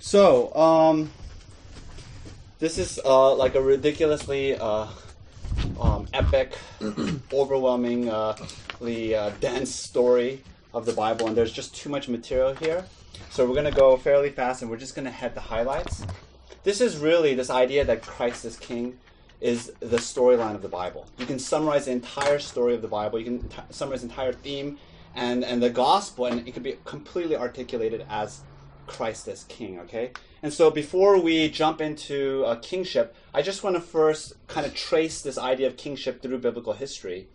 So, 0.00 0.54
um, 0.54 1.10
this 2.60 2.78
is 2.78 3.00
uh, 3.04 3.34
like 3.34 3.56
a 3.56 3.60
ridiculously 3.60 4.56
uh, 4.56 4.86
um, 5.80 6.06
epic, 6.12 6.56
overwhelmingly 7.32 8.10
uh, 9.14 9.30
dense 9.40 9.74
story 9.74 10.42
of 10.72 10.86
the 10.86 10.92
Bible, 10.92 11.26
and 11.26 11.36
there's 11.36 11.52
just 11.52 11.74
too 11.74 11.88
much 11.88 12.08
material 12.08 12.54
here. 12.54 12.84
So 13.30 13.44
we're 13.44 13.54
going 13.54 13.72
to 13.72 13.78
go 13.78 13.96
fairly 13.96 14.30
fast, 14.30 14.62
and 14.62 14.70
we're 14.70 14.76
just 14.76 14.94
going 14.94 15.04
to 15.04 15.10
head 15.10 15.34
the 15.34 15.40
highlights. 15.40 16.04
This 16.62 16.80
is 16.80 16.96
really 16.96 17.34
this 17.34 17.50
idea 17.50 17.84
that 17.84 18.02
Christ 18.02 18.44
is 18.44 18.56
King 18.56 18.98
is 19.40 19.72
the 19.80 19.96
storyline 19.96 20.54
of 20.54 20.62
the 20.62 20.68
Bible. 20.68 21.06
You 21.18 21.26
can 21.26 21.38
summarize 21.38 21.86
the 21.86 21.92
entire 21.92 22.38
story 22.38 22.74
of 22.74 22.82
the 22.82 22.88
Bible. 22.88 23.18
You 23.18 23.24
can 23.24 23.48
t- 23.48 23.56
summarize 23.70 24.02
the 24.02 24.08
entire 24.08 24.32
theme 24.32 24.78
and, 25.14 25.44
and 25.44 25.62
the 25.62 25.70
gospel, 25.70 26.26
and 26.26 26.46
it 26.46 26.52
could 26.52 26.62
be 26.62 26.76
completely 26.84 27.36
articulated 27.36 28.04
as 28.10 28.42
Christ 28.88 29.28
as 29.28 29.44
King. 29.44 29.78
Okay, 29.80 30.10
and 30.42 30.52
so 30.52 30.70
before 30.70 31.20
we 31.20 31.48
jump 31.48 31.80
into 31.80 32.44
uh, 32.44 32.56
kingship, 32.56 33.14
I 33.32 33.42
just 33.42 33.62
want 33.62 33.76
to 33.76 33.80
first 33.80 34.34
kind 34.48 34.66
of 34.66 34.74
trace 34.74 35.20
this 35.22 35.38
idea 35.38 35.66
of 35.66 35.76
kingship 35.76 36.22
through 36.22 36.38
biblical 36.38 36.72
history. 36.72 37.28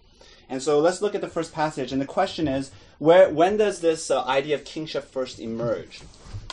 And 0.50 0.62
so 0.62 0.80
let's 0.80 1.02
look 1.02 1.16
at 1.16 1.22
the 1.22 1.30
first 1.30 1.54
passage. 1.54 1.92
And 1.92 2.02
the 2.02 2.06
question 2.06 2.48
is, 2.48 2.72
where 3.00 3.30
when 3.30 3.58
does 3.58 3.80
this 3.80 4.12
uh, 4.12 4.24
idea 4.26 4.56
of 4.56 4.66
kingship 4.66 5.06
first 5.06 5.40
emerge? 5.40 6.02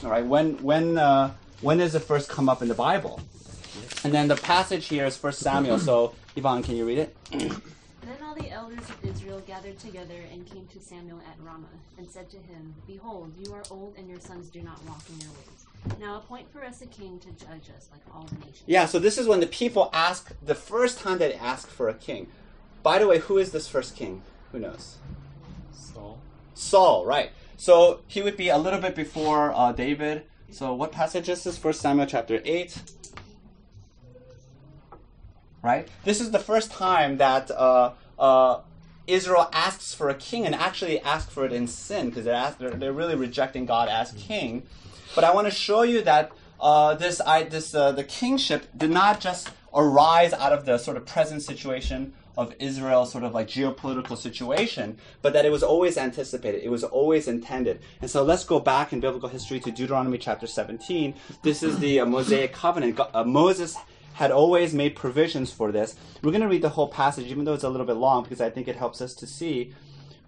All 0.05 0.11
right, 0.11 0.25
when 0.25 0.63
when 0.63 0.97
uh, 0.97 1.35
when 1.61 1.79
does 1.79 1.95
it 1.95 2.01
first 2.01 2.29
come 2.29 2.49
up 2.49 2.63
in 2.63 2.69
the 2.69 2.75
Bible? 2.75 3.21
And 4.05 4.15
then 4.15 4.29
the 4.29 4.37
passage 4.37 4.89
here 4.89 5.05
is 5.07 5.17
First 5.17 5.41
Samuel. 5.41 5.79
So 5.79 6.15
Yvonne, 6.37 6.63
can 6.63 6.77
you 6.77 6.87
read 6.87 6.99
it? 6.99 7.17
Then 8.41 8.53
all 8.53 8.69
the 8.69 8.75
elders 8.75 8.91
of 8.91 9.05
Israel 9.05 9.43
gathered 9.47 9.79
together 9.79 10.15
and 10.33 10.47
came 10.47 10.67
to 10.69 10.81
Samuel 10.81 11.21
at 11.29 11.37
Ramah, 11.45 11.67
and 11.99 12.09
said 12.09 12.31
to 12.31 12.37
him, 12.37 12.75
Behold, 12.87 13.33
you 13.39 13.53
are 13.53 13.63
old, 13.71 13.95
and 13.99 14.09
your 14.09 14.21
sons 14.21 14.49
do 14.49 14.63
not 14.63 14.83
walk 14.85 15.03
in 15.09 15.21
your 15.21 15.31
ways. 15.31 15.99
Now 15.99 16.19
appoint 16.19 16.51
for 16.53 16.65
us 16.65 16.83
a 16.83 16.87
king 16.87 17.19
to 17.21 17.31
judge 17.33 17.71
us 17.77 17.89
like 17.91 18.03
all 18.15 18.25
the 18.25 18.35
nations. 18.37 18.63
Yeah. 18.67 18.87
So 18.87 18.99
this 18.99 19.19
is 19.19 19.27
when 19.27 19.41
the 19.41 19.47
people 19.47 19.91
ask 19.93 20.33
the 20.45 20.55
first 20.55 20.99
time 20.99 21.19
they 21.19 21.35
ask 21.35 21.69
for 21.69 21.89
a 21.89 21.95
king. 21.95 22.29
By 22.83 22.99
the 22.99 23.07
way, 23.07 23.19
who 23.19 23.39
is 23.39 23.53
this 23.53 23.69
first 23.69 23.97
king? 23.97 24.23
Who 24.53 24.59
knows? 24.59 24.99
Saul. 25.73 26.19
Saul, 26.55 27.07
right? 27.07 27.31
So 27.57 28.01
he 28.07 28.23
would 28.23 28.37
be 28.37 28.49
a 28.49 28.59
little 28.59 28.81
bit 28.81 28.95
before 28.95 29.53
uh, 29.55 29.73
David. 29.73 30.25
So 30.51 30.75
what 30.75 30.93
passage 30.93 31.29
is 31.29 31.45
this? 31.45 31.57
First 31.57 31.81
Samuel 31.81 32.07
chapter 32.07 32.41
eight. 32.45 32.81
Right. 35.63 35.89
This 36.05 36.21
is 36.21 36.31
the 36.31 36.39
first 36.39 36.71
time 36.71 37.19
that 37.19 37.51
uh, 37.51 37.93
uh, 38.21 38.61
Israel 39.07 39.49
asks 39.53 39.93
for 39.93 40.09
a 40.09 40.15
king, 40.15 40.47
and 40.47 40.55
actually 40.55 41.01
asks 41.01 41.33
for 41.33 41.45
it 41.45 41.53
in 41.53 41.67
sin 41.67 42.11
because 42.11 42.25
they're, 42.25 42.55
they're 42.59 42.71
they're 42.71 42.93
really 42.93 43.17
rejecting 43.17 43.67
God 43.67 43.89
as 43.89 44.13
king. 44.13 44.63
But 45.15 45.25
I 45.25 45.35
want 45.35 45.49
to 45.49 45.51
show 45.51 45.83
you 45.83 46.03
that 46.03 46.31
uh, 46.61 46.95
this 46.95 47.21
I, 47.21 47.43
this 47.45 47.75
uh, 47.75 47.93
the 47.93 48.05
kingship 48.05 48.67
did 48.77 48.91
not 48.91 49.21
just 49.21 49.51
arise 49.75 50.33
out 50.33 50.53
of 50.53 50.65
the 50.67 50.79
sort 50.79 50.97
of 50.97 51.07
present 51.07 51.43
situation 51.43 52.13
of 52.37 52.55
Israel's 52.59 53.13
sort 53.13 53.25
of 53.25 53.35
like 53.35 53.49
geopolitical 53.49 54.17
situation, 54.17 54.97
but 55.21 55.33
that 55.33 55.45
it 55.45 55.51
was 55.51 55.63
always 55.63 55.99
anticipated, 55.99 56.63
it 56.63 56.71
was 56.71 56.85
always 56.85 57.29
intended. 57.29 57.81
And 58.01 58.11
so 58.11 58.23
let's 58.23 58.45
go 58.45 58.61
back 58.61 58.93
in 58.93 59.01
biblical 59.01 59.29
history 59.29 59.61
to 59.61 59.71
Deuteronomy 59.71 60.17
chapter 60.17 60.47
17. 60.47 61.15
This 61.43 61.63
is 61.63 61.79
the 61.81 62.01
uh, 62.01 62.07
Mosaic 62.07 62.53
covenant. 62.53 62.99
Uh, 63.13 63.25
Moses 63.25 63.77
had 64.15 64.31
always 64.31 64.75
made 64.75 64.97
provisions 64.97 65.53
for 65.53 65.73
this. 65.73 65.97
We're 66.23 66.33
going 66.33 66.43
to 66.43 66.49
read 66.49 66.63
the 66.63 66.71
whole 66.71 66.89
passage, 66.89 67.27
even 67.27 67.45
though 67.45 67.55
it's 67.55 67.65
a 67.65 67.69
little 67.69 67.87
bit 67.87 67.97
long, 67.97 68.23
because 68.23 68.41
I 68.41 68.51
think 68.51 68.69
it 68.69 68.77
helps 68.77 69.01
us 69.01 69.15
to 69.15 69.27
see 69.27 69.73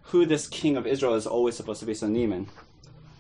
who 0.05 0.27
this 0.27 0.47
king 0.47 0.77
of 0.77 0.87
Israel 0.87 1.15
is 1.15 1.27
always 1.27 1.57
supposed 1.57 1.81
to 1.81 1.87
be. 1.87 1.95
So 1.95 2.07
Neiman. 2.07 2.47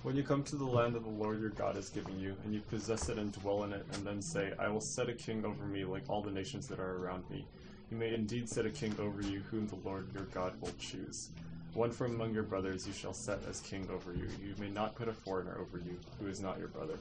When 0.02 0.16
you 0.16 0.24
come 0.24 0.42
to 0.44 0.56
the 0.56 0.64
land 0.64 0.96
of 0.96 1.04
the 1.04 1.10
Lord 1.10 1.40
your 1.40 1.50
God 1.50 1.76
is 1.76 1.88
giving 1.88 2.18
you, 2.18 2.36
and 2.44 2.52
you 2.52 2.60
possess 2.60 3.08
it 3.08 3.18
and 3.18 3.32
dwell 3.32 3.62
in 3.64 3.72
it, 3.72 3.86
and 3.92 4.04
then 4.04 4.20
say, 4.20 4.52
I 4.58 4.68
will 4.68 4.80
set 4.80 5.08
a 5.08 5.12
king 5.12 5.44
over 5.44 5.64
me 5.64 5.84
like 5.84 6.02
all 6.08 6.22
the 6.22 6.30
nations 6.30 6.66
that 6.68 6.80
are 6.80 6.96
around 6.96 7.28
me, 7.30 7.46
you 7.90 7.96
may 7.96 8.12
indeed 8.12 8.48
set 8.48 8.66
a 8.66 8.70
king 8.70 8.96
over 8.98 9.22
you, 9.22 9.40
whom 9.50 9.68
the 9.68 9.76
Lord 9.84 10.08
your 10.14 10.24
God 10.24 10.60
will 10.60 10.72
choose. 10.80 11.28
One 11.74 11.90
from 11.90 12.14
among 12.14 12.34
your 12.34 12.42
brothers 12.42 12.86
you 12.86 12.92
shall 12.92 13.14
set 13.14 13.38
as 13.48 13.60
king 13.60 13.88
over 13.92 14.12
you. 14.12 14.28
You 14.42 14.54
may 14.58 14.70
not 14.70 14.94
put 14.94 15.08
a 15.08 15.12
foreigner 15.12 15.56
over 15.60 15.78
you, 15.78 15.98
who 16.18 16.26
is 16.26 16.40
not 16.40 16.58
your 16.58 16.68
brother. 16.68 16.98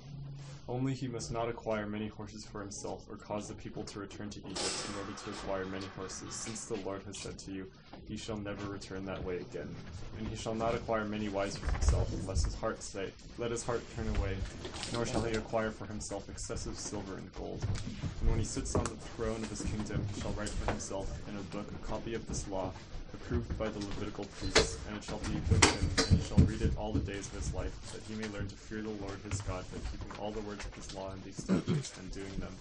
Only 0.68 0.94
he 0.94 1.08
must 1.08 1.32
not 1.32 1.50
acquire 1.50 1.86
many 1.86 2.08
horses 2.08 2.46
for 2.46 2.62
himself, 2.62 3.06
or 3.10 3.18
cause 3.18 3.48
the 3.48 3.56
people 3.56 3.84
to 3.84 4.00
return 4.00 4.30
to 4.30 4.40
Egypt 4.40 4.86
in 4.90 5.00
order 5.00 5.12
to 5.12 5.30
acquire 5.32 5.66
many 5.66 5.88
horses, 5.98 6.34
since 6.34 6.66
the 6.66 6.76
Lord 6.76 7.02
has 7.08 7.18
said 7.18 7.38
to 7.40 7.52
you, 7.52 7.68
He 8.08 8.16
shall 8.16 8.38
never 8.38 8.66
return 8.72 9.04
that 9.06 9.24
way 9.24 9.38
again. 9.38 9.74
And 10.18 10.28
he 10.28 10.36
shall 10.36 10.56
not 10.56 10.76
acquire 10.76 11.04
many 11.04 11.30
wives 11.30 11.58
for 11.58 11.70
himself, 11.72 12.14
unless 12.14 12.46
his 12.46 12.56
heart 12.56 12.82
say, 12.84 13.12
Let 13.38 13.52
his 13.52 13.64
heart 13.64 13.82
turn 13.96 14.08
away, 14.18 14.38
nor 14.94 15.06
shall 15.06 15.22
he 15.22 15.34
acquire 15.34 15.72
for 15.72 15.88
himself 15.88 16.30
excessive 16.30 16.78
silver 16.78 17.16
and 17.16 17.34
gold. 17.34 17.66
And 18.22 18.30
when 18.30 18.40
he 18.40 18.46
sits 18.46 18.76
on 18.76 18.84
the 18.84 18.92
throne 18.92 19.44
of 19.44 19.50
his 19.50 19.62
kingdom, 19.62 20.06
he 20.14 20.22
shall 20.22 20.32
write 20.32 20.50
for 20.50 20.72
himself 20.72 21.12
in 21.28 21.36
a 21.36 21.42
book 21.56 21.68
a 21.72 21.86
copy 21.86 22.14
of 22.14 22.28
this 22.28 22.48
law, 22.48 22.72
approved 23.14 23.58
by 23.58 23.68
the 23.70 23.80
Levitical 23.80 24.26
priests, 24.40 24.78
and 24.88 24.98
it 24.98 25.04
shall 25.04 25.20
be 25.20 25.34
with 25.34 25.64
him, 25.64 26.06
and 26.10 26.20
he 26.20 26.28
shall 26.28 26.38
read 26.46 26.62
it 26.62 26.72
all 26.78 26.92
the 26.92 27.00
days 27.00 27.28
of 27.28 27.34
his 27.34 27.54
life, 27.54 27.74
that 27.94 28.02
he 28.08 28.16
may 28.16 28.28
learn 28.36 28.48
to 28.48 28.56
fear 28.56 28.82
the 28.82 28.90
Lord 28.90 29.18
his 29.30 29.42
God 29.42 29.64
by 29.72 29.80
keeping 29.92 30.20
all 30.20 30.32
the 30.32 30.42
words 30.42 30.66
of 30.66 30.74
his 30.74 30.94
law 30.96 31.12
and 31.12 31.24
these 31.24 31.38
statutes 31.38 31.94
and 32.00 32.12
doing 32.12 32.36
them. 32.40 32.56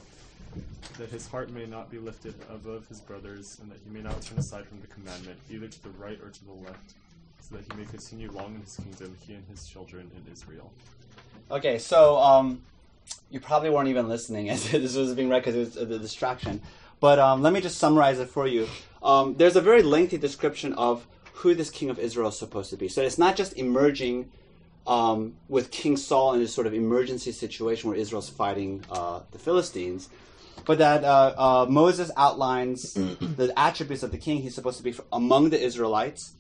That 0.99 1.11
his 1.11 1.27
heart 1.28 1.50
may 1.50 1.66
not 1.66 1.91
be 1.91 1.99
lifted 1.99 2.34
above 2.50 2.87
his 2.88 3.00
brothers, 3.00 3.59
and 3.61 3.71
that 3.71 3.78
he 3.84 3.91
may 3.91 4.03
not 4.03 4.21
turn 4.22 4.38
aside 4.38 4.66
from 4.66 4.81
the 4.81 4.87
commandment, 4.88 5.38
either 5.50 5.69
to 5.69 5.83
the 5.83 5.91
right 5.91 6.19
or 6.22 6.31
to 6.31 6.44
the 6.44 6.53
left, 6.53 6.94
so 7.41 7.56
that 7.56 7.65
he 7.71 7.78
may 7.78 7.84
continue 7.87 8.31
long 8.32 8.55
in 8.55 8.61
his 8.62 8.77
kingdom, 8.77 9.17
he 9.27 9.34
and 9.34 9.44
his 9.49 9.67
children 9.67 10.11
in 10.17 10.32
Israel. 10.32 10.72
Okay, 11.50 11.78
so 11.78 12.19
um, 12.19 12.62
you 13.31 13.41
probably 13.41 13.71
weren't 13.71 13.88
even 13.88 14.09
listening 14.09 14.50
as 14.50 14.71
this 14.71 14.97
was 14.97 15.15
being 15.15 15.28
read 15.28 15.44
because 15.44 15.55
it 15.55 15.59
was 15.59 15.77
a 15.77 15.99
distraction. 15.99 16.61
But 17.00 17.19
um, 17.19 17.43
let 17.43 17.53
me 17.53 17.61
just 17.61 17.78
summarize 17.78 18.19
it 18.19 18.28
for 18.28 18.47
you. 18.47 18.69
Um, 19.03 19.34
there's 19.37 19.56
a 19.56 19.61
very 19.61 19.83
lengthy 19.83 20.19
description 20.19 20.72
of 20.75 21.06
who 21.34 21.55
this 21.55 21.71
king 21.71 21.91
of 21.91 21.99
Israel 21.99 22.28
is 22.28 22.38
supposed 22.38 22.71
to 22.71 22.77
be. 22.77 22.88
So 22.88 23.03
it's 23.03 23.19
not 23.19 23.37
just 23.37 23.56
emerging 23.56 24.31
um, 24.87 25.34
with 25.49 25.71
King 25.71 25.97
Saul 25.97 26.34
in 26.34 26.41
this 26.41 26.53
sort 26.53 26.66
of 26.66 26.75
emergency 26.75 27.33
situation 27.33 27.88
where 27.88 27.99
Israel's 27.99 28.28
fighting 28.28 28.84
uh, 28.91 29.21
the 29.31 29.38
Philistines, 29.38 30.09
but 30.66 30.78
that 30.78 31.05
uh, 31.05 31.34
uh, 31.37 31.66
Moses 31.69 32.11
outlines 32.16 32.93
the 32.94 33.53
attributes 33.56 34.03
of 34.03 34.11
the 34.11 34.19
king. 34.19 34.43
He's 34.43 34.55
supposed 34.55 34.78
to 34.78 34.83
be 34.83 34.94
among 35.12 35.50
the 35.50 35.61
Israelites. 35.61 36.34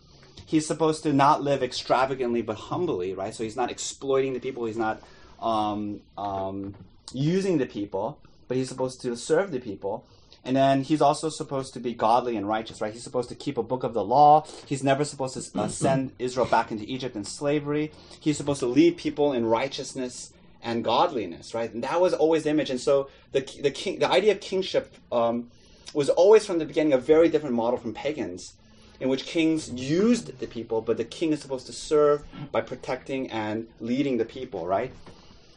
He's 0.44 0.66
supposed 0.66 1.02
to 1.04 1.12
not 1.12 1.42
live 1.42 1.62
extravagantly 1.62 2.42
but 2.42 2.56
humbly, 2.56 3.14
right? 3.14 3.34
So 3.34 3.44
he's 3.44 3.56
not 3.56 3.70
exploiting 3.70 4.34
the 4.34 4.40
people. 4.40 4.64
He's 4.66 4.76
not 4.76 5.00
um, 5.40 6.00
um, 6.18 6.74
using 7.12 7.58
the 7.58 7.66
people, 7.66 8.18
but 8.48 8.56
he's 8.56 8.68
supposed 8.68 9.00
to 9.02 9.16
serve 9.16 9.52
the 9.52 9.60
people. 9.60 10.06
And 10.44 10.56
then 10.56 10.82
he's 10.82 11.02
also 11.02 11.28
supposed 11.28 11.74
to 11.74 11.80
be 11.80 11.92
godly 11.92 12.36
and 12.36 12.48
righteous, 12.48 12.80
right? 12.80 12.92
He's 12.92 13.02
supposed 13.02 13.28
to 13.28 13.34
keep 13.34 13.58
a 13.58 13.62
book 13.62 13.84
of 13.84 13.92
the 13.92 14.04
law. 14.04 14.46
He's 14.66 14.82
never 14.82 15.04
supposed 15.04 15.34
to 15.34 15.60
uh, 15.60 15.68
send 15.84 16.12
Israel 16.18 16.46
back 16.46 16.72
into 16.72 16.84
Egypt 16.84 17.14
in 17.16 17.24
slavery. 17.24 17.92
He's 18.18 18.36
supposed 18.36 18.60
to 18.60 18.66
lead 18.66 18.96
people 18.96 19.32
in 19.32 19.44
righteousness 19.44 20.32
and 20.62 20.84
godliness, 20.84 21.54
right? 21.54 21.72
And 21.72 21.84
that 21.84 22.00
was 22.00 22.14
always 22.14 22.44
the 22.44 22.50
image. 22.50 22.70
And 22.70 22.80
so 22.80 23.08
the 23.32 23.40
the 23.60 23.70
king, 23.70 23.98
the 23.98 24.10
idea 24.10 24.32
of 24.32 24.40
kingship 24.40 24.94
um, 25.12 25.50
was 25.92 26.08
always 26.08 26.46
from 26.46 26.58
the 26.58 26.64
beginning 26.64 26.92
a 26.92 26.98
very 26.98 27.28
different 27.28 27.54
model 27.54 27.78
from 27.78 27.92
pagans, 27.94 28.54
in 28.98 29.08
which 29.08 29.24
kings 29.24 29.70
used 29.70 30.38
the 30.38 30.46
people, 30.46 30.80
but 30.80 30.96
the 30.96 31.04
king 31.04 31.32
is 31.32 31.40
supposed 31.40 31.66
to 31.66 31.72
serve 31.72 32.24
by 32.52 32.60
protecting 32.60 33.30
and 33.30 33.66
leading 33.80 34.18
the 34.18 34.24
people, 34.24 34.66
right? 34.66 34.92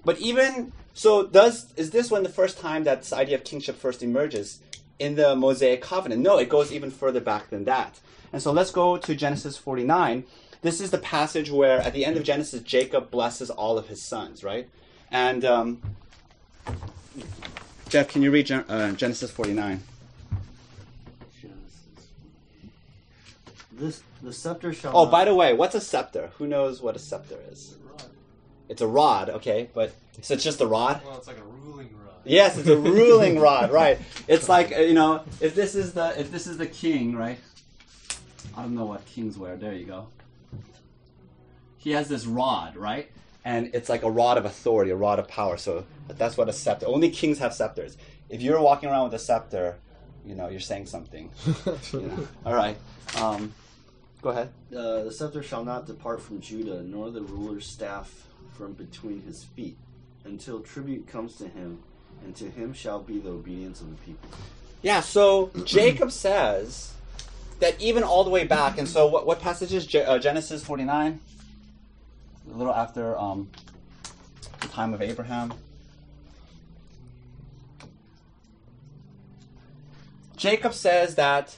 But 0.06 0.18
even 0.20 0.72
so, 0.94 1.26
does 1.26 1.74
is 1.76 1.92
this 1.92 2.12
when 2.12 2.24
the 2.24 2.30
first 2.30 2.60
time 2.60 2.84
that 2.86 3.00
this 3.00 3.14
idea 3.14 3.36
of 3.36 3.44
kingship 3.44 3.78
first 3.78 4.04
emerges 4.04 4.60
in 5.00 5.16
the 5.16 5.36
Mosaic 5.36 5.82
covenant? 5.82 6.22
No, 6.22 6.38
it 6.38 6.50
goes 6.50 6.72
even 6.72 6.92
further 6.92 7.20
back 7.22 7.50
than 7.50 7.66
that. 7.66 8.00
And 8.32 8.42
so 8.42 8.52
let's 8.52 8.72
go 8.72 8.98
to 8.98 9.16
Genesis 9.16 9.58
49. 9.58 10.24
This 10.62 10.80
is 10.80 10.92
the 10.92 10.98
passage 10.98 11.52
where, 11.52 11.80
at 11.82 11.94
the 11.94 12.06
end 12.06 12.18
of 12.18 12.24
Genesis, 12.24 12.62
Jacob 12.62 13.12
blesses 13.12 13.50
all 13.50 13.78
of 13.78 13.88
his 13.90 14.02
sons, 14.02 14.44
right? 14.44 14.70
And 15.12 15.44
um, 15.46 15.82
Jeff, 17.90 18.08
can 18.08 18.22
you 18.22 18.32
read 18.32 18.48
Gen- 18.48 18.66
uh, 18.70 18.94
Genesis 18.94 19.30
49? 19.30 19.82
Genesis. 21.42 22.08
This 23.74 24.02
the 24.24 24.34
scepter 24.34 24.74
shall. 24.74 24.98
Oh, 24.98 25.04
not- 25.04 25.12
by 25.12 25.26
the 25.26 25.36
way, 25.36 25.54
what's 25.54 25.76
a 25.76 25.82
scepter? 25.82 26.32
Who 26.38 26.48
knows 26.48 26.82
what 26.82 26.96
a 26.96 27.00
scepter 27.00 27.38
is? 27.52 27.76
It's 28.70 28.82
a 28.82 28.88
rod, 28.88 29.30
okay, 29.30 29.70
but 29.74 29.94
so 30.22 30.34
it's 30.34 30.44
just 30.44 30.62
a 30.62 30.66
rod. 30.66 31.02
Well, 31.06 31.18
it's 31.18 31.28
like 31.28 31.38
a 31.38 31.44
ruling 31.44 31.90
rod. 31.94 32.03
Yes, 32.26 32.58
it's 32.58 32.70
a 32.70 32.78
ruling 32.78 33.40
rod, 33.40 33.72
right? 33.72 34.00
It's 34.28 34.48
like 34.48 34.72
uh, 34.72 34.80
you 34.82 34.94
know, 34.94 35.24
if 35.42 35.56
this 35.56 35.76
is 35.76 35.94
the 35.94 36.20
if 36.20 36.32
this 36.32 36.48
is 36.48 36.58
the 36.58 36.68
king, 36.68 37.16
right? 37.16 37.38
I 38.56 38.62
don't 38.62 38.76
know 38.76 38.86
what 38.86 39.06
kings 39.06 39.38
wear. 39.38 39.56
There 39.58 39.74
you 39.74 39.86
go. 39.86 40.08
He 41.78 41.92
has 41.92 42.08
this 42.08 42.26
rod, 42.26 42.78
right? 42.78 43.12
And 43.44 43.72
it's 43.74 43.90
like 43.90 44.04
a 44.04 44.10
rod 44.12 44.38
of 44.38 44.46
authority, 44.46 44.92
a 44.92 44.96
rod 44.96 45.20
of 45.20 45.28
power. 45.28 45.58
So 45.58 45.86
that's 46.08 46.38
what 46.38 46.48
a 46.48 46.54
scepter. 46.54 46.88
Only 46.88 47.10
kings 47.10 47.40
have 47.40 47.54
scepters. 47.54 47.98
If 48.30 48.42
you're 48.42 48.62
walking 48.62 48.90
around 48.90 49.06
with 49.06 49.16
a 49.16 49.20
scepter, 49.20 49.78
you 50.26 50.36
know 50.36 50.48
you're 50.48 50.62
saying 50.62 50.86
something. 50.86 51.30
you 51.92 52.02
know? 52.02 52.28
All 52.46 52.56
right. 52.56 52.78
Um, 53.18 53.54
go 54.22 54.30
ahead. 54.30 54.50
Uh, 54.72 55.04
the 55.04 55.12
scepter 55.12 55.44
shall 55.44 55.66
not 55.66 55.88
depart 55.88 56.22
from 56.22 56.40
Judah, 56.40 56.82
nor 56.84 57.12
the 57.12 57.22
ruler's 57.22 57.66
staff 57.66 58.28
from 58.54 58.74
between 58.74 59.22
his 59.24 59.44
feet, 59.44 59.78
until 60.24 60.62
tribute 60.62 61.08
comes 61.08 61.36
to 61.36 61.48
him, 61.50 61.84
and 62.24 62.36
to 62.36 62.50
him 62.50 62.74
shall 62.74 63.00
be 63.00 63.20
the 63.20 63.30
obedience 63.30 63.82
of 63.82 63.90
the 63.90 63.98
people. 63.98 64.30
Yeah, 64.82 65.02
so 65.02 65.52
Jacob 65.64 66.12
says 66.12 66.94
that 67.60 67.82
even 67.82 68.04
all 68.04 68.24
the 68.24 68.30
way 68.30 68.46
back, 68.46 68.78
and 68.78 68.88
so 68.88 69.08
what, 69.08 69.26
what 69.26 69.40
passage 69.40 69.74
is 69.74 69.94
uh, 69.96 70.20
Genesis 70.20 70.64
49? 70.64 71.20
A 72.52 72.58
little 72.58 72.74
after 72.74 73.18
um, 73.18 73.50
the 74.60 74.68
time 74.68 74.94
of 74.94 75.02
Abraham. 75.02 75.54
Jacob 80.36 80.74
says 80.74 81.16
that 81.16 81.58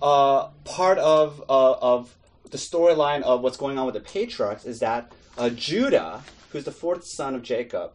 uh, 0.00 0.48
part 0.64 0.98
of, 0.98 1.42
uh, 1.48 1.72
of 1.72 2.16
the 2.50 2.58
storyline 2.58 3.22
of 3.22 3.42
what's 3.42 3.56
going 3.56 3.78
on 3.78 3.86
with 3.86 3.94
the 3.94 4.00
patriarchs 4.00 4.64
is 4.64 4.78
that 4.80 5.10
uh, 5.36 5.48
Judah, 5.50 6.22
who's 6.50 6.64
the 6.64 6.70
fourth 6.70 7.04
son 7.04 7.34
of 7.34 7.42
Jacob, 7.42 7.92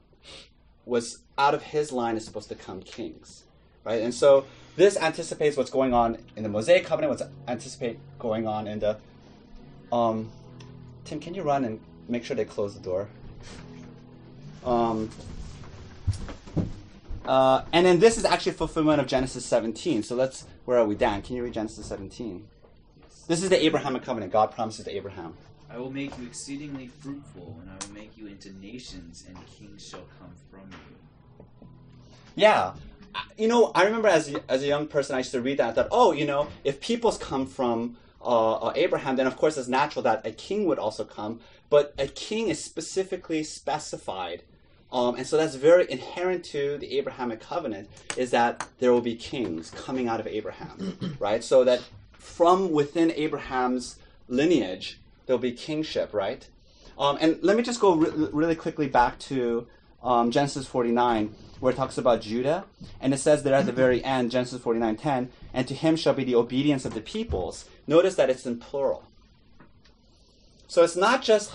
was 0.85 1.19
out 1.37 1.53
of 1.53 1.63
his 1.63 1.91
line 1.91 2.17
is 2.17 2.25
supposed 2.25 2.49
to 2.49 2.55
come 2.55 2.81
kings, 2.81 3.43
right? 3.83 4.01
And 4.01 4.13
so 4.13 4.45
this 4.75 4.97
anticipates 4.97 5.57
what's 5.57 5.69
going 5.71 5.93
on 5.93 6.17
in 6.35 6.43
the 6.43 6.49
Mosaic 6.49 6.85
covenant. 6.85 7.11
What's 7.11 7.31
anticipate 7.47 7.99
going 8.19 8.47
on 8.47 8.67
in 8.67 8.79
the 8.79 8.97
um, 9.91 10.31
Tim, 11.05 11.19
can 11.19 11.33
you 11.33 11.43
run 11.43 11.65
and 11.65 11.79
make 12.07 12.23
sure 12.23 12.35
they 12.35 12.45
close 12.45 12.73
the 12.73 12.81
door? 12.81 13.07
Um, 14.65 15.09
uh, 17.25 17.63
and 17.71 17.85
then 17.85 17.99
this 17.99 18.17
is 18.17 18.25
actually 18.25 18.53
fulfillment 18.53 18.99
of 18.99 19.07
Genesis 19.07 19.45
17. 19.45 20.03
So 20.03 20.15
let's, 20.15 20.45
where 20.65 20.79
are 20.79 20.85
we, 20.85 20.95
Dan? 20.95 21.21
Can 21.21 21.35
you 21.35 21.43
read 21.43 21.53
Genesis 21.53 21.85
17? 21.85 22.47
This 23.27 23.43
is 23.43 23.49
the 23.49 23.63
Abrahamic 23.63 24.03
covenant. 24.03 24.31
God 24.31 24.51
promises 24.51 24.85
to 24.85 24.95
Abraham. 24.95 25.35
I 25.75 25.77
will 25.77 25.91
make 25.91 26.17
you 26.17 26.25
exceedingly 26.25 26.87
fruitful, 26.87 27.59
and 27.59 27.69
I 27.69 27.85
will 27.85 27.93
make 27.93 28.17
you 28.17 28.27
into 28.27 28.49
nations, 28.59 29.25
and 29.27 29.37
kings 29.45 29.85
shall 29.85 30.05
come 30.17 30.31
from 30.49 30.69
you. 30.71 31.45
Yeah. 32.35 32.75
You 33.37 33.49
know, 33.49 33.73
I 33.75 33.83
remember 33.83 34.07
as 34.07 34.33
a, 34.33 34.39
as 34.49 34.63
a 34.63 34.67
young 34.67 34.87
person, 34.87 35.15
I 35.15 35.17
used 35.17 35.31
to 35.31 35.41
read 35.41 35.57
that. 35.57 35.71
I 35.71 35.73
thought, 35.73 35.89
oh, 35.91 36.13
you 36.13 36.25
know, 36.25 36.47
if 36.63 36.79
peoples 36.79 37.17
come 37.17 37.45
from 37.45 37.97
uh, 38.21 38.53
uh, 38.53 38.73
Abraham, 38.75 39.17
then 39.17 39.27
of 39.27 39.35
course 39.35 39.57
it's 39.57 39.67
natural 39.67 40.01
that 40.03 40.25
a 40.25 40.31
king 40.31 40.65
would 40.65 40.79
also 40.79 41.03
come. 41.03 41.41
But 41.69 41.93
a 41.97 42.07
king 42.07 42.47
is 42.47 42.63
specifically 42.63 43.43
specified. 43.43 44.43
Um, 44.93 45.15
and 45.15 45.27
so 45.27 45.35
that's 45.35 45.55
very 45.55 45.91
inherent 45.91 46.45
to 46.45 46.77
the 46.77 46.97
Abrahamic 46.97 47.41
covenant 47.41 47.89
is 48.15 48.31
that 48.31 48.65
there 48.79 48.93
will 48.93 49.01
be 49.01 49.15
kings 49.15 49.71
coming 49.71 50.07
out 50.07 50.21
of 50.21 50.27
Abraham, 50.27 51.17
right? 51.19 51.43
So 51.43 51.65
that 51.65 51.81
from 52.13 52.71
within 52.71 53.11
Abraham's 53.11 53.97
lineage, 54.29 54.99
there'll 55.25 55.39
be 55.39 55.51
kingship, 55.51 56.13
right? 56.13 56.47
Um, 56.97 57.17
and 57.19 57.39
let 57.41 57.57
me 57.57 57.63
just 57.63 57.79
go 57.79 57.95
re- 57.95 58.29
really 58.31 58.55
quickly 58.55 58.87
back 58.87 59.19
to 59.19 59.67
um, 60.03 60.31
Genesis 60.31 60.65
49, 60.67 61.33
where 61.59 61.73
it 61.73 61.75
talks 61.75 61.97
about 61.97 62.21
Judah, 62.21 62.65
and 63.01 63.13
it 63.13 63.17
says 63.17 63.43
there 63.43 63.55
at 63.55 63.65
the 63.65 63.71
very 63.71 64.03
end, 64.03 64.31
Genesis 64.31 64.61
49:10, 64.61 65.29
and 65.53 65.67
to 65.67 65.73
him 65.73 65.95
shall 65.95 66.13
be 66.13 66.23
the 66.23 66.35
obedience 66.35 66.85
of 66.85 66.93
the 66.93 67.01
peoples. 67.01 67.65
Notice 67.87 68.15
that 68.15 68.29
it's 68.29 68.45
in 68.45 68.59
plural. 68.59 69.03
So 70.67 70.83
it's 70.83 70.95
not 70.95 71.21
just 71.21 71.51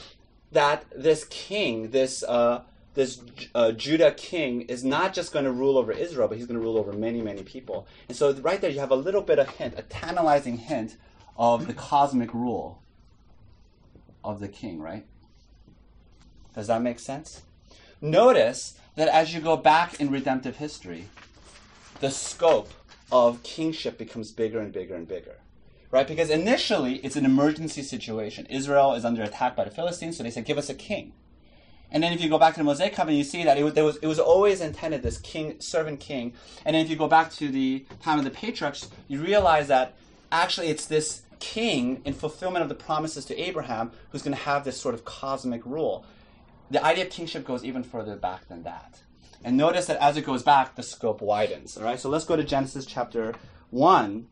that 0.52 0.84
this 0.94 1.25
king, 1.25 1.90
this 1.90 2.23
uh, 2.25 2.62
this 2.94 3.23
uh, 3.55 3.73
Judah 3.73 4.12
king, 4.12 4.62
is 4.62 4.82
not 4.82 5.14
just 5.14 5.32
going 5.32 5.44
to 5.44 5.52
rule 5.52 5.78
over 5.78 5.93
Israel, 5.93 6.26
but 6.26 6.37
he's 6.37 6.46
going 6.46 6.58
to 6.58 6.64
rule 6.64 6.76
over 6.76 6.93
many, 6.93 7.23
many 7.23 7.44
people. 7.44 7.87
And 8.08 8.16
so 8.16 8.32
right 8.34 8.61
there, 8.61 8.70
you 8.70 8.81
have 8.81 8.90
a 8.90 8.96
little 8.96 9.23
bit 9.23 9.38
of 9.38 9.49
hint, 9.49 9.75
a 9.76 9.82
tantalizing 9.82 10.58
hint 10.58 10.96
of 11.37 11.69
the 11.69 11.75
cosmic 11.75 12.34
rule 12.34 12.82
of 14.25 14.40
the 14.40 14.49
king, 14.49 14.81
right? 14.81 15.06
Does 16.55 16.67
that 16.67 16.82
make 16.82 16.99
sense? 16.99 17.43
Notice 18.00 18.78
that 18.96 19.08
as 19.08 19.34
you 19.34 19.40
go 19.40 19.56
back 19.56 20.00
in 20.00 20.11
redemptive 20.11 20.56
history, 20.56 21.06
the 22.00 22.11
scope 22.11 22.70
of 23.12 23.43
kingship 23.43 23.99
becomes 23.99 24.32
bigger 24.32 24.61
and 24.61 24.72
bigger 24.72 24.94
and 24.94 25.06
bigger. 25.06 25.37
Right? 25.90 26.06
Because 26.06 26.31
initially 26.31 26.96
it's 26.96 27.17
an 27.17 27.25
emergency 27.25 27.82
situation. 27.82 28.46
Israel 28.46 28.94
is 28.94 29.05
under 29.05 29.22
attack 29.22 29.56
by 29.56 29.64
the 29.64 29.70
Philistines, 29.70 30.17
so 30.17 30.23
they 30.23 30.31
said, 30.31 30.44
Give 30.44 30.58
us 30.58 30.70
a 30.70 30.75
king. 30.75 31.12
And 31.93 32.02
then 32.02 32.12
if 32.12 32.20
you 32.20 32.28
go 32.28 32.38
back 32.38 32.55
to 32.55 32.61
the 32.61 32.64
Mosaic 32.64 32.94
covenant, 32.94 33.19
you 33.19 33.25
see 33.25 33.43
that 33.43 33.58
it 33.58 33.64
was, 33.64 33.75
was, 33.75 33.96
it 33.96 34.06
was 34.06 34.20
always 34.20 34.61
intended 34.61 35.02
this 35.02 35.19
king, 35.19 35.61
servant 35.61 35.99
king. 35.99 36.34
And 36.64 36.76
then 36.76 36.84
if 36.84 36.90
you 36.90 36.96
go 36.96 37.08
back 37.08 37.32
to 37.32 37.49
the 37.49 37.84
time 38.00 38.19
of 38.19 38.25
the 38.25 38.31
patriarchs, 38.31 38.88
you 39.08 39.20
realize 39.20 39.66
that 39.69 39.96
actually 40.31 40.69
it's 40.69 40.87
this 40.87 41.23
king 41.40 42.00
in 42.04 42.12
fulfillment 42.12 42.62
of 42.62 42.69
the 42.69 42.75
promises 42.75 43.25
to 43.25 43.38
Abraham 43.38 43.90
who's 44.10 44.22
going 44.22 44.37
to 44.37 44.42
have 44.42 44.64
this 44.64 44.81
sort 44.81 44.94
of 44.94 45.04
cosmic 45.04 45.64
rule. 45.66 46.04
The 46.70 46.84
idea 46.84 47.04
of 47.04 47.10
kingship 47.10 47.44
goes 47.44 47.64
even 47.64 47.82
further 47.82 48.14
back 48.14 48.48
than 48.48 48.62
that. 48.62 49.00
And 49.42 49.56
notice 49.56 49.87
that 49.87 49.96
as 49.96 50.16
it 50.16 50.26
goes 50.26 50.42
back, 50.42 50.76
the 50.76 50.82
scope 50.82 51.20
widens. 51.20 51.76
All 51.76 51.84
right, 51.84 51.98
so 51.98 52.08
let's 52.08 52.25
go 52.26 52.37
to 52.37 52.44
Genesis 52.44 52.87
chapter 52.87 53.34
1. 53.70 54.26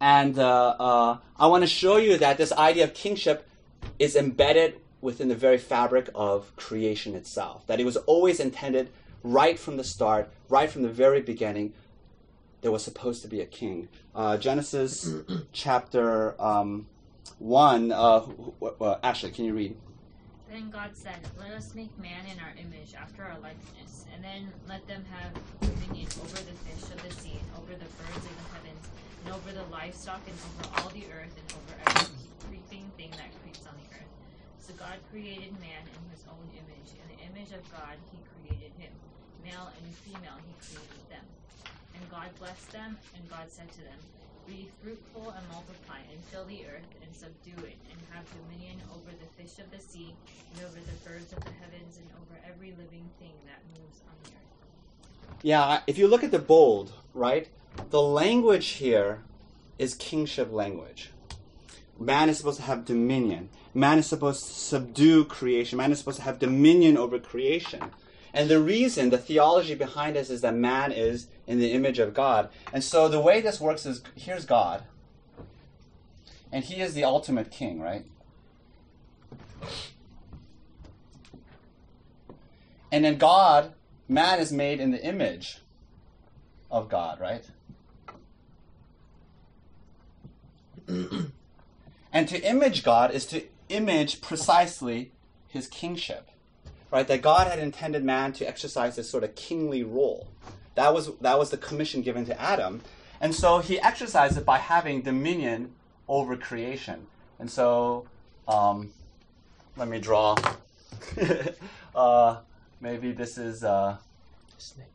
And 0.00 0.38
uh, 0.38 0.68
uh, 0.80 1.18
I 1.38 1.46
want 1.46 1.62
to 1.62 1.68
show 1.68 1.98
you 1.98 2.16
that 2.16 2.38
this 2.38 2.52
idea 2.52 2.84
of 2.84 2.94
kingship 2.94 3.46
is 3.98 4.16
embedded 4.16 4.80
within 5.02 5.28
the 5.28 5.34
very 5.34 5.58
fabric 5.58 6.08
of 6.14 6.54
creation 6.56 7.14
itself. 7.14 7.66
That 7.66 7.80
it 7.80 7.84
was 7.84 7.96
always 7.98 8.40
intended 8.40 8.90
right 9.22 9.58
from 9.58 9.76
the 9.76 9.84
start, 9.84 10.30
right 10.48 10.70
from 10.70 10.82
the 10.82 10.88
very 10.88 11.20
beginning, 11.20 11.74
there 12.60 12.72
was 12.72 12.84
supposed 12.84 13.22
to 13.22 13.28
be 13.28 13.40
a 13.40 13.46
king. 13.46 13.88
Uh, 14.14 14.36
Genesis 14.36 15.08
chapter 15.52 16.40
um, 16.40 16.86
1. 17.38 17.92
Uh, 17.92 18.20
wh- 18.20 18.50
wh- 18.62 18.82
uh, 18.82 18.98
Ashley, 19.02 19.30
can 19.30 19.44
you 19.44 19.54
read? 19.54 19.76
Then 20.50 20.70
God 20.70 20.90
said, 20.94 21.18
Let 21.38 21.52
us 21.52 21.74
make 21.74 21.96
man 21.98 22.26
in 22.26 22.38
our 22.40 22.52
image, 22.58 22.94
after 22.98 23.22
our 23.22 23.38
likeness, 23.38 24.04
and 24.12 24.22
then 24.22 24.52
let 24.68 24.86
them 24.88 25.04
have 25.10 25.32
dominion 25.60 26.08
over 26.20 26.36
the 26.42 26.56
fish 26.66 26.90
of 26.90 26.98
the 27.06 27.14
sea, 27.22 27.38
and 27.38 27.48
over 27.62 27.72
the 27.72 27.86
birds 27.86 28.24
of 28.26 28.34
the 28.34 28.46
heavens, 28.58 28.84
and 29.24 29.34
over 29.34 29.52
the 29.52 29.64
livestock, 29.70 30.20
and 30.26 30.34
over 30.34 30.82
all 30.82 30.90
the 30.90 31.06
earth, 31.14 31.32
and 31.38 31.46
over 31.54 31.74
every 31.86 32.18
creeping 32.48 32.90
thing 32.98 33.10
that 33.14 33.30
creeps 33.42 33.62
on 33.66 33.74
the 33.78 33.88
earth. 33.94 34.10
So 34.58 34.74
God 34.74 34.98
created 35.10 35.54
man 35.62 35.86
in 35.86 36.02
his 36.10 36.26
own 36.26 36.46
image. 36.52 36.90
In 36.98 37.06
the 37.14 37.18
image 37.30 37.54
of 37.54 37.62
God 37.70 37.94
he 38.10 38.18
created 38.34 38.74
him. 38.76 38.90
Male 39.46 39.70
and 39.70 39.86
female 40.02 40.38
he 40.42 40.52
created 40.58 41.04
them. 41.08 41.22
And 42.00 42.10
God 42.10 42.28
blessed 42.38 42.72
them, 42.72 42.96
and 43.14 43.28
God 43.28 43.46
said 43.48 43.70
to 43.72 43.78
them, 43.78 43.98
Be 44.46 44.68
fruitful 44.82 45.34
and 45.36 45.44
multiply, 45.52 45.98
and 46.10 46.18
fill 46.32 46.44
the 46.46 46.64
earth, 46.64 46.88
and 47.04 47.14
subdue 47.14 47.66
it, 47.66 47.76
and 47.92 48.00
have 48.10 48.24
dominion 48.32 48.80
over 48.90 49.10
the 49.10 49.42
fish 49.42 49.58
of 49.58 49.70
the 49.70 49.82
sea, 49.82 50.14
and 50.54 50.64
over 50.64 50.78
the 50.80 51.08
birds 51.08 51.32
of 51.32 51.44
the 51.44 51.52
heavens, 51.60 51.98
and 51.98 52.08
over 52.16 52.40
every 52.48 52.70
living 52.70 53.08
thing 53.18 53.34
that 53.44 53.60
moves 53.76 54.00
on 54.08 54.16
the 54.24 54.30
earth. 54.30 55.38
Yeah, 55.42 55.80
if 55.86 55.98
you 55.98 56.08
look 56.08 56.24
at 56.24 56.30
the 56.30 56.38
bold, 56.38 56.92
right, 57.12 57.48
the 57.90 58.02
language 58.02 58.68
here 58.68 59.20
is 59.78 59.94
kingship 59.94 60.52
language. 60.52 61.10
Man 61.98 62.30
is 62.30 62.38
supposed 62.38 62.58
to 62.58 62.64
have 62.64 62.86
dominion. 62.86 63.50
Man 63.74 63.98
is 63.98 64.06
supposed 64.06 64.46
to 64.46 64.52
subdue 64.52 65.26
creation. 65.26 65.76
Man 65.76 65.92
is 65.92 65.98
supposed 65.98 66.18
to 66.18 66.24
have 66.24 66.38
dominion 66.38 66.96
over 66.96 67.18
creation. 67.18 67.82
And 68.32 68.48
the 68.48 68.60
reason, 68.60 69.10
the 69.10 69.18
theology 69.18 69.74
behind 69.74 70.16
this 70.16 70.30
is 70.30 70.40
that 70.40 70.54
man 70.54 70.92
is 70.92 71.26
in 71.50 71.58
the 71.58 71.72
image 71.72 71.98
of 71.98 72.14
God. 72.14 72.48
And 72.72 72.84
so 72.84 73.08
the 73.08 73.18
way 73.18 73.40
this 73.40 73.60
works 73.60 73.84
is 73.84 74.02
here's 74.14 74.44
God. 74.44 74.84
And 76.52 76.64
he 76.64 76.80
is 76.80 76.94
the 76.94 77.02
ultimate 77.02 77.50
king, 77.50 77.80
right? 77.80 78.04
And 82.92 83.04
then 83.04 83.18
God, 83.18 83.72
man 84.08 84.38
is 84.38 84.52
made 84.52 84.78
in 84.78 84.92
the 84.92 85.04
image 85.04 85.58
of 86.70 86.88
God, 86.88 87.18
right? 87.18 87.44
and 92.12 92.28
to 92.28 92.40
image 92.48 92.84
God 92.84 93.10
is 93.10 93.26
to 93.26 93.42
image 93.68 94.20
precisely 94.20 95.10
his 95.48 95.66
kingship. 95.66 96.28
Right? 96.92 97.08
That 97.08 97.22
God 97.22 97.48
had 97.48 97.58
intended 97.58 98.04
man 98.04 98.32
to 98.34 98.46
exercise 98.46 98.94
this 98.94 99.10
sort 99.10 99.24
of 99.24 99.34
kingly 99.34 99.82
role. 99.82 100.28
That 100.74 100.94
was 100.94 101.10
that 101.20 101.38
was 101.38 101.50
the 101.50 101.56
commission 101.56 102.02
given 102.02 102.24
to 102.26 102.40
Adam. 102.40 102.80
And 103.20 103.34
so 103.34 103.58
he 103.58 103.78
exercised 103.80 104.38
it 104.38 104.46
by 104.46 104.58
having 104.58 105.02
dominion 105.02 105.72
over 106.08 106.36
creation. 106.36 107.06
And 107.38 107.50
so 107.50 108.06
um, 108.48 108.92
let 109.76 109.88
me 109.88 109.98
draw. 109.98 110.36
uh, 111.94 112.38
maybe 112.80 113.12
this 113.12 113.38
is 113.38 113.62
a 113.62 113.98
snake. 114.58 114.86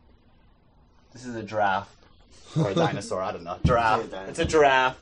this 1.14 1.26
is 1.26 1.36
a 1.36 1.44
giraffe 1.44 1.96
or 2.58 2.72
a 2.72 2.76
dinosaur. 2.76 3.22
I 3.22 3.32
don't 3.32 3.44
know. 3.44 3.58
Giraffe. 3.64 4.12
It's 4.30 4.40
a 4.40 4.46
giraffe. 4.46 5.02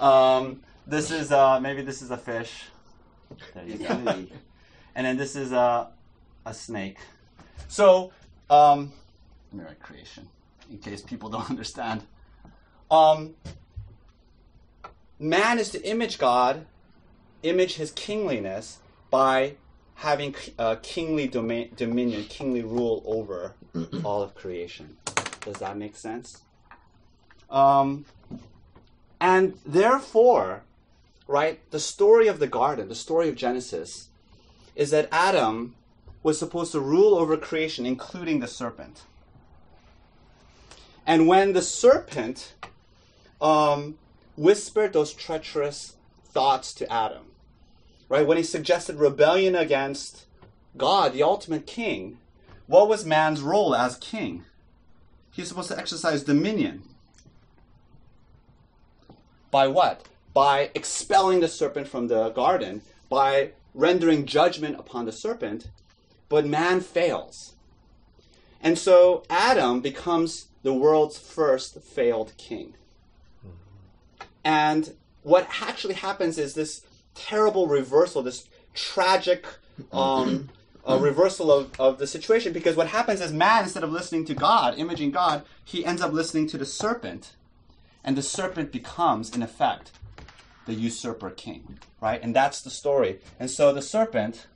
Um, 0.00 0.62
this 0.86 1.10
is 1.10 1.32
uh, 1.32 1.60
maybe 1.60 1.82
this 1.82 2.02
is 2.02 2.10
a 2.10 2.16
fish. 2.16 2.64
There 3.54 3.64
you 3.64 3.78
go. 3.78 4.26
And 4.94 5.04
then 5.04 5.18
this 5.18 5.36
is 5.36 5.52
a 5.52 5.90
a 6.46 6.54
snake. 6.54 6.96
So 7.68 8.12
um, 8.48 8.92
let 9.52 9.58
me 9.58 9.64
write 9.64 9.80
creation 9.80 10.28
in 10.70 10.78
case 10.78 11.02
people 11.02 11.28
don't 11.30 11.48
understand. 11.48 12.02
Um, 12.90 13.34
man 15.18 15.58
is 15.58 15.70
to 15.70 15.82
image 15.82 16.18
God, 16.18 16.66
image 17.42 17.74
His 17.74 17.90
kingliness 17.92 18.78
by 19.10 19.54
having 19.96 20.34
uh, 20.58 20.76
kingly 20.82 21.26
domain, 21.26 21.72
dominion, 21.76 22.24
kingly 22.24 22.62
rule 22.62 23.02
over 23.06 23.54
all 24.04 24.22
of 24.22 24.34
creation. 24.34 24.96
Does 25.40 25.56
that 25.58 25.76
make 25.76 25.96
sense? 25.96 26.42
Um, 27.48 28.04
and 29.20 29.58
therefore, 29.64 30.62
right, 31.26 31.58
the 31.70 31.80
story 31.80 32.28
of 32.28 32.38
the 32.38 32.46
garden, 32.46 32.88
the 32.88 32.94
story 32.94 33.28
of 33.28 33.36
Genesis, 33.36 34.08
is 34.74 34.90
that 34.90 35.08
Adam 35.10 35.74
was 36.22 36.38
supposed 36.38 36.72
to 36.72 36.80
rule 36.80 37.14
over 37.14 37.36
creation, 37.36 37.86
including 37.86 38.40
the 38.40 38.48
serpent. 38.48 39.04
And 41.06 41.28
when 41.28 41.52
the 41.52 41.62
serpent 41.62 42.54
um, 43.40 43.96
whispered 44.36 44.92
those 44.92 45.12
treacherous 45.12 45.96
thoughts 46.24 46.74
to 46.74 46.92
Adam, 46.92 47.26
right, 48.08 48.26
when 48.26 48.36
he 48.36 48.42
suggested 48.42 48.96
rebellion 48.96 49.54
against 49.54 50.26
God, 50.76 51.12
the 51.12 51.22
ultimate 51.22 51.66
king, 51.66 52.18
what 52.66 52.88
was 52.88 53.06
man's 53.06 53.40
role 53.40 53.74
as 53.74 53.96
king? 53.96 54.44
He's 55.30 55.48
supposed 55.48 55.68
to 55.68 55.78
exercise 55.78 56.24
dominion. 56.24 56.82
By 59.50 59.68
what? 59.68 60.08
By 60.34 60.70
expelling 60.74 61.40
the 61.40 61.48
serpent 61.48 61.86
from 61.86 62.08
the 62.08 62.30
garden, 62.30 62.82
by 63.08 63.52
rendering 63.74 64.26
judgment 64.26 64.78
upon 64.78 65.04
the 65.04 65.12
serpent, 65.12 65.68
but 66.28 66.46
man 66.46 66.80
fails. 66.80 67.54
And 68.60 68.76
so 68.76 69.22
Adam 69.30 69.80
becomes 69.80 70.46
the 70.66 70.74
world's 70.74 71.16
first 71.16 71.80
failed 71.80 72.32
king. 72.38 72.74
And 74.44 74.94
what 75.22 75.48
actually 75.62 75.94
happens 75.94 76.38
is 76.38 76.54
this 76.54 76.84
terrible 77.14 77.68
reversal, 77.68 78.20
this 78.20 78.48
tragic 78.74 79.46
um, 79.92 80.48
reversal 80.84 81.52
of, 81.52 81.70
of 81.78 82.00
the 82.00 82.06
situation, 82.08 82.52
because 82.52 82.74
what 82.74 82.88
happens 82.88 83.20
is 83.20 83.32
man, 83.32 83.62
instead 83.62 83.84
of 83.84 83.92
listening 83.92 84.24
to 84.24 84.34
God, 84.34 84.76
imaging 84.76 85.12
God, 85.12 85.44
he 85.64 85.84
ends 85.84 86.02
up 86.02 86.12
listening 86.12 86.48
to 86.48 86.58
the 86.58 86.66
serpent. 86.66 87.36
And 88.02 88.16
the 88.16 88.22
serpent 88.22 88.72
becomes, 88.72 89.32
in 89.36 89.44
effect, 89.44 89.92
the 90.64 90.74
usurper 90.74 91.30
king, 91.30 91.78
right? 92.00 92.20
And 92.20 92.34
that's 92.34 92.60
the 92.60 92.70
story. 92.70 93.20
And 93.38 93.48
so 93.48 93.72
the 93.72 93.82
serpent 93.82 94.48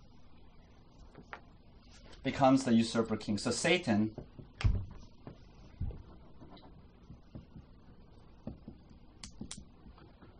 becomes 2.24 2.64
the 2.64 2.74
usurper 2.74 3.16
king. 3.16 3.38
So 3.38 3.52
Satan 3.52 4.10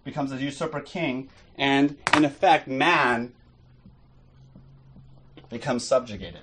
becomes 0.05 0.33
a 0.33 0.37
usurper 0.37 0.81
king, 0.81 1.29
and 1.57 1.97
in 2.17 2.25
effect, 2.25 2.67
man 2.67 3.33
becomes 5.49 5.85
subjugated 5.87 6.43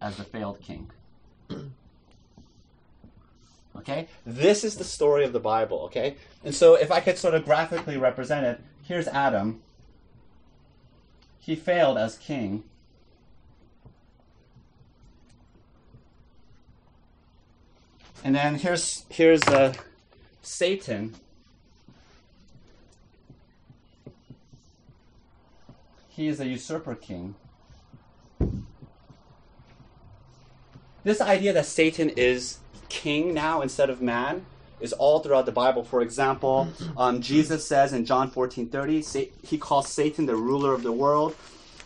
as 0.00 0.16
the 0.16 0.24
failed 0.24 0.60
king. 0.60 0.90
Okay? 3.76 4.08
This 4.26 4.64
is 4.64 4.74
the 4.74 4.84
story 4.84 5.24
of 5.24 5.32
the 5.32 5.38
Bible, 5.40 5.82
okay? 5.82 6.16
And 6.44 6.52
so 6.52 6.74
if 6.74 6.90
I 6.90 6.98
could 6.98 7.16
sort 7.16 7.34
of 7.34 7.44
graphically 7.44 7.96
represent 7.96 8.44
it, 8.44 8.60
here's 8.82 9.06
Adam. 9.06 9.62
He 11.38 11.54
failed 11.54 11.96
as 11.96 12.18
king. 12.18 12.64
And 18.24 18.34
then 18.34 18.56
here's 18.56 19.06
here's 19.08 19.42
uh, 19.44 19.74
Satan. 20.42 21.14
He 26.18 26.26
is 26.26 26.40
a 26.40 26.46
usurper 26.46 26.96
king. 26.96 27.36
This 31.04 31.20
idea 31.20 31.52
that 31.52 31.64
Satan 31.64 32.08
is 32.08 32.58
king 32.88 33.32
now 33.32 33.62
instead 33.62 33.88
of 33.88 34.02
man 34.02 34.44
is 34.80 34.92
all 34.92 35.20
throughout 35.20 35.46
the 35.46 35.52
Bible. 35.52 35.84
For 35.84 36.02
example, 36.02 36.66
um, 36.96 37.20
Jesus 37.22 37.64
says 37.64 37.92
in 37.92 38.04
John 38.04 38.32
14 38.32 38.68
30, 38.68 39.30
he 39.46 39.58
calls 39.58 39.86
Satan 39.92 40.26
the 40.26 40.34
ruler 40.34 40.74
of 40.74 40.82
the 40.82 40.90
world. 40.90 41.36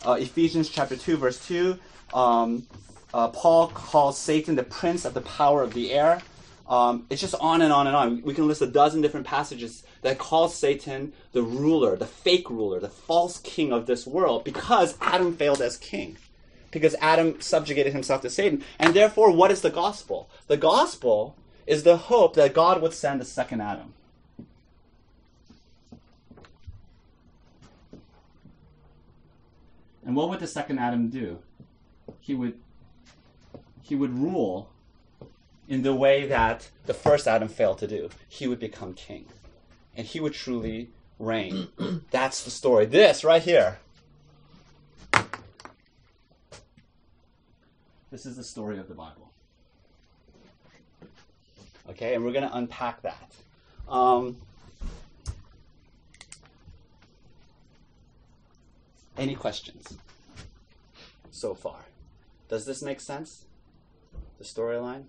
Uh, 0.03 0.13
Ephesians 0.13 0.71
chapter 0.71 0.97
2, 0.97 1.19
verse 1.19 1.47
2, 1.47 1.79
um, 2.15 2.67
uh, 3.13 3.29
Paul 3.29 3.69
calls 3.69 4.17
Satan 4.17 4.55
the 4.55 4.63
prince 4.63 5.05
of 5.05 5.13
the 5.13 5.21
power 5.21 5.63
of 5.63 5.75
the 5.75 5.93
air. 5.93 6.23
Um, 6.69 7.07
it's 7.11 7.21
just 7.21 7.35
on 7.41 7.61
and 7.63 7.73
on 7.73 7.87
and 7.87 7.97
on. 7.97 8.23
We 8.23 8.35
can 8.35 8.47
list 8.47 8.63
a 8.63 8.67
dozen 8.67 9.03
different 9.03 9.27
passages 9.27 9.83
that 10.03 10.19
call 10.19 10.49
Satan 10.49 11.13
the 11.33 11.43
ruler, 11.43 11.97
the 11.97 12.07
fake 12.07 12.49
ruler, 12.49 12.81
the 12.81 12.89
false 12.89 13.39
king 13.39 13.73
of 13.73 13.87
this 13.87 14.07
world 14.07 14.45
because 14.45 14.97
Adam 15.01 15.37
failed 15.37 15.61
as 15.61 15.77
king 15.77 16.17
because 16.71 16.97
Adam 17.01 17.41
subjugated 17.41 17.93
himself 17.93 18.23
to 18.23 18.31
Satan. 18.31 18.65
And 18.79 18.95
therefore, 18.95 19.31
what 19.31 19.51
is 19.51 19.61
the 19.61 19.71
gospel? 19.71 20.29
The 20.49 20.57
gospel 20.57 21.37
is 21.67 21.85
the 21.85 21.97
hope 21.97 22.35
that 22.35 22.55
God 22.55 22.83
would 22.83 22.93
send 22.93 23.21
a 23.21 23.25
second 23.25 23.61
Adam. 23.61 23.95
And 30.05 30.17
what 30.17 30.29
would 30.29 30.41
the 30.41 30.49
second 30.49 30.79
Adam 30.79 31.09
do? 31.09 31.39
He 32.21 32.35
would 32.35 32.59
he 33.83 33.95
would 33.95 34.17
rule 34.19 34.72
in 35.69 35.83
the 35.83 35.95
way 35.95 36.27
that 36.27 36.71
the 36.87 36.95
first 36.95 37.27
Adam 37.27 37.49
failed 37.49 37.79
to 37.79 37.87
do. 37.87 38.11
He 38.29 38.47
would 38.47 38.59
become 38.59 38.95
king. 38.95 39.27
And 39.97 40.07
he 40.07 40.21
would 40.21 40.33
truly 40.33 40.91
reign. 41.19 41.69
That's 42.11 42.45
the 42.45 42.51
story. 42.51 42.87
This 42.87 43.25
right 43.25 43.43
here 43.43 43.79
This 48.13 48.27
is 48.27 48.37
the 48.37 48.45
story 48.45 48.79
of 48.79 48.89
the 48.89 48.95
Bible. 48.95 49.33
Okay, 51.89 52.15
and 52.15 52.23
we're 52.23 52.33
going 52.33 52.47
to 52.47 52.55
unpack 52.55 53.01
that. 53.01 53.33
Um, 53.89 54.37
any 59.17 59.35
questions 59.35 59.97
so 61.31 61.55
far? 61.55 61.79
Does 62.51 62.67
this 62.67 62.83
make 62.83 63.01
sense? 63.01 63.47
The 64.37 64.45
storyline? 64.45 65.05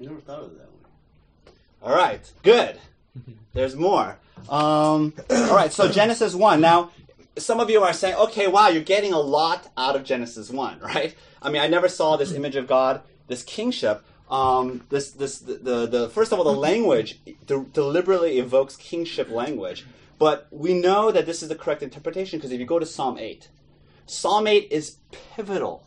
I 0.00 0.04
never 0.04 0.20
thought 0.20 0.40
of 0.40 0.52
it 0.52 0.58
that 0.58 0.66
way. 0.66 1.52
All 1.82 1.94
right, 1.94 2.32
good. 2.42 2.78
There's 3.52 3.76
more. 3.76 4.16
Um, 4.48 5.12
all 5.30 5.54
right, 5.54 5.72
so 5.72 5.90
Genesis 5.90 6.34
1. 6.34 6.60
Now, 6.60 6.90
some 7.36 7.60
of 7.60 7.68
you 7.68 7.82
are 7.82 7.92
saying, 7.92 8.16
okay, 8.16 8.46
wow, 8.46 8.68
you're 8.68 8.82
getting 8.82 9.12
a 9.12 9.20
lot 9.20 9.70
out 9.76 9.96
of 9.96 10.04
Genesis 10.04 10.50
1, 10.50 10.80
right? 10.82 11.14
I 11.42 11.50
mean, 11.50 11.60
I 11.60 11.66
never 11.66 11.88
saw 11.88 12.16
this 12.16 12.32
image 12.32 12.56
of 12.56 12.66
God, 12.66 13.02
this 13.28 13.42
kingship. 13.42 14.02
Um, 14.30 14.84
this, 14.90 15.10
this, 15.10 15.40
the, 15.40 15.54
the, 15.54 15.86
the, 15.86 16.08
first 16.08 16.32
of 16.32 16.38
all, 16.38 16.44
the 16.44 16.58
language 16.58 17.18
de- 17.46 17.64
deliberately 17.64 18.38
evokes 18.38 18.76
kingship 18.76 19.28
language. 19.28 19.84
But 20.18 20.46
we 20.50 20.72
know 20.72 21.10
that 21.10 21.26
this 21.26 21.42
is 21.42 21.48
the 21.48 21.56
correct 21.56 21.82
interpretation 21.82 22.38
because 22.38 22.52
if 22.52 22.60
you 22.60 22.66
go 22.66 22.78
to 22.78 22.86
Psalm 22.86 23.18
8, 23.18 23.48
Psalm 24.06 24.46
8 24.46 24.68
is 24.70 24.96
pivotal. 25.34 25.82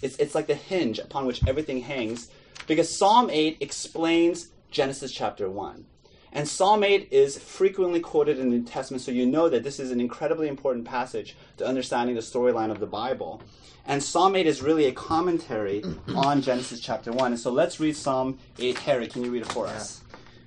It's, 0.00 0.16
it's 0.16 0.34
like 0.34 0.46
the 0.46 0.54
hinge 0.54 0.98
upon 0.98 1.26
which 1.26 1.46
everything 1.46 1.80
hangs 1.80 2.30
because 2.66 2.94
Psalm 2.94 3.30
8 3.30 3.58
explains 3.60 4.48
Genesis 4.70 5.12
chapter 5.12 5.48
1. 5.48 5.84
And 6.34 6.48
Psalm 6.48 6.82
8 6.82 7.08
is 7.10 7.38
frequently 7.38 8.00
quoted 8.00 8.38
in 8.38 8.50
the 8.50 8.56
New 8.56 8.64
Testament, 8.64 9.02
so 9.02 9.10
you 9.10 9.26
know 9.26 9.50
that 9.50 9.62
this 9.62 9.78
is 9.78 9.90
an 9.90 10.00
incredibly 10.00 10.48
important 10.48 10.86
passage 10.86 11.36
to 11.58 11.66
understanding 11.66 12.14
the 12.14 12.22
storyline 12.22 12.70
of 12.70 12.80
the 12.80 12.86
Bible. 12.86 13.42
And 13.84 14.02
Psalm 14.02 14.34
8 14.34 14.46
is 14.46 14.62
really 14.62 14.86
a 14.86 14.92
commentary 14.92 15.84
on 16.14 16.40
Genesis 16.40 16.80
chapter 16.80 17.12
1. 17.12 17.32
And 17.32 17.40
so 17.40 17.52
let's 17.52 17.80
read 17.80 17.96
Psalm 17.96 18.38
8. 18.58 18.78
Harry, 18.78 19.08
can 19.08 19.22
you 19.22 19.30
read 19.30 19.42
it 19.42 19.52
for 19.52 19.66
us? 19.66 20.02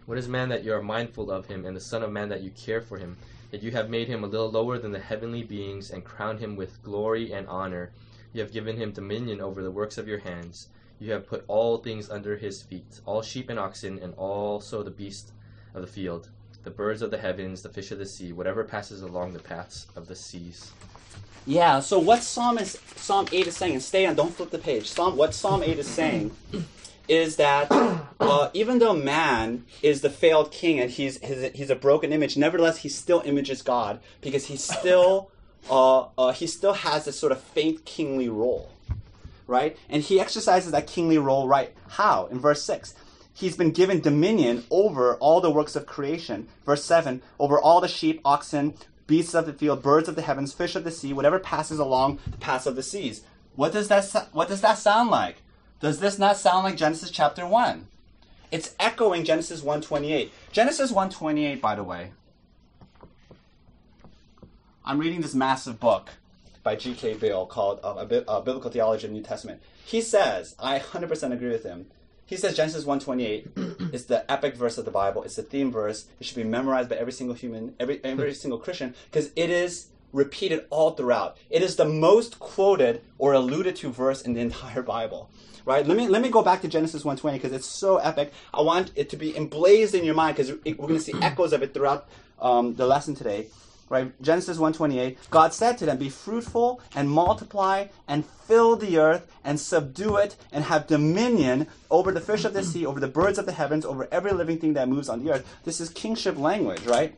What 0.08 0.18
is 0.18 0.28
man 0.28 0.50
that 0.50 0.64
you 0.64 0.74
are 0.74 0.82
mindful 0.82 1.30
of 1.30 1.48
him, 1.48 1.66
and 1.66 1.76
the 1.76 1.82
Son 1.82 2.02
of 2.02 2.12
Man 2.12 2.30
that 2.30 2.42
you 2.42 2.52
care 2.52 2.82
for 2.82 2.98
him? 2.98 3.18
That 3.52 3.62
you 3.62 3.72
have 3.72 3.90
made 3.90 4.08
him 4.08 4.24
a 4.24 4.28
little 4.28 4.50
lower 4.50 4.80
than 4.80 4.92
the 4.92 5.00
heavenly 5.00 5.44
beings, 5.44 5.92
and 5.92 6.04
crowned 6.04 6.40
him 6.40 6.56
with 6.56 6.82
glory 6.82 7.32
and 7.32 7.48
honor. 7.48 7.92
You 8.34 8.42
have 8.42 8.52
given 8.52 8.78
him 8.78 8.92
dominion 8.92 9.40
over 9.40 9.62
the 9.62 9.72
works 9.72 9.98
of 9.98 10.08
your 10.08 10.20
hands. 10.20 10.70
You 11.00 11.12
have 11.12 11.28
put 11.28 11.44
all 11.48 11.78
things 11.78 12.10
under 12.10 12.38
his 12.38 12.62
feet, 12.62 13.02
all 13.06 13.22
sheep 13.22 13.50
and 13.50 13.60
oxen, 13.60 14.00
and 14.00 14.14
also 14.16 14.84
the 14.84 14.92
beasts 14.92 15.32
of 15.74 15.82
the 15.82 15.88
field, 15.88 16.30
the 16.64 16.72
birds 16.72 17.02
of 17.02 17.12
the 17.12 17.18
heavens, 17.18 17.62
the 17.62 17.70
fish 17.70 17.92
of 17.92 18.00
the 18.00 18.06
sea, 18.06 18.32
whatever 18.32 18.64
passes 18.64 19.02
along 19.02 19.34
the 19.34 19.40
paths 19.40 19.88
of 19.96 20.08
the 20.08 20.16
seas. 20.16 20.72
Yeah, 21.46 21.80
so 21.80 22.00
what 22.00 22.24
Psalm 22.24 22.58
is 22.58 22.80
Psalm 22.96 23.28
8 23.32 23.48
is 23.48 23.56
saying, 23.56 23.74
and 23.74 23.84
stay 23.84 24.06
on, 24.06 24.16
don't 24.16 24.34
flip 24.34 24.50
the 24.50 24.58
page. 24.58 24.90
Psalm 24.90 25.16
what 25.16 25.34
Psalm 25.34 25.62
8 25.62 25.78
is 25.78 25.88
saying 25.88 26.32
is 27.08 27.36
that 27.36 27.68
uh, 28.20 28.50
even 28.54 28.80
though 28.80 28.94
man 28.94 29.66
is 29.82 30.02
the 30.02 30.10
failed 30.10 30.52
king 30.52 30.80
and 30.80 30.90
he's 30.90 31.20
he's, 31.20 31.52
he's 31.54 31.70
a 31.70 31.76
broken 31.76 32.12
image, 32.12 32.36
nevertheless 32.36 32.78
he 32.78 32.90
still 32.90 33.22
images 33.26 33.62
God 33.62 34.00
because 34.22 34.48
he 34.48 34.58
still 34.58 35.30
uh, 35.70 36.08
uh, 36.18 36.32
he 36.32 36.48
still 36.48 36.74
has 36.74 37.06
this 37.06 37.20
sort 37.20 37.32
of 37.32 37.42
faint 37.42 37.86
kingly 37.86 38.30
role, 38.30 38.72
right? 39.48 39.78
And 39.90 40.04
he 40.04 40.20
exercises 40.20 40.72
that 40.72 40.88
kingly 40.88 41.18
role 41.18 41.48
right 41.48 41.74
how 41.90 42.26
in 42.28 42.40
verse 42.40 42.64
six. 42.64 42.94
He's 43.34 43.58
been 43.58 43.72
given 43.72 44.00
dominion 44.00 44.64
over 44.72 45.16
all 45.16 45.42
the 45.42 45.52
works 45.52 45.76
of 45.76 45.86
creation. 45.86 46.48
Verse 46.66 46.86
7 46.86 47.22
over 47.38 47.60
all 47.60 47.82
the 47.82 47.88
sheep, 47.90 48.22
oxen, 48.24 48.76
beasts 49.08 49.34
of 49.34 49.46
the 49.46 49.52
field, 49.52 49.84
birds 49.84 50.08
of 50.08 50.16
the 50.16 50.22
heavens, 50.22 50.54
fish 50.54 50.74
of 50.74 50.86
the 50.86 50.92
sea, 50.92 51.12
whatever 51.12 51.38
passes 51.38 51.78
along 51.78 52.20
the 52.26 52.38
paths 52.38 52.66
of 52.66 52.78
the 52.78 52.84
seas. 52.84 53.24
What 53.56 53.74
does 53.74 53.90
that 53.90 54.30
what 54.32 54.48
does 54.48 54.62
that 54.62 54.78
sound 54.78 55.10
like? 55.10 55.42
Does 55.82 56.00
this 56.00 56.18
not 56.18 56.38
sound 56.38 56.64
like 56.64 56.78
Genesis 56.78 57.12
chapter 57.12 57.46
1? 57.46 57.88
It's 58.52 58.74
echoing 58.80 59.26
Genesis 59.26 59.62
1:28. 59.62 60.32
Genesis 60.54 60.92
1:28 60.92 61.62
by 61.62 61.76
the 61.76 61.84
way. 61.84 62.12
I'm 64.86 65.00
reading 65.00 65.22
this 65.22 65.34
massive 65.34 65.80
book 65.80 66.12
by 66.66 66.76
G.K. 66.76 67.14
Beale 67.14 67.46
called 67.46 67.80
uh, 67.84 67.94
uh, 67.94 68.42
Biblical 68.42 68.72
Theology 68.72 69.06
of 69.06 69.12
the 69.12 69.18
New 69.18 69.24
Testament. 69.24 69.62
He 69.86 70.02
says, 70.02 70.56
I 70.60 70.80
100% 70.80 71.32
agree 71.32 71.52
with 71.52 71.64
him. 71.64 71.86
He 72.26 72.36
says 72.38 72.58
Genesis 72.58 72.86
1:28 72.86 73.94
is 73.94 74.08
the 74.08 74.30
epic 74.30 74.56
verse 74.56 74.80
of 74.80 74.86
the 74.86 74.90
Bible. 74.90 75.22
It's 75.22 75.36
the 75.36 75.44
theme 75.44 75.72
verse. 75.72 76.08
It 76.20 76.26
should 76.26 76.38
be 76.38 76.44
memorized 76.44 76.90
by 76.90 76.96
every 76.96 77.14
single 77.14 77.36
human, 77.36 77.76
every 77.80 78.04
every 78.04 78.34
single 78.44 78.58
Christian, 78.58 78.96
because 79.12 79.30
it 79.36 79.52
is 79.52 79.90
repeated 80.12 80.66
all 80.72 80.92
throughout. 80.92 81.38
It 81.52 81.62
is 81.62 81.76
the 81.76 81.86
most 81.86 82.40
quoted 82.40 83.04
or 83.20 83.34
alluded 83.34 83.76
to 83.76 83.92
verse 83.92 84.24
in 84.24 84.34
the 84.34 84.42
entire 84.42 84.82
Bible. 84.82 85.30
Right? 85.66 85.86
Let 85.86 85.98
me 85.98 86.08
let 86.08 86.24
me 86.24 86.30
go 86.30 86.42
back 86.42 86.62
to 86.64 86.68
Genesis 86.68 87.04
1:20 87.04 87.34
because 87.34 87.52
it's 87.52 87.68
so 87.68 87.98
epic. 87.98 88.34
I 88.52 88.62
want 88.62 88.92
it 88.96 89.12
to 89.12 89.18
be 89.18 89.38
emblazed 89.38 89.94
in 89.94 90.04
your 90.04 90.16
mind 90.16 90.36
because 90.36 90.52
we're 90.52 90.88
going 90.88 90.96
to 90.96 91.00
see 91.00 91.14
echoes 91.22 91.54
of 91.54 91.62
it 91.62 91.76
throughout 91.76 92.10
um, 92.42 92.74
the 92.74 92.88
lesson 92.88 93.14
today 93.14 93.50
right? 93.90 94.20
Genesis 94.22 94.58
128 94.58 95.18
god 95.30 95.54
said 95.54 95.78
to 95.78 95.86
them 95.86 95.98
be 95.98 96.10
fruitful 96.10 96.82
and 96.96 97.10
multiply 97.10 97.88
and 98.08 98.26
fill 98.26 98.76
the 98.76 98.98
earth 98.98 99.32
and 99.44 99.60
subdue 99.60 100.18
it 100.18 100.36
and 100.52 100.64
have 100.66 100.88
dominion 100.88 101.68
over 101.92 102.12
the 102.12 102.22
fish 102.22 102.46
of 102.46 102.54
the 102.54 102.64
sea 102.64 102.86
over 102.86 103.00
the 103.00 103.08
birds 103.08 103.38
of 103.38 103.46
the 103.46 103.52
heavens 103.52 103.86
over 103.86 104.08
every 104.12 104.32
living 104.32 104.58
thing 104.58 104.74
that 104.74 104.90
moves 104.90 105.10
on 105.10 105.24
the 105.24 105.32
earth. 105.32 105.58
This 105.64 105.80
is 105.80 105.90
kingship 105.90 106.38
language 106.38 106.86
right? 106.86 107.16